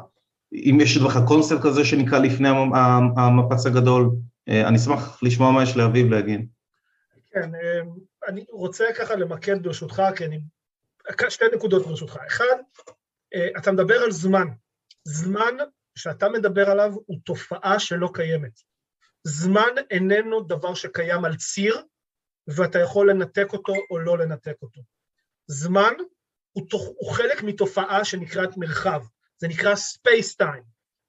אם 0.53 0.79
יש 0.81 0.97
לך 0.97 1.19
קונספט 1.27 1.61
כזה 1.63 1.85
שנקרא 1.85 2.19
לפני 2.19 2.49
המפץ 3.17 3.67
הגדול, 3.67 4.11
אה, 4.49 4.69
אני 4.69 4.77
אשמח 4.77 5.23
לשמוע 5.23 5.53
מה 5.53 5.63
יש 5.63 5.77
לאביב 5.77 6.11
להגיד. 6.11 6.47
כן, 7.33 7.55
אה, 7.55 7.81
אני 8.29 8.45
רוצה 8.51 8.85
ככה 8.99 9.15
למקד 9.15 9.63
ברשותך, 9.63 10.03
כי 10.17 10.25
אני... 10.25 10.41
שתי 11.29 11.45
נקודות 11.55 11.87
ברשותך. 11.87 12.19
אחד, 12.29 12.45
אה, 13.35 13.49
אתה 13.59 13.73
מדבר 13.73 13.95
על 13.95 14.11
זמן. 14.11 14.47
זמן 15.05 15.55
שאתה 16.01 16.29
מדבר 16.29 16.71
עליו 16.71 16.93
הוא 17.07 17.19
תופעה 17.25 17.79
שלא 17.79 18.11
קיימת. 18.15 18.61
זמן 19.25 19.75
איננו 19.91 20.41
דבר 20.41 20.75
שקיים 20.75 21.25
על 21.25 21.37
ציר, 21.37 21.83
ואתה 22.47 22.79
יכול 22.79 23.11
לנתק 23.11 23.53
אותו 23.53 23.75
או 23.91 23.99
לא 23.99 24.19
לנתק 24.19 24.57
אותו. 24.63 24.81
זמן 25.47 25.93
הוא, 26.53 26.67
תוך, 26.71 26.83
הוא 26.97 27.13
חלק 27.13 27.43
מתופעה 27.43 28.05
שנקראת 28.05 28.57
מרחב, 28.57 29.03
זה 29.39 29.49
נקרא 29.49 29.75
space 29.75 30.37
time. 30.37 30.63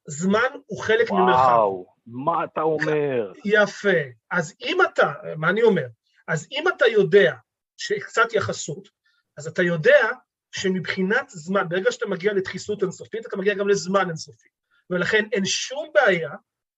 זמן 0.08 0.50
הוא 0.66 0.84
חלק 0.84 1.12
וואו, 1.12 1.24
ממרחב. 1.24 1.48
וואו, 1.48 1.86
מה 2.06 2.44
אתה 2.44 2.62
אומר? 2.62 3.34
יפה. 3.46 4.00
אז 4.32 4.54
אם 4.62 4.78
אתה, 4.82 5.14
מה 5.38 5.50
אני 5.50 5.64
אומר? 5.64 5.88
אז 6.28 6.48
אם 6.52 6.64
אתה 6.76 6.86
יודע 6.88 7.36
שקצת 7.78 8.34
יחסות, 8.34 8.90
אז 9.38 9.48
אתה 9.48 9.62
יודע 9.62 10.08
שמבחינת 10.52 11.30
זמן, 11.30 11.70
ברגע 11.70 11.92
שאתה 11.92 12.06
מגיע 12.06 12.34
לדחיסות 12.34 12.84
אינסופית, 12.84 13.26
אתה 13.26 13.38
מגיע 13.38 13.54
גם 13.54 13.68
לזמן 13.68 14.08
אינסופי. 14.08 14.48
ולכן 14.92 15.26
אין 15.32 15.46
שום 15.46 15.90
בעיה 15.94 16.32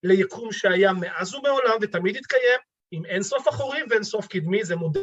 ליקום 0.04 0.52
שהיה 0.52 0.94
מאז 0.94 1.36
ומעולם 1.36 1.78
ותמיד 1.82 2.16
יתקיים, 2.16 2.60
עם 2.92 3.06
אין 3.06 3.24
סוף 3.24 3.50
אחורי 3.50 3.80
ואין 3.90 4.04
סוף 4.04 4.28
קדמי, 4.28 4.64
זה 4.64 4.76
מודל. 4.76 5.02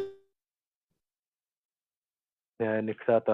נקטעת. 2.61 3.29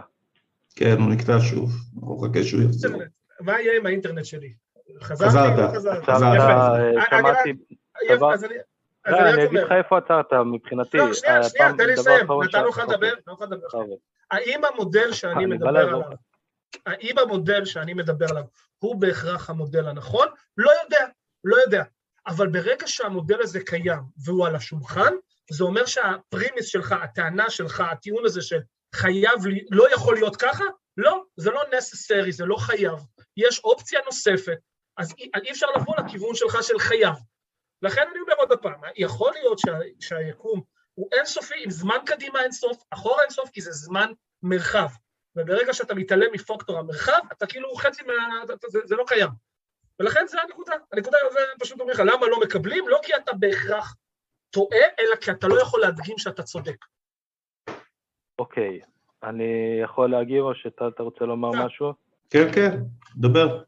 כן, 0.75 0.95
הוא 0.99 1.09
נקטע 1.13 1.38
שוב, 1.39 1.71
הוא 2.01 2.28
מחכה 2.28 2.43
שהוא 2.43 2.61
יחזור. 2.61 3.01
מה 3.39 3.61
יהיה 3.61 3.78
עם 3.78 3.86
האינטרנט 3.86 4.25
שלי? 4.25 4.53
חזרת, 5.01 5.75
חזרת. 5.75 6.03
שמעתי 6.05 7.53
דבר... 8.15 8.34
אני 9.05 9.45
אגיד 9.45 9.59
לך 9.59 9.71
איפה 9.71 9.97
עצרת 9.97 10.34
מבחינתי. 10.53 10.97
לא, 10.97 11.13
שנייה, 11.13 11.43
שנייה, 11.43 11.73
תן 11.78 11.86
לי 11.86 11.93
לסיים, 11.93 12.25
נתנו 12.43 12.67
לך 12.67 12.82
לדבר, 12.88 13.11
נתנו 13.17 13.34
לך 13.34 13.41
לדבר. 13.41 13.67
האם 14.32 14.61
המודל 14.65 15.13
שאני 15.13 15.45
מדבר 15.45 15.67
עליו, 15.67 16.01
האם 16.86 17.18
המודל 17.18 17.65
שאני 17.65 17.93
מדבר 17.93 18.26
עליו 18.30 18.43
הוא 18.80 19.01
בהכרח 19.01 19.49
המודל 19.49 19.88
הנכון? 19.88 20.28
לא 20.57 20.72
יודע, 20.84 21.05
לא 21.43 21.55
יודע. 21.55 21.84
אבל 22.28 22.47
ברגע 22.47 22.88
שהמודל 22.88 23.41
הזה 23.41 23.59
קיים 23.65 24.01
והוא 24.26 24.47
על 24.47 24.55
השולחן, 24.55 25.13
זה 25.51 25.63
אומר 25.63 25.86
שהפרימיס 25.86 26.65
שלך, 26.65 26.91
הטענה 26.91 27.49
שלך, 27.49 27.84
הטיעון 27.91 28.26
הזה 28.26 28.41
של 28.41 28.59
חייב, 28.95 29.45
לי, 29.45 29.65
לא 29.72 29.93
יכול 29.93 30.15
להיות 30.15 30.36
ככה, 30.36 30.63
לא, 30.97 31.24
זה 31.38 31.51
לא 31.51 31.61
necessary, 31.61 32.32
זה 32.32 32.45
לא 32.45 32.55
חייב. 32.55 32.99
יש 33.38 33.59
אופציה 33.59 33.99
נוספת, 34.05 34.57
אז 34.97 35.13
אי, 35.18 35.30
אי 35.43 35.51
אפשר 35.51 35.68
לבוא 35.76 35.95
לכיוון 35.97 36.36
שלך 36.36 36.57
של 36.61 36.80
חייב. 36.80 37.15
לכן 37.82 38.01
אני 38.11 38.20
אומר 38.20 38.34
עוד 38.38 38.59
פעם, 38.61 38.82
יכול 38.95 39.32
להיות 39.34 39.59
שה, 39.59 39.78
שהיקום 39.99 40.61
הוא 40.93 41.09
אינסופי, 41.13 41.63
עם 41.63 41.72
זמן 41.72 41.97
קדימה 42.05 42.43
אינסוף, 42.43 42.84
אחורה 42.89 43.24
אינסוף, 43.24 43.49
כי 43.49 43.61
זה 43.61 43.72
זמן 43.72 44.11
מרחב. 44.43 44.89
וברגע 45.38 45.73
שאתה 45.73 45.95
מתעלם 45.95 46.27
מפוקטור 46.33 46.77
המרחב, 46.77 47.19
אתה 47.31 47.47
כאילו 47.47 47.75
חצי 47.75 48.03
מה... 48.03 48.13
זה, 48.67 48.79
זה 48.85 48.95
לא 48.95 49.03
קיים. 49.07 49.29
ולכן 49.99 50.27
זה 50.27 50.41
הנקודה. 50.41 50.73
הנקודה 50.91 51.17
זה 51.31 51.39
פשוט 51.59 51.79
אומר 51.79 51.93
לך, 51.93 51.99
למה 51.99 52.27
לא 52.27 52.39
מקבלים? 52.39 52.88
לא 52.88 52.99
כי 53.03 53.15
אתה 53.15 53.31
בהכרח 53.33 53.95
טועה, 54.49 54.85
אלא 54.99 55.15
כי 55.15 55.31
אתה 55.31 55.47
לא 55.47 55.61
יכול 55.61 55.81
להדגים 55.81 56.17
שאתה 56.17 56.43
צודק. 56.43 56.85
אוקיי, 58.39 58.79
אני 59.23 59.79
יכול 59.83 60.11
להגיב 60.11 60.43
או 60.43 60.55
שאתה 60.55 61.03
רוצה 61.03 61.25
לומר 61.25 61.53
כן. 61.53 61.61
משהו? 61.65 61.93
כן, 62.29 62.51
כן, 62.55 62.77
דבר. 63.17 63.63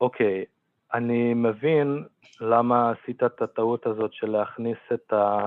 אוקיי, 0.00 0.44
אני 0.94 1.34
מבין 1.34 2.04
למה 2.40 2.90
עשית 2.90 3.22
את 3.22 3.42
הטעות 3.42 3.86
הזאת 3.86 4.12
של 4.12 4.26
להכניס 4.26 4.78
את, 4.94 5.12
ה, 5.12 5.46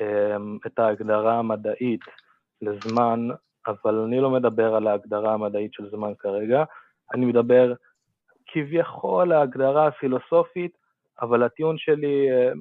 אמ, 0.00 0.58
את 0.66 0.78
ההגדרה 0.78 1.38
המדעית 1.38 2.00
לזמן 2.62 3.28
אבל 3.66 3.94
אני 3.94 4.20
לא 4.20 4.30
מדבר 4.30 4.74
על 4.74 4.86
ההגדרה 4.86 5.34
המדעית 5.34 5.72
של 5.72 5.90
זמן 5.90 6.12
כרגע, 6.18 6.64
אני 7.14 7.26
מדבר 7.26 7.72
כביכול 8.46 9.32
ההגדרה 9.32 9.86
הפילוסופית, 9.86 10.78
אבל 11.20 11.42
הטיעון 11.42 11.78
שלי, 11.78 12.28
אה, 12.30 12.52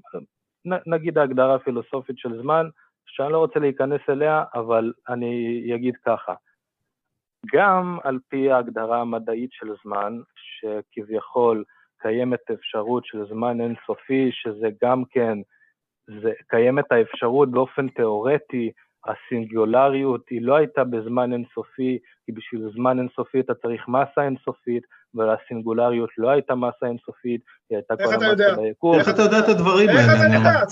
נגיד 0.85 1.17
ההגדרה 1.17 1.55
הפילוסופית 1.55 2.17
של 2.17 2.41
זמן, 2.41 2.69
שאני 3.05 3.31
לא 3.31 3.37
רוצה 3.37 3.59
להיכנס 3.59 4.01
אליה, 4.09 4.43
אבל 4.53 4.93
אני 5.09 5.71
אגיד 5.75 5.95
ככה. 6.05 6.33
גם 7.53 7.97
על 8.03 8.19
פי 8.27 8.51
ההגדרה 8.51 9.01
המדעית 9.01 9.49
של 9.51 9.67
זמן, 9.83 10.19
שכביכול 10.35 11.63
קיימת 12.01 12.51
אפשרות 12.53 13.05
של 13.05 13.25
זמן 13.25 13.61
אינסופי, 13.61 14.29
שזה 14.31 14.67
גם 14.83 15.03
כן, 15.09 15.37
זה, 16.21 16.31
קיימת 16.47 16.91
האפשרות 16.91 17.51
באופן 17.51 17.87
תיאורטי 17.89 18.71
הסינגולריות 19.05 20.21
היא 20.29 20.41
לא 20.41 20.55
הייתה 20.55 20.83
בזמן 20.83 21.33
אינסופי, 21.33 21.97
כי 22.25 22.31
בשביל 22.31 22.61
זמן 22.75 22.99
אינסופי 22.99 23.39
אתה 23.39 23.53
צריך 23.53 23.87
מסה 23.87 24.21
אינסופית, 24.21 24.83
והסינגולריות 25.13 26.09
לא 26.17 26.29
הייתה 26.29 26.55
מסה 26.55 26.85
אינסופית, 26.85 27.41
היא 27.69 27.77
הייתה 27.77 27.95
כל 27.95 28.13
המסה 28.13 28.61
ביקום. 28.61 28.99
איך 28.99 29.09
אתה 29.09 29.21
יודע 29.21 29.39
את 29.39 29.49
הדברים 29.49 29.89
האלה? 29.89 29.99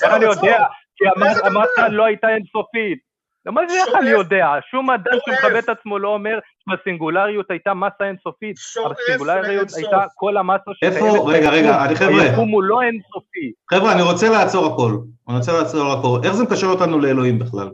איך 0.03 0.13
אני 0.13 0.25
יודע? 0.25 0.63
כי 0.95 1.05
המסה 1.45 1.89
לא 1.89 2.05
הייתה 2.05 2.29
אינסופית. 2.29 2.99
למה 3.45 3.61
זה 3.67 3.75
איך 3.75 3.95
אני 4.01 4.09
יודע? 4.09 4.47
שום 4.71 4.89
אדם 4.89 5.17
שמכבד 5.25 5.55
את 5.55 5.69
עצמו 5.69 5.99
לא 5.99 6.07
אומר 6.07 6.39
שהסינגולריות 6.69 7.51
הייתה 7.51 7.73
מסה 7.73 8.03
אינסופית. 8.03 8.55
אבל 8.85 8.93
הסינגולריות 9.01 9.67
הייתה 9.77 10.03
כל 10.15 10.37
המסה 10.37 10.71
שקיימת. 10.73 10.95
איפה, 10.95 11.31
רגע, 11.31 11.49
רגע, 11.49 11.85
אני 11.85 11.95
חבר'ה. 11.95 12.21
היקום 12.21 12.49
הוא 12.49 12.63
לא 12.63 12.81
אינסופי. 12.81 13.51
חבר'ה, 13.71 13.93
אני 13.93 14.01
רוצה 14.01 14.29
לעצור 14.29 14.73
הכל. 14.73 14.91
אני 15.29 15.37
רוצה 15.37 15.51
לעצור 15.53 15.93
הכל. 15.93 16.19
איך 16.23 16.33
זה 16.33 16.43
מקשר 16.43 16.67
אותנו 16.67 16.99
לאלוהים 16.99 17.39
בכלל? 17.39 17.69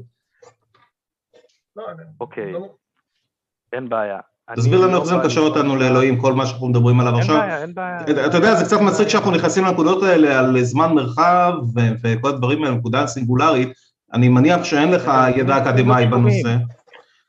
לא, 1.80 1.86
אוקיי, 2.22 2.52
לא- 2.52 2.68
אין 3.74 3.90
בעיה. 3.90 4.20
תסביר 4.56 4.80
לנו 4.80 4.92
לא 4.92 4.98
איך 4.98 5.06
זה 5.06 5.18
מקשר 5.18 5.42
אותנו 5.42 5.76
לאלוהים, 5.76 6.22
כל 6.22 6.34
מה 6.34 6.46
שאנחנו 6.46 6.68
מדברים 6.68 7.00
עליו 7.00 7.18
עכשיו. 7.18 7.36
אין 7.36 7.42
בעיה, 7.42 7.62
אין 7.62 7.74
בעיה. 7.76 8.26
אתה 8.26 8.38
יודע, 8.38 8.56
זה 8.56 8.66
קצת 8.66 8.82
מצחיק 8.82 9.08
שאנחנו 9.08 9.32
נכנסים 9.32 9.66
לנקודות 9.66 10.04
האלה 10.04 10.40
על 10.40 10.64
זמן 10.64 10.94
מרחב 10.94 11.54
וכל 12.04 12.30
הדברים 12.30 12.64
האלה, 12.64 12.76
נקודה 12.76 13.08
סינגולרית. 13.08 13.70
אני 14.14 14.30
מניח 14.30 14.64
שאין 14.64 14.92
לך 14.92 15.12
ידע 15.36 15.58
אקדמאי 15.58 16.08
בנושא. 16.08 16.58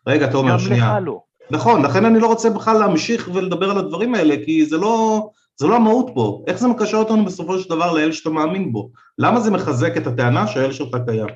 רגע, 0.06 0.26
תומר, 0.26 0.58
שנייה. 0.58 0.84
גם 0.84 0.96
לך 0.96 1.02
לא. 1.06 1.20
נכון, 1.50 1.82
לכן 1.82 2.04
אני 2.04 2.20
לא 2.20 2.26
רוצה 2.26 2.50
בכלל 2.50 2.78
להמשיך 2.78 3.30
ולדבר 3.34 3.70
על 3.70 3.78
הדברים 3.78 4.14
האלה, 4.14 4.34
כי 4.44 4.66
זה 4.66 4.76
לא, 4.76 5.28
זה 5.56 5.66
לא 5.66 5.76
המהות 5.76 6.10
פה. 6.14 6.44
איך 6.46 6.58
זה 6.58 6.68
מקשר 6.68 6.96
אותנו 6.96 7.24
בסופו 7.24 7.58
של 7.58 7.70
דבר 7.70 7.92
לאל 7.92 8.12
שאתה 8.12 8.30
מאמין 8.30 8.72
בו? 8.72 8.90
למה 9.18 9.40
זה 9.40 9.50
מחזק 9.50 9.96
את 9.96 10.06
הטענה 10.06 10.46
שהאל 10.46 10.72
שלך 10.72 10.96
קיים? 11.06 11.28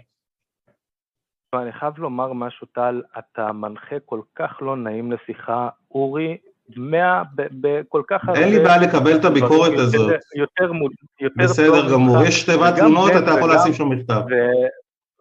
אני 1.62 1.72
חייב 1.72 1.98
לומר 1.98 2.32
משהו, 2.32 2.66
טל, 2.66 3.02
אתה 3.18 3.52
מנחה 3.52 3.96
כל 4.04 4.20
כך 4.36 4.58
לא 4.60 4.76
נעים 4.76 5.12
לשיחה. 5.12 5.68
אורי, 5.90 6.36
מאה, 6.76 7.22
בכל 7.34 8.02
כך 8.08 8.28
הרבה... 8.28 8.40
אין 8.40 8.48
לי 8.48 8.58
בעיה 8.58 8.78
לקבל 8.78 9.16
את 9.16 9.24
הביקורת 9.24 9.72
הזאת. 9.78 10.12
יותר, 10.34 10.72
יותר 11.20 11.34
בסדר 11.36 11.92
גמור, 11.92 12.22
יש 12.22 12.44
תיבת 12.44 12.74
תלונות, 12.74 13.10
אתה 13.10 13.30
יכול 13.30 13.54
לשים 13.54 13.72
שם 13.72 13.88
מכתב. 13.88 14.20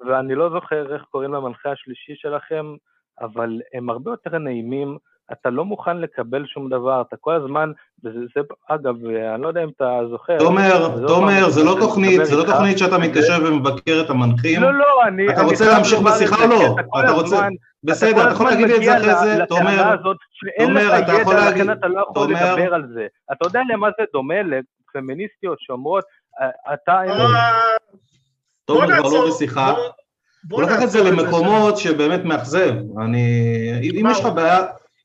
ואני 0.08 0.36
לא 0.36 0.50
זוכר 0.50 0.94
איך 0.94 1.02
קוראים 1.12 1.34
למנחה 1.34 1.72
השלישי 1.72 2.14
שלכם, 2.16 2.76
אבל 3.22 3.62
הם 3.74 3.90
הרבה 3.90 4.12
יותר 4.12 4.38
נעימים, 4.38 4.98
אתה 5.32 5.50
לא 5.50 5.66
מוכן 5.66 5.98
לקבל 5.98 6.46
שום 6.46 6.70
דבר, 6.70 7.02
אתה 7.02 7.16
כל 7.20 7.34
הזמן, 7.34 7.72
וזה, 8.04 8.20
זה, 8.36 8.42
אגב, 8.70 8.96
אני 9.34 9.42
לא 9.42 9.48
יודע 9.48 9.64
אם 9.64 9.70
אתה 9.76 10.00
זוכר. 10.12 10.40
תומר, 10.40 11.08
תומר, 11.08 11.50
זה 11.50 11.64
לא 11.64 11.76
תוכנית, 11.80 12.26
זה 12.26 12.36
לא 12.36 12.44
תוכנית 12.44 12.78
שאתה 12.78 12.98
מתקשר 12.98 13.38
ומבקר 13.46 14.02
את 14.06 14.10
המנחים. 14.10 14.62
לא, 14.62 14.74
לא, 14.74 15.04
אני... 15.08 15.30
אתה 15.30 15.42
רוצה 15.42 15.68
להמשיך 15.68 16.00
בשיחה 16.00 16.44
או 16.44 16.50
לא? 16.50 16.76
אתה 17.00 17.12
רוצה... 17.12 17.48
בסדר, 17.84 18.24
אתה 18.24 18.32
יכול 18.32 18.46
להגיד 18.46 18.68
לי 18.68 18.76
את 18.76 18.84
זה 18.84 18.98
אחרי 18.98 19.16
זה, 19.16 19.46
תומר, 19.50 19.96
תומר, 20.60 21.00
אתה 21.00 21.14
יכול 21.22 21.36
להגיד, 21.36 21.70
אתה 21.70 21.88
לא 21.88 22.06
יכול 22.10 22.34
לדבר 22.34 22.74
על 22.74 22.88
זה. 22.94 23.08
אתה 23.32 23.48
יודע 23.48 23.60
למה 23.74 23.88
זה 24.00 24.04
דומה 24.14 24.36
לפמיניסטיות 24.42 25.58
שאומרות, 25.60 26.04
אתה... 26.74 27.02
תומר 28.66 29.00
כבר 29.00 29.10
לא 29.10 29.28
בשיחה. 29.28 29.74
הוא 30.52 30.64
לקח 30.64 30.84
את 30.84 30.90
זה 30.90 31.04
למקומות 31.04 31.78
שבאמת 31.78 32.24
מאכזב. 32.24 32.74
אני... 33.02 33.92
אם 33.94 34.06
יש 34.12 34.20
לך 34.20 34.26
בעיה... 34.26 34.62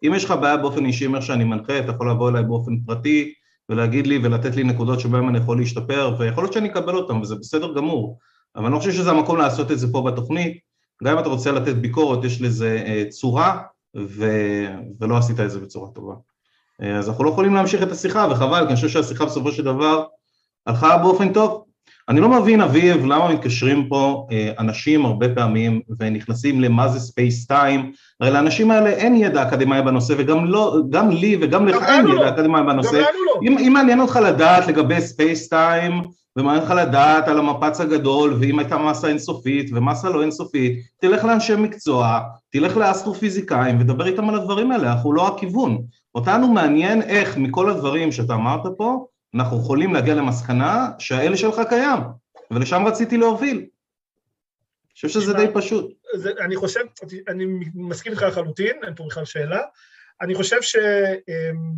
אם 0.06 0.12
יש 0.14 0.24
לך 0.24 0.30
בעיה 0.30 0.56
באופן 0.56 0.86
אישי 0.86 1.06
איך 1.14 1.22
שאני 1.22 1.44
מנחה, 1.44 1.78
אתה 1.78 1.92
יכול 1.92 2.10
לבוא 2.10 2.30
אליי 2.30 2.42
באופן 2.42 2.80
פרטי 2.86 3.32
ולהגיד 3.68 4.06
לי 4.06 4.18
ולתת 4.22 4.56
לי 4.56 4.64
נקודות 4.64 5.00
שבהן 5.00 5.28
אני 5.28 5.38
יכול 5.38 5.58
להשתפר, 5.58 6.14
ויכול 6.18 6.44
להיות 6.44 6.52
שאני 6.52 6.68
אקבל 6.68 6.94
אותן, 6.94 7.16
וזה 7.16 7.34
בסדר 7.34 7.74
גמור. 7.74 8.18
אבל 8.56 8.64
אני 8.64 8.74
לא 8.74 8.78
חושב 8.78 8.92
שזה 8.92 9.10
המקום 9.10 9.36
לעשות 9.36 9.70
את 9.70 9.78
זה 9.78 9.92
פה 9.92 10.02
בתוכנית. 10.02 10.58
גם 11.04 11.12
אם 11.12 11.18
אתה 11.18 11.28
רוצה 11.28 11.52
לתת 11.52 11.74
ביקורת, 11.74 12.24
יש 12.24 12.40
לזה 12.40 12.82
אה, 12.86 13.04
צורה, 13.10 13.62
ו... 13.96 14.26
ולא 15.00 15.16
עשית 15.16 15.40
את 15.40 15.50
זה 15.50 15.60
בצורה 15.60 15.90
טובה. 15.90 16.14
אה, 16.82 16.98
אז 16.98 17.08
אנחנו 17.08 17.24
לא 17.24 17.30
יכולים 17.30 17.54
להמשיך 17.54 17.82
את 17.82 17.92
השיחה, 17.92 18.28
וחבל, 18.30 18.60
כי 18.60 18.66
אני 18.66 18.74
חושב 18.74 18.88
שהשיחה 18.88 19.24
בסופו 19.24 19.52
של 19.52 19.64
דבר 19.64 20.04
הלכה 20.66 20.98
באופן 20.98 21.32
טוב. 21.32 21.64
אני 22.08 22.20
לא 22.20 22.28
מבין, 22.28 22.60
אביב, 22.60 23.04
למה 23.04 23.32
מתקשרים 23.32 23.88
פה 23.88 24.26
אה, 24.32 24.52
אנשים 24.58 25.06
הרבה 25.06 25.34
פעמים 25.34 25.80
ונכנסים 25.98 26.60
למה 26.60 26.88
זה 26.88 27.00
space 27.00 27.46
time, 27.46 27.92
הרי 28.20 28.30
לאנשים 28.30 28.70
האלה 28.70 28.90
אין 28.90 29.14
ידע 29.16 29.42
אקדמאי 29.42 29.82
בנושא, 29.82 30.14
וגם 30.18 30.44
לא, 30.44 30.76
גם 30.90 31.10
לי 31.10 31.36
וגם 31.40 31.66
לך 31.66 31.82
אין 31.82 32.06
ידע 32.06 32.14
לא. 32.14 32.28
אקדמאי 32.28 32.62
בנושא. 32.62 32.96
לא. 32.96 33.40
אם, 33.42 33.58
אם 33.58 33.72
מעניין 33.72 34.00
אותך 34.00 34.18
לדעת 34.24 34.66
לגבי 34.66 35.00
space 35.00 35.48
time, 35.48 36.02
ומעניין 36.36 36.62
אותך 36.62 36.74
לדעת 36.76 37.28
על 37.28 37.38
המפץ 37.38 37.80
הגדול, 37.80 38.36
ואם 38.40 38.58
הייתה 38.58 38.78
מסה 38.78 39.08
אינסופית 39.08 39.70
ומסה 39.74 40.10
לא 40.10 40.22
אינסופית, 40.22 40.78
תלך 41.00 41.24
לאנשי 41.24 41.56
מקצוע, 41.56 42.20
תלך 42.52 42.76
לאסטרופיזיקאים 42.76 43.80
ודבר 43.80 44.06
איתם 44.06 44.28
על 44.28 44.34
הדברים 44.34 44.72
האלה, 44.72 44.92
אנחנו 44.92 45.12
לא 45.12 45.28
הכיוון. 45.28 45.78
אותנו 46.14 46.48
מעניין 46.48 47.02
איך 47.02 47.38
מכל 47.38 47.70
הדברים 47.70 48.12
שאתה 48.12 48.34
אמרת 48.34 48.66
פה, 48.76 49.06
אנחנו 49.34 49.60
יכולים 49.60 49.94
להגיע 49.94 50.14
למסקנה 50.14 50.90
שהאל 50.98 51.36
שלך 51.36 51.60
קיים, 51.68 52.00
ולשם 52.50 52.86
רציתי 52.86 53.16
להוביל. 53.16 53.56
אני 53.56 54.94
חושב 54.94 55.08
שזה 55.08 55.32
די 55.32 55.46
פשוט. 55.54 55.92
זה, 56.14 56.32
אני 56.40 56.56
חושב, 56.56 56.80
אני 57.28 57.44
מסכים 57.74 58.12
איתך 58.12 58.22
לחלוטין, 58.22 58.84
אין 58.84 58.94
פה 58.94 59.04
בכלל 59.06 59.24
שאלה. 59.24 59.62
אני 60.20 60.34
חושב 60.34 60.62
ש... 60.62 60.76
אמ, 61.28 61.72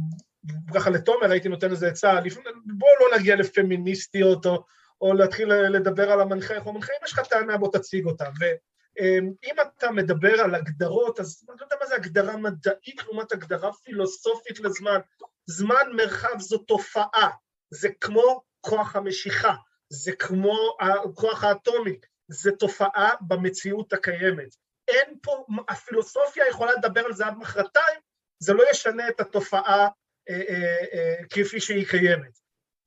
ככה 0.74 0.90
לתומר 0.90 1.30
הייתי 1.30 1.48
נותן 1.48 1.70
לזה 1.70 1.88
עצה, 1.88 2.20
בואו 2.66 2.90
לא 3.00 3.18
נגיע 3.18 3.36
לפמיניסטיות 3.36 4.46
או, 4.46 4.64
או 5.00 5.14
להתחיל 5.14 5.52
לדבר 5.52 6.12
על 6.12 6.20
המנחה, 6.20 6.54
איך 6.54 6.66
מנחה, 6.66 6.92
אם 6.92 7.04
יש 7.04 7.12
לך 7.12 7.20
טענה 7.20 7.56
בוא 7.56 7.72
תציג 7.72 8.06
אותה. 8.06 8.24
ואם 8.40 9.34
אמ, 9.44 9.66
אתה 9.78 9.90
מדבר 9.90 10.40
על 10.40 10.54
הגדרות, 10.54 11.20
אז 11.20 11.44
אני 11.50 11.56
לא 11.60 11.64
יודע 11.64 11.76
מה 11.80 11.86
זה 11.86 11.94
הגדרה 11.94 12.36
מדעית 12.36 13.02
לעומת 13.04 13.32
הגדרה 13.32 13.72
פילוסופית 13.72 14.60
לזמן. 14.60 14.98
זמן 15.46 15.92
מרחב 15.96 16.38
זו 16.38 16.58
תופעה, 16.58 17.30
זה 17.70 17.88
כמו 18.00 18.42
כוח 18.60 18.96
המשיכה, 18.96 19.54
זה 19.88 20.12
כמו 20.12 20.76
הכוח 20.80 21.44
האטומי, 21.44 21.96
זה 22.28 22.50
תופעה 22.52 23.10
במציאות 23.20 23.92
הקיימת. 23.92 24.56
אין 24.88 25.18
פה, 25.22 25.46
הפילוסופיה 25.68 26.48
יכולה 26.48 26.72
לדבר 26.72 27.04
על 27.04 27.12
זה 27.12 27.26
עד 27.26 27.36
מחרתיים, 27.36 28.00
זה 28.38 28.52
לא 28.52 28.64
ישנה 28.70 29.08
את 29.08 29.20
התופעה 29.20 29.88
אה, 30.30 30.40
אה, 30.48 30.84
אה, 30.92 31.16
כפי 31.30 31.60
שהיא 31.60 31.86
קיימת. 31.88 32.39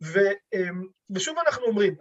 ו, 0.04 0.20
אה, 0.54 0.70
ושוב 1.16 1.38
אנחנו 1.48 1.66
אומרים, 1.66 1.96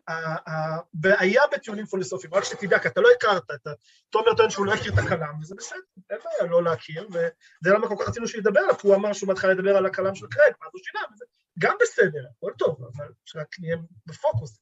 הבעיה 0.47 1.43
בטיעונים 1.53 1.87
פילוסופיים, 1.87 2.35
רק 2.35 2.45
שתדע, 2.45 2.79
כי 2.79 2.89
אתה 2.89 3.01
לא 3.01 3.09
הכרת, 3.17 3.43
אתה, 3.55 3.71
תומר 4.11 4.35
טוען 4.37 4.51
שהוא 4.51 4.67
לא 4.67 4.75
הכיר 4.75 4.93
את 4.93 4.99
הכלם, 4.99 5.41
וזה 5.43 5.55
בסדר, 5.55 5.79
אין 6.11 6.19
בעיה 6.25 6.51
לא 6.51 6.63
להכיר, 6.65 7.09
וזה 7.09 7.75
למה 7.75 7.89
כל 7.89 7.95
כך 8.01 8.09
רצינו 8.09 8.29
שהוא 8.29 8.39
ידבר 8.39 8.61
עליו, 8.61 8.75
הוא 8.83 8.95
אמר 8.95 9.13
שהוא 9.13 9.31
מתחיל 9.31 9.51
לדבר 9.51 9.77
על 9.77 9.87
הכלם 9.87 10.15
של 10.15 10.27
קרק, 10.27 10.57
ואז 10.63 10.71
הוא 10.73 10.81
שינה, 10.85 11.01
וזה 11.15 11.25
גם 11.59 11.77
בסדר, 11.81 12.25
הכל 12.37 12.53
טוב, 12.59 12.85
אבל 12.95 13.13
שרק 13.25 13.57
נהיה 13.61 13.77
בפוקוס. 14.07 14.61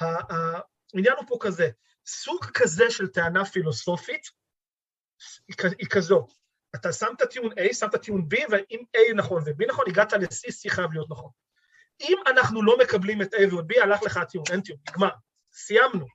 העניין 0.00 1.14
הוא 1.16 1.24
פה 1.28 1.36
כזה, 1.40 1.68
סוג 2.06 2.44
כזה 2.54 2.90
של 2.90 3.06
טענה 3.06 3.44
פילוסופית 3.44 4.26
היא 5.78 5.86
כזו, 5.90 6.26
אתה 6.74 6.92
שם 6.92 7.06
את 7.16 7.22
הטיעון 7.22 7.52
A, 7.52 7.74
שם 7.74 7.86
את 7.86 7.94
הטיעון 7.94 8.28
B, 8.34 8.36
ואם 8.50 8.82
A 8.96 9.14
נכון 9.14 9.42
ו-B 9.46 9.66
נכון, 9.68 9.84
הגעת 9.88 10.12
ל-C, 10.12 10.48
C 10.48 10.70
חייב 10.70 10.92
להיות 10.92 11.10
נכון. 11.10 11.30
אם 12.00 12.16
אנחנו 12.26 12.62
לא 12.62 12.78
מקבלים 12.78 13.22
את 13.22 13.34
A 13.34 13.54
ו-B, 13.54 13.82
הלך 13.82 14.02
לך 14.02 14.16
הטיעון, 14.16 14.46
אין 14.50 14.60
טיעון, 14.60 14.80
נגמר, 14.88 15.08
סיימנו. 15.52 16.06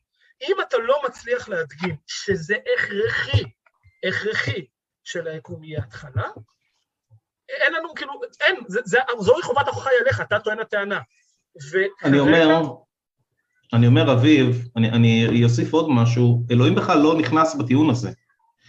אם 0.41 0.55
אתה 0.67 0.77
לא 0.77 1.01
מצליח 1.05 1.49
להדגים 1.49 1.95
שזה 2.07 2.55
הכרחי, 2.75 3.43
הכרחי 4.07 4.65
שליקום 5.03 5.63
יהיה 5.63 5.79
התחלה, 5.79 6.27
אין 7.49 7.73
לנו, 7.73 7.93
כאילו, 7.95 8.13
אין, 8.41 8.55
זה, 8.67 8.79
זה, 8.83 8.97
זוהי 9.19 9.43
חובת 9.43 9.67
ההוכחה 9.67 9.89
היא 9.89 9.99
עליך, 10.01 10.21
אתה 10.21 10.39
טוען 10.39 10.59
הטענה. 10.59 10.99
אני 12.03 12.19
אומר, 12.19 12.61
אני 13.73 13.87
אומר, 13.87 14.13
אביב, 14.13 14.67
אני, 14.75 14.89
אני 14.89 15.43
אוסיף 15.43 15.73
עוד 15.73 15.89
משהו, 15.89 16.43
אלוהים 16.51 16.75
בכלל 16.75 17.01
לא 17.01 17.17
נכנס 17.17 17.55
בטיעון 17.55 17.89
הזה. 17.89 18.11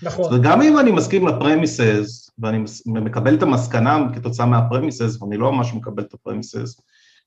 נכון. 0.03 0.35
וגם 0.35 0.63
אם 0.63 0.79
אני 0.79 0.93
מסכים 0.93 1.29
לפרמיסס, 1.29 2.31
ואני 2.39 2.65
מקבל 2.87 3.35
את 3.35 3.43
המסקנה 3.43 3.99
כתוצאה 4.15 4.47
מהפרמיסס, 4.47 5.23
ואני 5.23 5.37
לא 5.37 5.53
ממש 5.53 5.75
מקבל 5.75 6.03
את 6.03 6.15
הפרמיסס, 6.15 6.81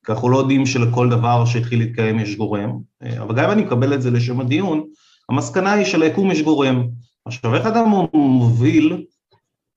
כי 0.06 0.12
אנחנו 0.12 0.30
לא 0.30 0.38
יודעים 0.38 0.66
שלכל 0.66 1.10
דבר 1.10 1.46
שהתחיל 1.46 1.80
להתקיים 1.80 2.20
יש 2.20 2.36
גורם, 2.36 2.80
אבל 3.20 3.36
גם 3.36 3.44
אם 3.44 3.52
אני 3.52 3.64
מקבל 3.64 3.94
את 3.94 4.02
זה 4.02 4.12
לשם 4.12 4.42
הדיון, 4.42 4.84
המסקנה 5.30 5.74
היא 5.74 5.86
שליקום 5.86 6.32
יש 6.32 6.42
גורם. 6.42 6.88
עכשיו, 7.26 7.56
איך 7.56 7.66
אדם 7.66 7.90
מוביל 8.14 9.06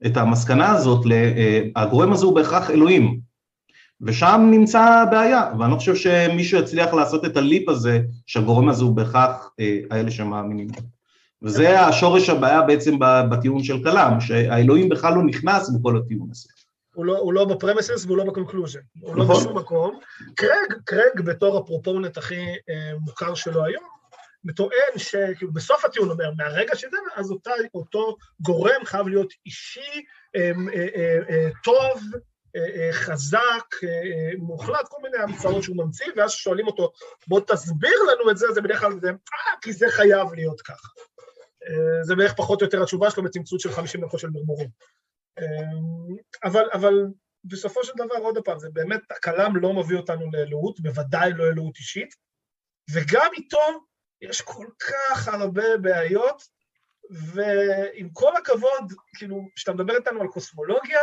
את 0.06 0.16
המסקנה 0.16 0.70
הזאת, 0.70 1.06
הגורם 1.76 2.12
הזה 2.12 2.26
הוא 2.26 2.34
בהכרח 2.34 2.70
אלוהים, 2.70 3.20
ושם 4.00 4.48
נמצא 4.50 4.80
הבעיה, 4.80 5.52
ואני 5.58 5.70
לא 5.70 5.76
חושב 5.76 5.94
שמישהו 5.94 6.58
יצליח 6.58 6.94
לעשות 6.94 7.24
את 7.24 7.36
הליפ 7.36 7.68
הזה, 7.68 8.00
שהגורם 8.26 8.68
הזה 8.68 8.84
הוא 8.84 8.96
בהכרח 8.96 9.50
אה, 9.60 9.78
האלה 9.90 10.10
שמאמינים. 10.10 10.68
וזה 11.42 11.80
השורש 11.80 12.28
הבעיה 12.28 12.62
בעצם 12.62 12.96
בטיעון 13.30 13.62
של 13.62 13.84
כלם, 13.84 14.20
שהאלוהים 14.20 14.88
בכלל 14.88 15.14
לא 15.14 15.22
נכנס 15.22 15.70
בכל 15.70 15.96
הטיעון 15.96 16.28
הזה. 16.30 16.48
הוא 16.94 17.04
לא, 17.04 17.18
הוא 17.18 17.32
לא 17.32 17.44
ב 17.44 17.51
premises 17.51 18.04
והוא 18.04 18.16
לא 18.16 18.24
ב 18.24 18.29
conclusion, 18.29 18.80
הוא 19.00 19.16
לא 19.16 19.24
נכון. 19.24 19.36
בשום 19.36 19.58
מקום. 19.58 20.00
קרייג, 20.36 20.74
קרייג 20.84 21.20
בתור 21.24 21.58
ה 21.58 21.64
proponent 21.64 22.16
הכי 22.16 22.44
אה, 22.70 22.92
מוכר 23.00 23.34
שלו 23.34 23.64
היום, 23.64 23.84
טוען 24.56 24.98
שכאילו 24.98 25.52
בסוף 25.52 25.84
הטיעון 25.84 26.10
אומר, 26.10 26.30
מהרגע 26.36 26.76
שזה, 26.76 26.96
אז 27.16 27.30
אותה, 27.30 27.50
אותו 27.74 28.16
גורם 28.40 28.84
חייב 28.84 29.08
להיות 29.08 29.32
אישי, 29.46 30.04
אה, 30.36 30.50
אה, 30.74 30.86
אה, 30.96 31.18
אה, 31.30 31.48
טוב, 31.64 32.00
אה, 32.56 32.86
אה, 32.86 32.92
חזק, 32.92 33.84
אה, 33.84 34.30
מוחלט, 34.38 34.88
כל 34.88 35.02
מיני 35.02 35.18
המצאות 35.18 35.62
שהוא 35.62 35.76
ממציא, 35.76 36.06
ואז 36.16 36.30
שואלים 36.30 36.66
אותו, 36.66 36.92
בוא 37.26 37.40
תסביר 37.46 37.96
לנו 38.12 38.30
את 38.30 38.36
זה, 38.36 38.52
זה 38.52 38.60
בדרך 38.60 38.80
כלל 38.80 39.00
זה, 39.00 39.08
אה, 39.08 39.60
כי 39.62 39.72
זה 39.72 39.86
חייב 39.90 40.32
להיות 40.34 40.60
ככה. 40.60 40.88
אה, 41.68 42.04
זה 42.04 42.14
בערך 42.16 42.34
פחות 42.36 42.60
או 42.60 42.66
יותר 42.66 42.82
התשובה 42.82 43.10
שלו 43.10 43.22
בצמצות 43.22 43.60
של 43.60 43.72
50 43.72 44.04
דקות 44.04 44.20
של 44.20 44.30
מרמורים. 44.30 44.68
אבל, 46.44 46.68
אבל 46.72 46.94
בסופו 47.44 47.84
של 47.84 47.92
דבר, 47.96 48.16
עוד 48.16 48.38
פעם, 48.44 48.58
זה 48.58 48.68
באמת, 48.72 49.00
הכלם 49.10 49.56
לא 49.56 49.72
מביא 49.72 49.96
אותנו 49.96 50.30
לאלוהות, 50.32 50.80
בוודאי 50.80 51.32
לא 51.32 51.44
אלוהות 51.44 51.76
אישית, 51.76 52.14
וגם 52.94 53.30
איתו 53.36 53.58
יש 54.20 54.40
כל 54.40 54.66
כך 54.78 55.28
הרבה 55.28 55.76
בעיות, 55.76 56.42
ועם 57.10 58.08
כל 58.12 58.36
הכבוד, 58.36 58.92
כאילו, 59.18 59.48
כשאתה 59.56 59.72
מדבר 59.72 59.96
איתנו 59.96 60.20
על 60.20 60.28
קוסמולוגיה, 60.28 61.00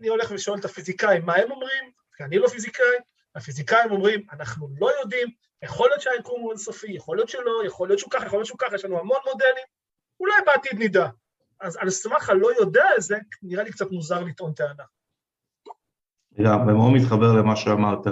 אני 0.00 0.08
הולך 0.08 0.30
ושואל 0.30 0.58
את 0.58 0.64
הפיזיקאים 0.64 1.24
מה 1.24 1.34
הם 1.36 1.50
אומרים, 1.50 1.90
כי 2.16 2.24
אני 2.24 2.38
לא 2.38 2.48
פיזיקאי, 2.48 2.96
הפיזיקאים 3.34 3.90
אומרים, 3.90 4.26
אנחנו 4.32 4.68
לא 4.78 4.90
יודעים, 5.00 5.28
יכול 5.62 5.88
להיות 5.88 6.00
שהיקום 6.00 6.40
הוא 6.40 6.50
אינסופי, 6.50 6.92
יכול 6.92 7.16
להיות 7.16 7.28
שלא, 7.28 7.66
יכול 7.66 7.88
להיות 7.88 7.98
שהוא 7.98 8.10
ככה, 8.10 8.26
יכול 8.26 8.38
להיות 8.38 8.46
שהוא 8.46 8.58
ככה, 8.58 8.74
יש 8.74 8.84
לנו 8.84 8.98
המון 8.98 9.18
מודלים, 9.26 9.64
אולי 10.20 10.34
בעתיד 10.46 10.72
נדע. 10.78 11.06
אז 11.60 11.76
על 11.80 11.90
סמך 11.90 12.30
הלא 12.30 12.48
יודע 12.60 12.84
הזה, 12.96 13.16
נראה 13.42 13.64
לי 13.64 13.72
קצת 13.72 13.90
מוזר 13.90 14.24
לטעון 14.24 14.52
טענה. 14.52 14.84
לגמרי, 16.38 16.74
מאוד 16.74 16.92
מתחבר 16.92 17.32
למה 17.32 17.56
שאמרת. 17.56 18.06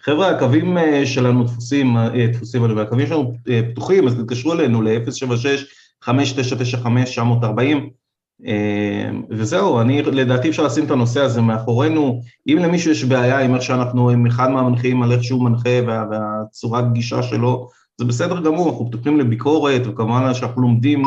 חבר'ה, 0.00 0.30
הקווים 0.30 0.78
אה, 0.78 1.06
שלנו 1.06 1.44
דפוסים, 1.44 1.96
אה, 1.96 2.26
דפוסים, 2.32 2.78
הקווים 2.78 3.06
שלנו 3.06 3.34
אה, 3.48 3.60
פתוחים, 3.72 4.08
אז 4.08 4.14
תתקשרו 4.14 4.52
אלינו 4.52 4.82
ל-076-595-940, 4.82 6.08
וזהו, 9.30 9.80
אני, 9.80 10.02
לדעתי 10.02 10.48
אפשר 10.48 10.62
לשים 10.62 10.84
את 10.84 10.90
הנושא 10.90 11.20
הזה 11.20 11.40
מאחורינו. 11.40 12.22
אם 12.48 12.58
למישהו 12.60 12.90
יש 12.90 13.04
בעיה 13.04 13.38
עם 13.40 13.54
איך 13.54 13.62
שאנחנו, 13.62 14.10
עם 14.10 14.26
אחד 14.26 14.50
מהמנחים 14.50 15.02
על 15.02 15.12
איך 15.12 15.24
שהוא 15.24 15.44
מנחה 15.44 15.70
וה, 15.86 16.04
והצורת 16.10 16.92
גישה 16.92 17.22
שלו, 17.22 17.68
זה 17.98 18.04
בסדר 18.04 18.40
גמור, 18.40 18.70
אנחנו 18.70 18.90
פתוחים 18.90 19.20
לביקורת, 19.20 19.82
וכמובן 19.86 20.34
שאנחנו 20.34 20.62
לומדים, 20.62 21.02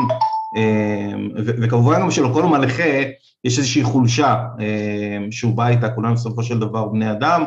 וכמובן 1.62 2.00
גם 2.00 2.10
שלכל 2.10 2.42
מנחה 2.42 3.02
יש 3.44 3.58
איזושהי 3.58 3.82
חולשה 3.82 4.44
שהוא 5.30 5.56
בא 5.56 5.68
איתה, 5.68 5.90
כולנו 5.90 6.14
בסופו 6.14 6.42
של 6.42 6.58
דבר 6.58 6.86
בני 6.86 7.10
אדם, 7.10 7.44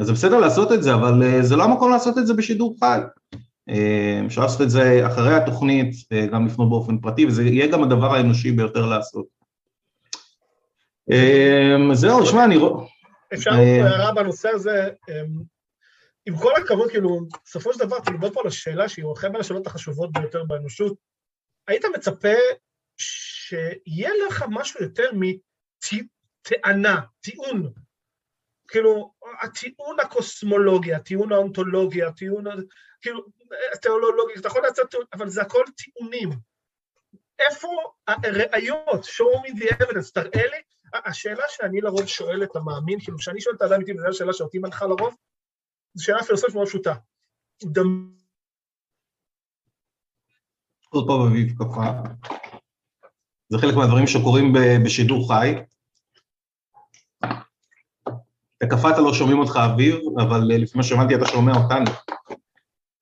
אז 0.00 0.06
זה 0.06 0.12
בסדר 0.12 0.38
לעשות 0.38 0.72
את 0.72 0.82
זה, 0.82 0.94
אבל 0.94 1.22
אה, 1.22 1.42
זה 1.42 1.56
לא 1.56 1.64
המקום 1.64 1.90
לעשות 1.90 2.18
את 2.18 2.26
זה 2.26 2.34
בשידור 2.34 2.76
חי. 2.80 3.00
אה, 3.68 4.22
אפשר 4.26 4.40
לעשות 4.40 4.60
את 4.60 4.70
זה 4.70 5.06
אחרי 5.06 5.34
התוכנית, 5.34 5.94
אה, 6.12 6.26
גם 6.26 6.46
לפנות 6.46 6.70
באופן 6.70 6.98
פרטי, 6.98 7.26
וזה 7.26 7.42
יהיה 7.44 7.66
גם 7.66 7.82
הדבר 7.82 8.14
האנושי 8.14 8.52
ביותר 8.52 8.86
לעשות. 8.86 9.26
זהו, 11.92 12.26
שמע, 12.26 12.44
אני 12.44 12.56
רואה... 12.56 12.86
אפשר 13.34 13.50
הערה 13.50 14.14
בנושא 14.14 14.48
הזה, 14.48 14.88
עם 16.26 16.36
כל 16.36 16.52
הכבוד, 16.56 16.90
כאילו, 16.90 17.20
בסופו 17.44 17.72
של 17.72 17.78
דבר, 17.78 17.98
אתה 17.98 18.10
מדבר 18.10 18.30
פה 18.30 18.40
על 18.40 18.46
השאלה 18.46 18.88
שהיא 18.88 19.04
אחת 19.16 19.30
מהשאלות 19.30 19.66
החשובות 19.66 20.12
ביותר 20.12 20.44
באנושות, 20.44 20.94
היית 21.68 21.84
מצפה 21.84 22.34
שיהיה 22.96 24.10
לך 24.26 24.44
משהו 24.50 24.82
יותר 24.82 25.10
מטענה, 25.14 27.00
טיעון, 27.20 27.72
כאילו, 28.68 29.14
הטיעון 29.42 30.00
הקוסמולוגי, 30.00 30.94
הטיעון 30.94 31.32
האונתולוגי, 31.32 32.02
הטיעון, 32.02 32.44
כאילו, 33.00 33.24
התיאולוגי, 33.72 34.32
אתה 34.40 34.48
יכול 34.48 34.66
לצאת 34.66 34.90
טיעון, 34.90 35.06
אבל 35.12 35.28
זה 35.28 35.42
הכל 35.42 35.64
טיעונים. 35.76 36.30
איפה 37.38 37.68
הראיות? 38.06 39.04
show 39.04 39.46
me 39.46 39.60
the 39.60 39.74
evidence, 39.74 40.12
תראה 40.14 40.46
לי. 40.46 40.62
השאלה 41.04 41.44
שאני 41.48 41.80
לרוב 41.80 42.06
שואל 42.06 42.42
את 42.42 42.56
המאמין, 42.56 43.00
כאילו, 43.00 43.18
כשאני 43.18 43.40
שואל 43.40 43.54
את 43.56 43.62
האדם 43.62 43.80
איתי, 43.80 43.92
וזו 43.92 44.08
השאלה 44.08 44.32
שאותי 44.32 44.58
מנחה 44.58 44.86
לרוב, 44.86 45.16
זו 45.94 46.04
שאלה 46.04 46.22
פילוסופית 46.22 46.54
מאוד 46.54 46.66
פשוטה. 46.66 46.94
עוד 50.92 51.06
פעם 51.06 51.20
אביב 51.20 51.52
ככה. 51.58 52.02
זה 53.48 53.58
חלק 53.58 53.74
מהדברים 53.74 54.06
שקורים 54.06 54.52
בשידור 54.84 55.28
חי. 55.28 55.54
אתה 58.58 58.66
קפאת 58.66 58.98
לא 58.98 59.12
שומעים 59.14 59.38
אותך 59.38 59.58
אביב, 59.72 59.94
אבל 60.20 60.50
אה, 60.52 60.58
לפי 60.58 60.78
מה 60.78 60.84
שהבנתי 60.84 61.14
אתה 61.14 61.26
שומע 61.26 61.52
אותנו. 61.52 61.90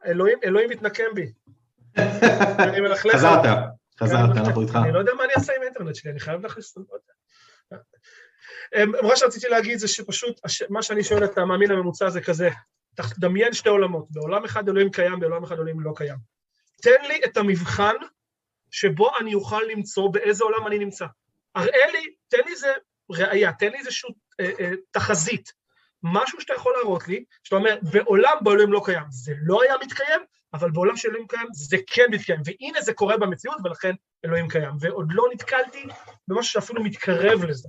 אלוהים, 0.07 0.39
אלוהים 0.45 0.71
מתנקם 0.71 1.05
בי. 1.15 1.33
אני 2.69 2.81
מלכלך. 2.81 3.15
חזרת, 3.15 3.45
חזרת, 4.01 4.37
אנחנו 4.37 4.63
איתך. 4.63 4.79
אני 4.85 4.93
לא 4.93 4.99
יודע 4.99 5.13
מה 5.15 5.25
אני 5.25 5.33
אעשה 5.37 5.53
עם 5.57 5.63
האינטרנט 5.63 5.95
שלי, 5.95 6.11
אני 6.11 6.21
חייב 6.21 6.43
להכניס... 6.43 6.79
את 6.79 6.83
זה. 7.07 7.13
מה 9.03 9.17
שרציתי 9.17 9.49
להגיד 9.49 9.79
זה 9.79 9.89
שפשוט, 9.89 10.41
מה 10.71 10.83
שאני 10.83 11.05
שואל 11.05 11.25
את 11.25 11.39
המאמין 11.39 11.71
הממוצע 11.71 12.11
זה 12.11 12.21
כזה, 12.21 12.51
דמיין 13.19 13.53
שתי 13.53 13.69
עולמות, 13.69 14.07
בעולם 14.11 14.45
אחד 14.45 14.69
אלוהים 14.69 14.91
קיים, 14.91 15.21
בעולם 15.21 15.45
אחד 15.45 15.55
אלוהים 15.55 15.81
לא 15.81 15.93
קיים. 15.97 16.38
תן 16.83 17.09
לי 17.09 17.21
את 17.25 17.37
המבחן 17.37 17.95
שבו 18.71 19.11
אני 19.21 19.35
אוכל 19.35 19.63
למצוא 19.73 20.11
באיזה 20.13 20.45
עולם 20.45 20.67
אני 20.67 20.79
נמצא. 20.79 21.07
הראה 21.55 21.93
לי, 21.93 22.15
תן 22.29 22.39
לי 22.47 22.53
איזה 22.53 22.69
ראייה, 23.11 23.53
תן 23.53 23.71
לי 23.71 23.79
איזושהי 23.79 24.11
אה, 24.41 24.51
אה, 24.61 24.71
תחזית, 24.91 25.53
משהו 26.03 26.41
שאתה 26.41 26.55
יכול 26.55 26.73
להראות 26.77 27.09
לי, 27.09 27.25
שאתה 27.45 27.57
אומר, 27.57 27.77
בעולם 27.93 28.33
בו 28.43 28.53
אלוהים 28.53 28.73
לא 28.73 28.81
קיים, 28.85 29.05
זה 29.09 29.33
לא 29.43 29.63
היה 29.63 29.75
מתקיים, 29.85 30.21
אבל 30.55 30.71
בעולם 30.71 30.97
של 30.97 31.09
אלוהים 31.09 31.27
קיים 31.27 31.47
זה 31.53 31.77
כן 31.87 32.05
מתקיים, 32.11 32.41
והנה 32.45 32.81
זה 32.81 32.93
קורה 32.93 33.17
במציאות 33.17 33.57
ולכן 33.65 33.93
אלוהים 34.25 34.49
קיים, 34.49 34.73
ועוד 34.81 35.07
לא 35.11 35.25
נתקלתי 35.35 35.85
במשהו 36.29 36.53
שאפילו 36.53 36.85
מתקרב 36.85 37.45
לזה. 37.45 37.69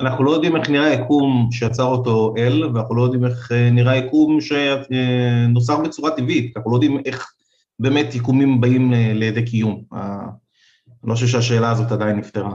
אנחנו 0.00 0.24
לא 0.24 0.30
יודעים 0.30 0.56
איך 0.56 0.70
נראה 0.70 0.86
היקום 0.86 1.48
שיצר 1.52 1.84
אותו 1.84 2.34
אל, 2.38 2.64
ואנחנו 2.64 2.96
לא 2.96 3.02
יודעים 3.02 3.24
איך 3.24 3.52
אה, 3.52 3.70
נראה 3.70 3.92
היקום 3.92 4.38
שנוצר 4.40 5.80
בצורה 5.80 6.10
טבעית, 6.16 6.56
אנחנו 6.56 6.70
לא 6.70 6.76
יודעים 6.76 6.98
איך 7.04 7.32
באמת 7.80 8.14
יקומים 8.14 8.60
באים 8.60 8.92
לידי 8.92 9.44
קיום. 9.50 9.84
אני 9.92 11.10
לא 11.10 11.14
חושב 11.14 11.26
שהשאלה 11.26 11.70
הזאת 11.70 11.92
עדיין 11.92 12.16
נפתרה. 12.16 12.54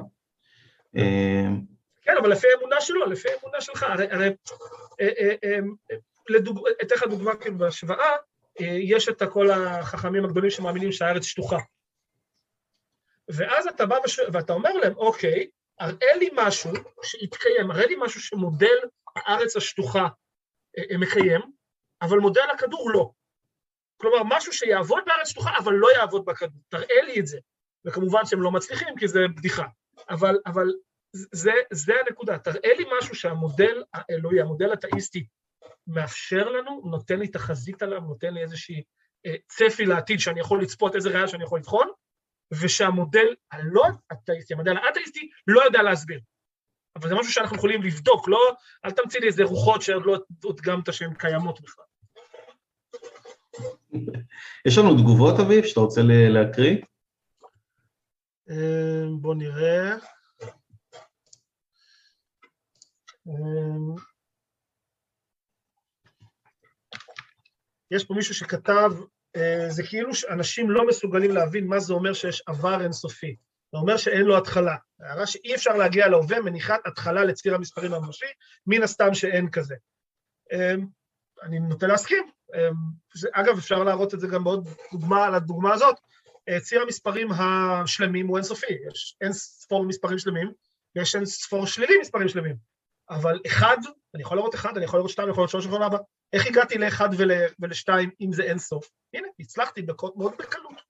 כן, 2.02 2.18
אבל 2.22 2.32
לפי 2.32 2.48
האמונה 2.56 2.82
שלו, 2.82 3.06
לפי 3.06 3.28
האמונה 3.30 3.62
שלך, 3.62 3.84
הרי, 3.84 4.06
הרי 4.12 4.30
אה, 5.02 5.10
אה, 5.20 5.36
אה. 5.44 5.60
אתן 6.82 6.96
לך 6.96 7.04
דוגמה 7.04 7.36
כאילו 7.36 7.58
בהשוואה, 7.58 8.12
יש 8.60 9.10
את 9.10 9.24
כל 9.32 9.52
החכמים 9.52 10.26
הגדולים 10.26 10.50
שמאמינים 10.50 10.92
שהארץ 10.92 11.24
שטוחה. 11.24 11.58
ואז 13.28 13.68
אתה 13.68 13.86
בא. 13.86 13.96
ואתה 14.34 14.54
אומר 14.54 14.74
להם, 14.74 14.94
אוקיי, 14.96 15.48
הראה 15.80 16.16
לי 16.20 16.30
משהו 16.34 16.72
שהתקיים, 17.04 17.72
הראה 17.72 17.86
לי 17.86 17.96
משהו 18.00 18.22
שמודל 18.22 18.78
הארץ 19.16 19.56
השטוחה 19.56 20.08
מקיים, 21.00 21.42
אבל 22.02 22.18
מודל 22.18 22.42
הכדור 22.54 22.92
לא. 22.94 23.12
כלומר, 23.98 24.24
משהו 24.26 24.54
שיעבוד 24.54 25.04
בארץ 25.06 25.28
שטוחה, 25.28 25.58
אבל 25.58 25.74
לא 25.74 25.88
יעבוד 25.98 26.26
בכדור. 26.26 26.62
תראה 26.70 27.02
לי 27.08 27.20
את 27.20 27.28
זה. 27.28 27.39
וכמובן 27.86 28.26
שהם 28.26 28.41
לא 28.41 28.52
מצליחים, 28.52 28.96
כי 29.00 29.08
זה 29.08 29.20
בדיחה. 29.38 29.66
אבל, 30.10 30.38
אבל 30.46 30.68
זה, 31.14 31.52
זה 31.72 31.93
הנקודה, 32.00 32.38
תראה 32.38 32.74
לי 32.78 32.86
משהו 33.00 33.16
שהמודל 33.16 33.84
האלוהי, 33.93 34.41
המודל 34.41 34.74
התאיסטי, 34.74 35.28
מאפשר 35.88 36.50
לנו, 36.50 36.82
נותן 36.86 37.20
לי 37.20 37.28
תחזית 37.28 37.84
עליו, 37.84 38.02
נותן 38.02 38.34
לי 38.34 38.41
איזושהי 38.41 38.84
אה, 39.26 39.36
צפי 39.48 39.86
לעתיד 39.86 40.20
שאני 40.20 40.39
יכול 40.39 40.62
לצפות, 40.62 40.96
איזה 40.96 41.10
ראייה 41.10 41.28
שאני 41.28 41.43
יכול 41.43 41.60
לבחון, 41.60 41.88
ושהמודל 42.62 43.36
הלא 43.52 43.84
אתאיסטי, 44.12 44.54
המודל 44.54 44.78
האתאיסטי, 44.78 45.30
לא 45.48 45.62
יודע 45.62 45.82
להסביר. 45.82 46.20
אבל 46.96 47.10
זה 47.10 47.16
משהו 47.16 47.32
שאנחנו 47.32 47.58
יכולים 47.58 47.84
לבדוק, 47.84 48.28
לא, 48.28 48.56
אל 48.86 48.91
תמציא 48.91 49.20
לי 49.20 49.28
איזה 49.28 49.43
רוחות 49.43 49.82
שעוד 49.82 50.06
לא 50.06 50.20
הדגמת 50.50 50.93
שהן 50.93 51.14
קיימות 51.14 51.62
בכלל. 51.62 51.85
יש 54.68 54.78
לנו 54.78 54.97
תגובות, 54.97 55.39
אביב, 55.39 55.66
שאתה 55.66 55.80
רוצה 55.80 56.01
להקריא? 56.03 56.78
אה, 58.49 59.06
בוא 59.22 59.36
נראה. 59.36 59.95
אמ, 63.28 63.95
יש 67.91 68.06
פה 68.06 68.14
מישהו 68.14 68.36
שכתב, 68.36 68.91
אה, 69.36 69.66
זה 69.70 69.84
כאילו 69.84 70.16
שאנשים 70.16 70.72
לא 70.72 70.88
מסוגלים 70.88 71.32
להבין 71.32 71.68
מה 71.68 71.80
זה 71.80 71.93
אומר 71.93 72.14
שיש 72.14 72.43
עבר 72.47 72.82
אינסופי. 72.82 73.36
זה 73.72 73.78
אומר 73.78 73.97
שאין 73.97 74.22
לו 74.22 74.38
התחלה. 74.38 74.76
הערה 74.99 75.28
שאי 75.28 75.56
אפשר 75.56 75.74
להגיע 75.74 76.08
להווה 76.08 76.41
מניחת 76.41 76.80
התחלה 76.86 77.24
לציר 77.24 77.56
המספרים 77.56 77.93
הממשי, 77.93 78.26
מן 78.68 78.84
הסתם 78.84 79.14
שאין 79.14 79.51
כזה. 79.51 79.76
אמ, 80.53 80.86
אני 81.41 81.60
נוטה 81.60 81.88
להסכים. 81.88 82.35
אמ, 82.56 82.74
אגב, 83.32 83.58
אפשר 83.58 83.84
להראות 83.84 84.14
את 84.14 84.20
זה 84.20 84.28
גם 84.28 84.43
בעוד 84.43 84.68
דוגמה, 84.91 85.26
על 85.26 85.36
הדוגמה 85.36 85.74
הזאת. 85.74 85.95
אה, 86.49 86.60
ציר 86.60 86.82
המספרים 86.82 87.28
השלמים 87.32 88.28
הוא 88.28 88.38
אינסופי, 88.38 88.74
יש 88.91 89.18
אין 89.22 89.34
ספור 89.34 89.86
מספרים 89.86 90.18
שלמים, 90.18 90.51
ויש 90.95 91.16
אין 91.16 91.26
ספור 91.26 91.68
שלילי 91.68 91.93
מספרים 92.01 92.28
שלמים. 92.28 92.56
אבל 93.10 93.39
אחד, 93.47 93.78
אני 94.16 94.22
יכול 94.24 94.38
לראות 94.38 94.56
אחד, 94.56 94.78
אני 94.78 94.86
יכול 94.86 94.99
לראות 94.99 95.12
שתיים, 95.12 95.26
אני 95.26 95.32
יכול 95.32 95.41
לראות 95.41 95.49
שלוש, 95.49 95.66
אני 95.66 95.70
יכול 95.70 95.80
לראות 95.80 95.93
ארבע. 95.93 96.03
איך 96.34 96.47
הגעתי 96.47 96.78
לאחד 96.78 97.10
ול, 97.18 97.32
ולשתיים 97.60 98.10
אם 98.22 98.34
זה 98.34 98.43
אין 98.43 98.60
סוף? 98.60 98.89
הנה, 99.14 99.28
הצלחתי 99.39 99.82
בקוד, 99.82 100.14
מאוד 100.16 100.34
בקלות. 100.39 100.82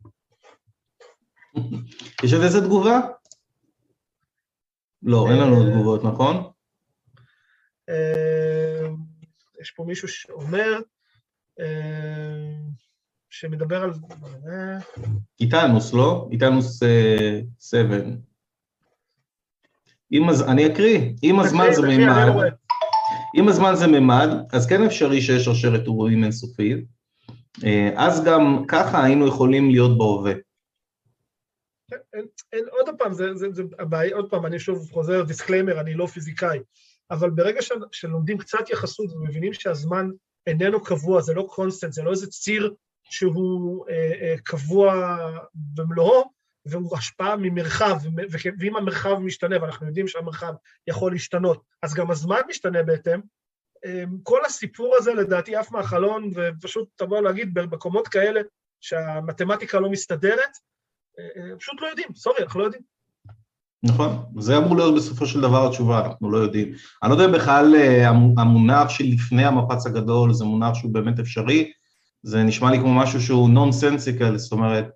יש 2.23 2.33
עוד 2.33 2.43
איזה 2.43 2.61
תגובה? 2.61 2.99
לא, 5.03 5.27
אין 5.29 5.37
לנו 5.37 5.71
תגובות, 5.71 6.03
נכון? 6.03 6.51
אה, 7.89 8.87
יש 9.61 9.71
פה 9.71 9.83
מישהו 9.83 10.07
שאומר, 10.07 10.79
שמדבר 13.29 13.83
על... 13.83 13.91
איתנוס, 15.39 15.93
לא? 15.93 16.27
איתנוס 16.31 16.83
7. 17.59 17.97
אם 20.11 20.29
הז... 20.29 20.41
אני 20.41 20.67
אקריא, 20.67 20.99
אם 21.23 21.39
הזמן 21.39 21.65
זה 21.71 21.81
מימד, 21.81 22.53
אם 23.35 23.47
הזמן 23.47 23.75
זה 23.75 23.87
מימד, 23.87 24.27
אז 24.53 24.67
כן 24.67 24.83
אפשרי 24.83 25.21
שיש 25.21 25.45
שרשרת 25.45 25.81
אירועים 25.81 26.23
אינסופית, 26.23 26.85
אה, 27.63 27.89
אז 27.97 28.23
גם 28.23 28.63
ככה 28.67 29.03
היינו 29.03 29.27
יכולים 29.27 29.69
להיות 29.69 29.97
בהווה. 29.97 30.33
אין, 32.53 32.65
עוד 32.71 32.95
פעם, 32.97 33.13
זה, 33.13 33.35
זה, 33.35 33.47
זה 33.51 33.63
הבעיה, 33.79 34.15
עוד 34.15 34.29
פעם, 34.29 34.45
אני 34.45 34.59
שוב 34.59 34.91
חוזר, 34.91 35.23
disclaimer, 35.23 35.81
אני 35.81 35.93
לא 35.93 36.05
פיזיקאי, 36.05 36.59
אבל 37.11 37.29
ברגע 37.29 37.59
שלומדים 37.91 38.37
קצת 38.37 38.69
יחסות 38.69 39.11
ומבינים 39.11 39.53
שהזמן 39.53 40.09
איננו 40.47 40.83
קבוע, 40.83 41.21
זה 41.21 41.33
לא 41.33 41.47
קונסטנט, 41.49 41.93
זה 41.93 42.03
לא 42.03 42.11
איזה 42.11 42.27
ציר 42.27 42.73
שהוא 43.03 43.85
אה, 43.89 44.11
אה, 44.21 44.35
קבוע 44.43 45.17
במלואו, 45.53 46.35
והוא 46.65 46.97
השפעה 46.97 47.35
ממרחב, 47.35 47.97
ואם 48.59 48.75
המרחב 48.75 49.19
משתנה, 49.19 49.61
ואנחנו 49.61 49.87
יודעים 49.87 50.07
שהמרחב 50.07 50.53
יכול 50.87 51.11
להשתנות, 51.11 51.63
אז 51.81 51.93
גם 51.93 52.11
הזמן 52.11 52.39
משתנה 52.49 52.83
בהתאם. 52.83 53.19
אמ, 53.85 54.17
כל 54.23 54.45
הסיפור 54.45 54.95
הזה 54.95 55.13
לדעתי 55.13 55.55
עף 55.55 55.71
מהחלון, 55.71 56.31
ופשוט 56.35 56.89
תבוא 56.95 57.21
להגיד 57.21 57.53
במקומות 57.53 58.07
כאלה 58.07 58.41
שהמתמטיקה 58.81 59.79
לא 59.79 59.89
מסתדרת, 59.89 60.57
אה, 61.19 61.57
פשוט 61.59 61.81
לא 61.81 61.87
יודעים, 61.87 62.15
סורי, 62.15 62.43
אנחנו 62.43 62.59
לא 62.59 62.65
יודעים. 62.65 62.94
נכון, 63.85 64.23
זה 64.39 64.57
אמור 64.57 64.75
להיות 64.75 64.95
בסופו 64.95 65.25
של 65.25 65.41
דבר 65.41 65.67
התשובה, 65.67 66.05
אנחנו 66.05 66.31
לא 66.31 66.37
יודעים. 66.37 66.71
אני 67.03 67.11
לא 67.11 67.15
יודע 67.15 67.37
בכלל 67.37 67.75
אה, 67.75 68.09
המונח 68.37 68.89
של 68.89 69.03
לפני 69.03 69.45
המפץ 69.45 69.85
הגדול 69.85 70.33
זה 70.33 70.45
מונח 70.45 70.73
שהוא 70.73 70.93
באמת 70.93 71.19
אפשרי, 71.19 71.71
זה 72.23 72.43
נשמע 72.43 72.71
לי 72.71 72.79
כמו 72.79 72.93
משהו 72.93 73.21
שהוא 73.21 73.49
נונסנסיקל, 73.49 74.37
זאת 74.37 74.51
אומרת, 74.51 74.89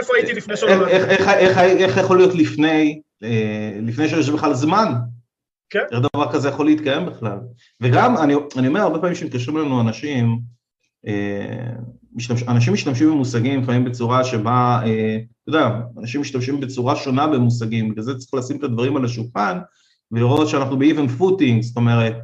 איפה 0.00 0.12
הייתי 0.16 0.32
לפני 0.32 0.56
שנולדתי? 0.56 0.92
איך, 0.92 1.96
יכול 1.96 2.16
להיות 2.16 2.34
לפני, 2.34 3.00
אה, 3.22 3.78
לפני 3.82 4.08
שיש 4.08 4.30
בכלל 4.30 4.54
זמן? 4.54 4.92
כן. 5.70 5.84
איך 5.92 6.00
דבר 6.14 6.32
כזה 6.32 6.48
יכול 6.48 6.66
להתקיים 6.66 7.06
בכלל? 7.06 7.38
וגם, 7.80 8.16
אני, 8.56 8.66
אומר, 8.68 8.80
הרבה 8.80 8.98
פעמים 8.98 9.14
שמתקשרים 9.14 9.58
אלינו 9.58 9.80
אנשים, 9.80 10.38
משתמש, 12.14 12.42
אנשים 12.42 12.72
משתמשים 12.72 13.10
במושגים 13.10 13.62
לפעמים 13.62 13.84
בצורה 13.84 14.24
שבה, 14.24 14.80
אה, 14.84 15.18
אתה 15.42 15.56
יודע, 15.56 15.80
אנשים 15.98 16.20
משתמשים 16.20 16.60
בצורה 16.60 16.96
שונה 16.96 17.26
במושגים, 17.26 17.90
בגלל 17.90 18.04
זה 18.04 18.18
צריך 18.18 18.34
לשים 18.34 18.56
את 18.56 18.62
הדברים 18.62 18.96
על 18.96 19.04
השולחן 19.04 19.58
ולראות 20.12 20.48
שאנחנו 20.48 20.78
ב-even 20.78 21.20
footing, 21.20 21.62
זאת 21.62 21.76
אומרת, 21.76 22.14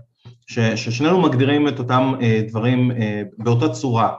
ש, 0.47 0.59
ששנינו 0.59 1.21
מגדירים 1.21 1.69
את 1.69 1.79
אותם 1.79 2.15
דברים 2.49 2.91
באותה 3.39 3.69
צורה. 3.69 4.13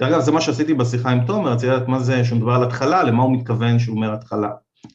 דרך 0.00 0.08
אגב, 0.08 0.20
זה 0.20 0.32
מה 0.32 0.40
שעשיתי 0.40 0.74
בשיחה 0.74 1.10
עם 1.10 1.26
תומר, 1.26 1.52
רציתי 1.52 1.72
לדעת 1.72 1.88
מה 1.88 2.00
זה, 2.00 2.24
שהוא 2.24 2.38
מדבר 2.38 2.52
על 2.52 2.62
התחלה, 2.62 3.02
למה 3.02 3.22
הוא 3.22 3.32
מתכוון 3.32 3.78
שהוא 3.78 3.96
אומר 3.96 4.12
התחלה. 4.12 4.50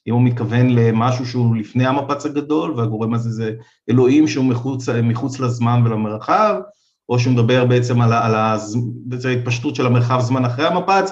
אם 0.07 0.13
הוא 0.13 0.21
מתכוון 0.21 0.69
למשהו 0.69 1.25
שהוא 1.25 1.55
לפני 1.55 1.87
המפץ 1.87 2.25
הגדול, 2.25 2.71
והגורם 2.71 3.13
הזה 3.13 3.29
זה 3.29 3.51
אלוהים 3.89 4.27
שהוא 4.27 4.45
מחוץ, 4.45 4.89
מחוץ 4.89 5.39
לזמן 5.39 5.81
ולמרחב, 5.85 6.55
או 7.09 7.19
שהוא 7.19 7.33
מדבר 7.33 7.65
בעצם 7.65 8.01
על, 8.01 8.13
על 8.13 8.35
ההתפשטות 9.25 9.75
של 9.75 9.85
המרחב 9.85 10.19
זמן 10.19 10.45
אחרי 10.45 10.67
המפץ. 10.67 11.11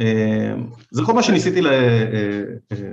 אה, 0.00 0.54
זה 0.90 1.02
כל 1.06 1.12
מה 1.12 1.22
שניסיתי 1.22 1.60
לה, 1.60 1.70
אה, 1.70 2.42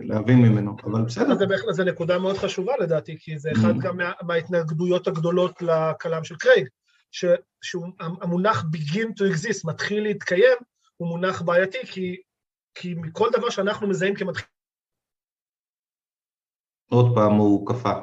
להבין 0.04 0.38
ממנו, 0.42 0.76
אבל 0.84 1.02
בסדר. 1.02 1.36
זה 1.36 1.48
בהחלט, 1.48 1.74
זו 1.74 1.84
נקודה 1.84 2.20
מאוד 2.20 2.38
חשובה 2.38 2.74
לדעתי, 2.80 3.18
כי 3.20 3.40
זה 3.40 3.52
אחד 3.52 3.76
mm. 3.76 3.82
גם 3.82 3.98
מה, 3.98 4.12
מההתנגדויות 4.22 5.08
הגדולות 5.08 5.62
לכלם 5.62 6.24
של 6.24 6.36
קרייג. 6.36 6.68
שהמונח 7.62 8.64
begin 8.64 9.08
to 9.08 9.34
exist, 9.34 9.62
מתחיל 9.66 10.04
להתקיים, 10.04 10.58
הוא 10.98 11.08
מונח 11.08 11.42
בעייתי, 11.42 11.78
כי, 11.86 12.22
כי 12.76 12.94
מכל 12.94 13.30
דבר 13.34 13.50
שאנחנו 13.50 13.88
מזהים 13.88 14.16
כמתחיל... 14.16 14.46
עוד 16.92 17.16
פעם 17.16 17.34
הוא 17.34 17.68
קפא. 17.68 18.00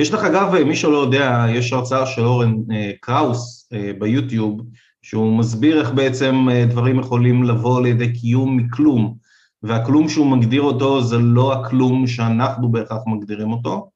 יש 0.00 0.14
לך 0.14 0.24
אגב, 0.24 0.62
מי 0.64 0.76
שלא 0.76 0.96
יודע, 0.96 1.46
יש 1.48 1.72
הרצאה 1.72 2.06
של 2.06 2.24
אורן 2.24 2.54
אה, 2.72 2.90
קראוס 3.00 3.68
אה, 3.72 3.90
ביוטיוב, 3.98 4.60
שהוא 5.02 5.38
מסביר 5.38 5.80
איך 5.80 5.90
בעצם 5.90 6.48
אה, 6.50 6.64
דברים 6.66 6.98
יכולים 6.98 7.44
לבוא 7.44 7.82
לידי 7.82 8.12
קיום 8.12 8.56
מכלום, 8.56 9.14
והכלום 9.62 10.08
שהוא 10.08 10.26
מגדיר 10.26 10.62
אותו 10.62 11.02
זה 11.02 11.18
לא 11.18 11.52
הכלום 11.52 12.06
שאנחנו 12.06 12.72
בהכרח 12.72 13.02
מגדירים 13.06 13.52
אותו. 13.52 13.90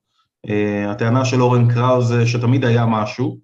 הטענה 0.89 1.25
של 1.25 1.43
אורן 1.43 1.75
קראוס 1.75 2.05
זה 2.05 2.27
שתמיד 2.27 2.65
היה 2.65 2.87
משהו, 2.87 3.39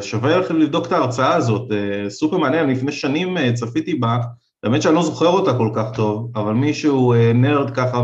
שווה 0.00 0.36
לכם 0.36 0.56
לבדוק 0.56 0.86
את 0.86 0.92
ההרצאה 0.92 1.34
הזאת, 1.34 1.70
סופר 2.08 2.38
מעניין, 2.38 2.70
לפני 2.70 2.92
שנים 2.92 3.52
צפיתי 3.54 3.94
בה, 3.94 4.18
באמת 4.62 4.82
שאני 4.82 4.94
לא 4.94 5.02
זוכר 5.02 5.26
אותה 5.26 5.58
כל 5.58 5.70
כך 5.74 5.86
טוב, 5.94 6.30
אבל 6.36 6.52
מישהו 6.52 7.14
נרד 7.34 7.70
ככה 7.70 8.02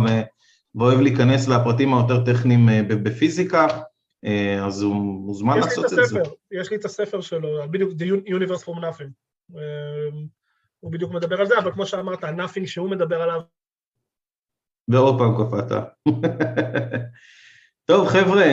ואוהב 0.75 1.01
להיכנס 1.01 1.49
לפרטים 1.49 1.95
היותר 1.95 2.25
טכניים 2.25 2.69
בפיזיקה, 2.89 3.67
אז 4.67 4.83
הוא 4.83 4.95
מוזמן 4.95 5.59
לעשות 5.59 5.85
את, 5.85 5.99
את 5.99 6.09
זה. 6.09 6.21
יש 6.53 6.71
לי 6.71 6.77
את 6.77 6.85
הספר 6.85 7.21
שלו, 7.21 7.71
בדיוק 7.71 7.91
The 7.91 8.29
Universe 8.29 8.65
from 8.65 8.79
Nothing. 8.79 9.11
הוא 10.81 10.93
בדיוק 10.93 11.13
מדבר 11.13 11.41
על 11.41 11.47
זה, 11.47 11.59
אבל 11.59 11.73
כמו 11.73 11.87
שאמרת, 11.87 12.25
ה-Nothing 12.25 12.67
שהוא 12.67 12.91
מדבר 12.91 13.23
עליו. 13.23 13.41
ועוד 14.89 15.19
פעם 15.19 15.35
קפאת. 15.35 15.73
טוב 17.91 18.09
חבר'ה, 18.09 18.45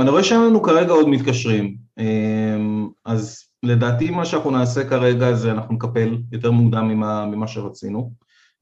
אני 0.00 0.10
רואה 0.10 0.24
שאין 0.24 0.40
לנו 0.40 0.62
כרגע 0.62 0.92
עוד 0.92 1.08
מתקשרים. 1.08 1.76
אז 3.04 3.48
לדעתי 3.62 4.10
מה 4.10 4.24
שאנחנו 4.24 4.50
נעשה 4.50 4.88
כרגע 4.88 5.32
זה 5.32 5.50
אנחנו 5.52 5.74
נקפל 5.74 6.18
יותר 6.32 6.50
מוקדם 6.50 6.88
ממה, 6.88 7.26
ממה 7.26 7.48
שרצינו. 7.48 8.12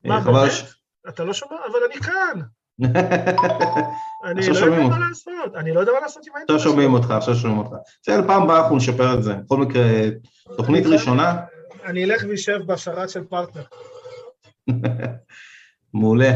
מה, 0.04 0.14
אה, 0.14 0.20
באמת? 0.20 0.52
ש... 0.52 0.74
אתה 1.08 1.24
לא 1.24 1.32
שומע? 1.32 1.56
אבל 1.70 1.78
אני 1.90 2.00
כאן. 2.00 2.40
אני 4.24 4.48
לא 4.48 4.58
יודע 4.58 4.88
מה 4.88 4.98
לעשות, 4.98 5.54
אני 5.56 5.72
לא 5.72 5.80
יודע 5.80 5.92
מה 5.92 6.00
לעשות 6.00 6.26
עם 6.26 6.32
האינטרנט. 6.36 6.58
עכשיו 6.58 6.72
שומעים 6.72 6.92
אותך, 6.94 7.10
עכשיו 7.10 7.34
שומעים 7.34 7.58
אותך. 7.58 7.76
בסדר, 8.02 8.26
פעם 8.26 8.42
הבאה 8.42 8.60
אנחנו 8.60 8.76
נשפר 8.76 9.14
את 9.14 9.22
זה. 9.22 9.34
בכל 9.34 9.56
מקרה, 9.56 9.82
תוכנית 10.56 10.86
ראשונה. 10.86 11.36
אני 11.84 12.04
אלך 12.04 12.24
ואשב 12.28 12.58
בשרת 12.66 13.10
של 13.10 13.24
פרטנר. 13.24 13.62
מעולה. 15.94 16.32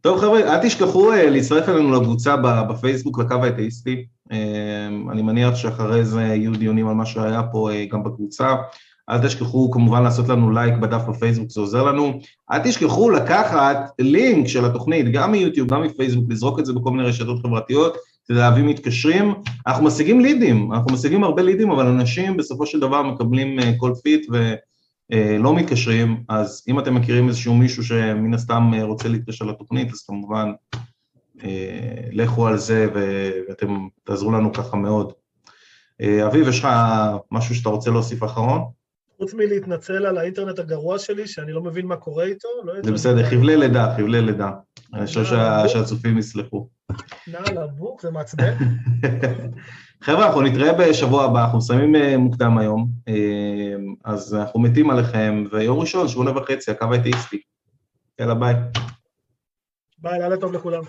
טוב 0.00 0.20
חבר'ה, 0.20 0.40
אל 0.40 0.62
תשכחו 0.62 1.12
אה, 1.12 1.30
להצטרף 1.30 1.68
אלינו 1.68 2.00
לקבוצה 2.00 2.36
בפייסבוק, 2.68 3.18
לקו 3.18 3.34
האתאיסטי. 3.34 4.06
אמ, 4.30 5.10
אני 5.10 5.22
מניח 5.22 5.54
שאחרי 5.54 6.04
זה 6.04 6.20
יהיו 6.20 6.52
דיונים 6.52 6.88
על 6.88 6.94
מה 6.94 7.06
שהיה 7.06 7.42
פה 7.52 7.70
אה, 7.70 7.86
גם 7.86 8.04
בקבוצה. 8.04 8.54
אל 9.10 9.18
תשכחו 9.18 9.70
כמובן 9.70 10.02
לעשות 10.02 10.28
לנו 10.28 10.50
לייק 10.50 10.74
בדף 10.74 11.02
בפייסבוק, 11.08 11.50
זה 11.50 11.60
עוזר 11.60 11.82
לנו. 11.82 12.20
אל 12.52 12.58
תשכחו 12.58 13.10
לקחת 13.10 13.76
לינק 13.98 14.48
של 14.48 14.64
התוכנית, 14.64 15.12
גם 15.12 15.32
מיוטיוב, 15.32 15.68
גם 15.68 15.82
מפייסבוק, 15.82 16.24
לזרוק 16.28 16.58
את 16.58 16.66
זה 16.66 16.72
בכל 16.72 16.90
מיני 16.90 17.02
רשתות 17.02 17.42
חברתיות, 17.42 17.96
להביא 18.28 18.64
מתקשרים. 18.64 19.34
אנחנו 19.66 19.84
משיגים 19.84 20.20
לידים, 20.20 20.72
אנחנו 20.72 20.92
משיגים 20.92 21.24
הרבה 21.24 21.42
לידים, 21.42 21.70
אבל 21.70 21.86
אנשים 21.86 22.36
בסופו 22.36 22.66
של 22.66 22.80
דבר 22.80 23.02
מקבלים 23.02 23.58
כל 23.78 23.90
אה, 23.90 23.94
feet 23.94 24.26
ולא 24.30 25.54
מתקשרים, 25.54 26.22
אז 26.28 26.64
אם 26.68 26.78
אתם 26.78 26.94
מכירים 26.94 27.28
איזשהו 27.28 27.54
מישהו 27.54 27.84
שמן 27.84 28.34
הסתם 28.34 28.70
רוצה 28.82 29.08
להתקשר 29.08 29.44
לתוכנית, 29.44 29.92
אז 29.92 30.02
כמובן 30.06 30.52
אה, 31.44 32.00
לכו 32.12 32.46
על 32.46 32.58
זה 32.58 32.88
ואתם 33.48 33.88
תעזרו 34.04 34.32
לנו 34.32 34.52
ככה 34.52 34.76
מאוד. 34.76 35.12
אה, 36.00 36.26
אביב, 36.26 36.48
יש 36.48 36.58
לך 36.58 36.68
משהו 37.30 37.54
שאתה 37.54 37.68
רוצה 37.68 37.90
להוסיף 37.90 38.24
אחרון? 38.24 38.75
חוץ 39.18 39.34
מלהתנצל 39.34 40.06
על 40.06 40.18
האינטרנט 40.18 40.58
הגרוע 40.58 40.98
שלי, 40.98 41.26
שאני 41.26 41.52
לא 41.52 41.62
מבין 41.62 41.86
מה 41.86 41.96
קורה 41.96 42.24
איתו, 42.24 42.48
לא 42.64 42.72
זה 42.82 42.92
בסדר, 42.92 43.30
חבלי 43.30 43.56
לידה, 43.56 43.94
חבלי 43.96 44.22
לידה. 44.22 44.50
אני 44.94 45.06
חושב 45.06 45.24
שהצופים 45.68 46.18
יסלחו. 46.18 46.68
נעל 47.26 47.58
הבוק, 47.58 48.02
זה 48.02 48.10
מעצבן. 48.10 48.54
חבר'ה, 50.04 50.26
אנחנו 50.26 50.42
נתראה 50.42 50.72
בשבוע 50.72 51.24
הבא, 51.24 51.44
אנחנו 51.44 51.58
מסיימים 51.58 51.96
אה, 51.96 52.16
מוקדם 52.16 52.58
היום, 52.58 52.88
אז 54.04 54.34
אנחנו 54.34 54.60
מתים 54.60 54.90
עליכם, 54.90 55.44
ויום 55.52 55.78
ראשון, 55.78 56.08
שמונה 56.08 56.38
וחצי, 56.38 56.70
הקו 56.70 56.86
האתאיסטי. 56.92 57.40
יאללה, 58.20 58.34
ביי. 58.34 58.54
ביי, 59.98 60.18
לילה 60.18 60.36
טוב 60.36 60.52
לכולם. 60.52 60.82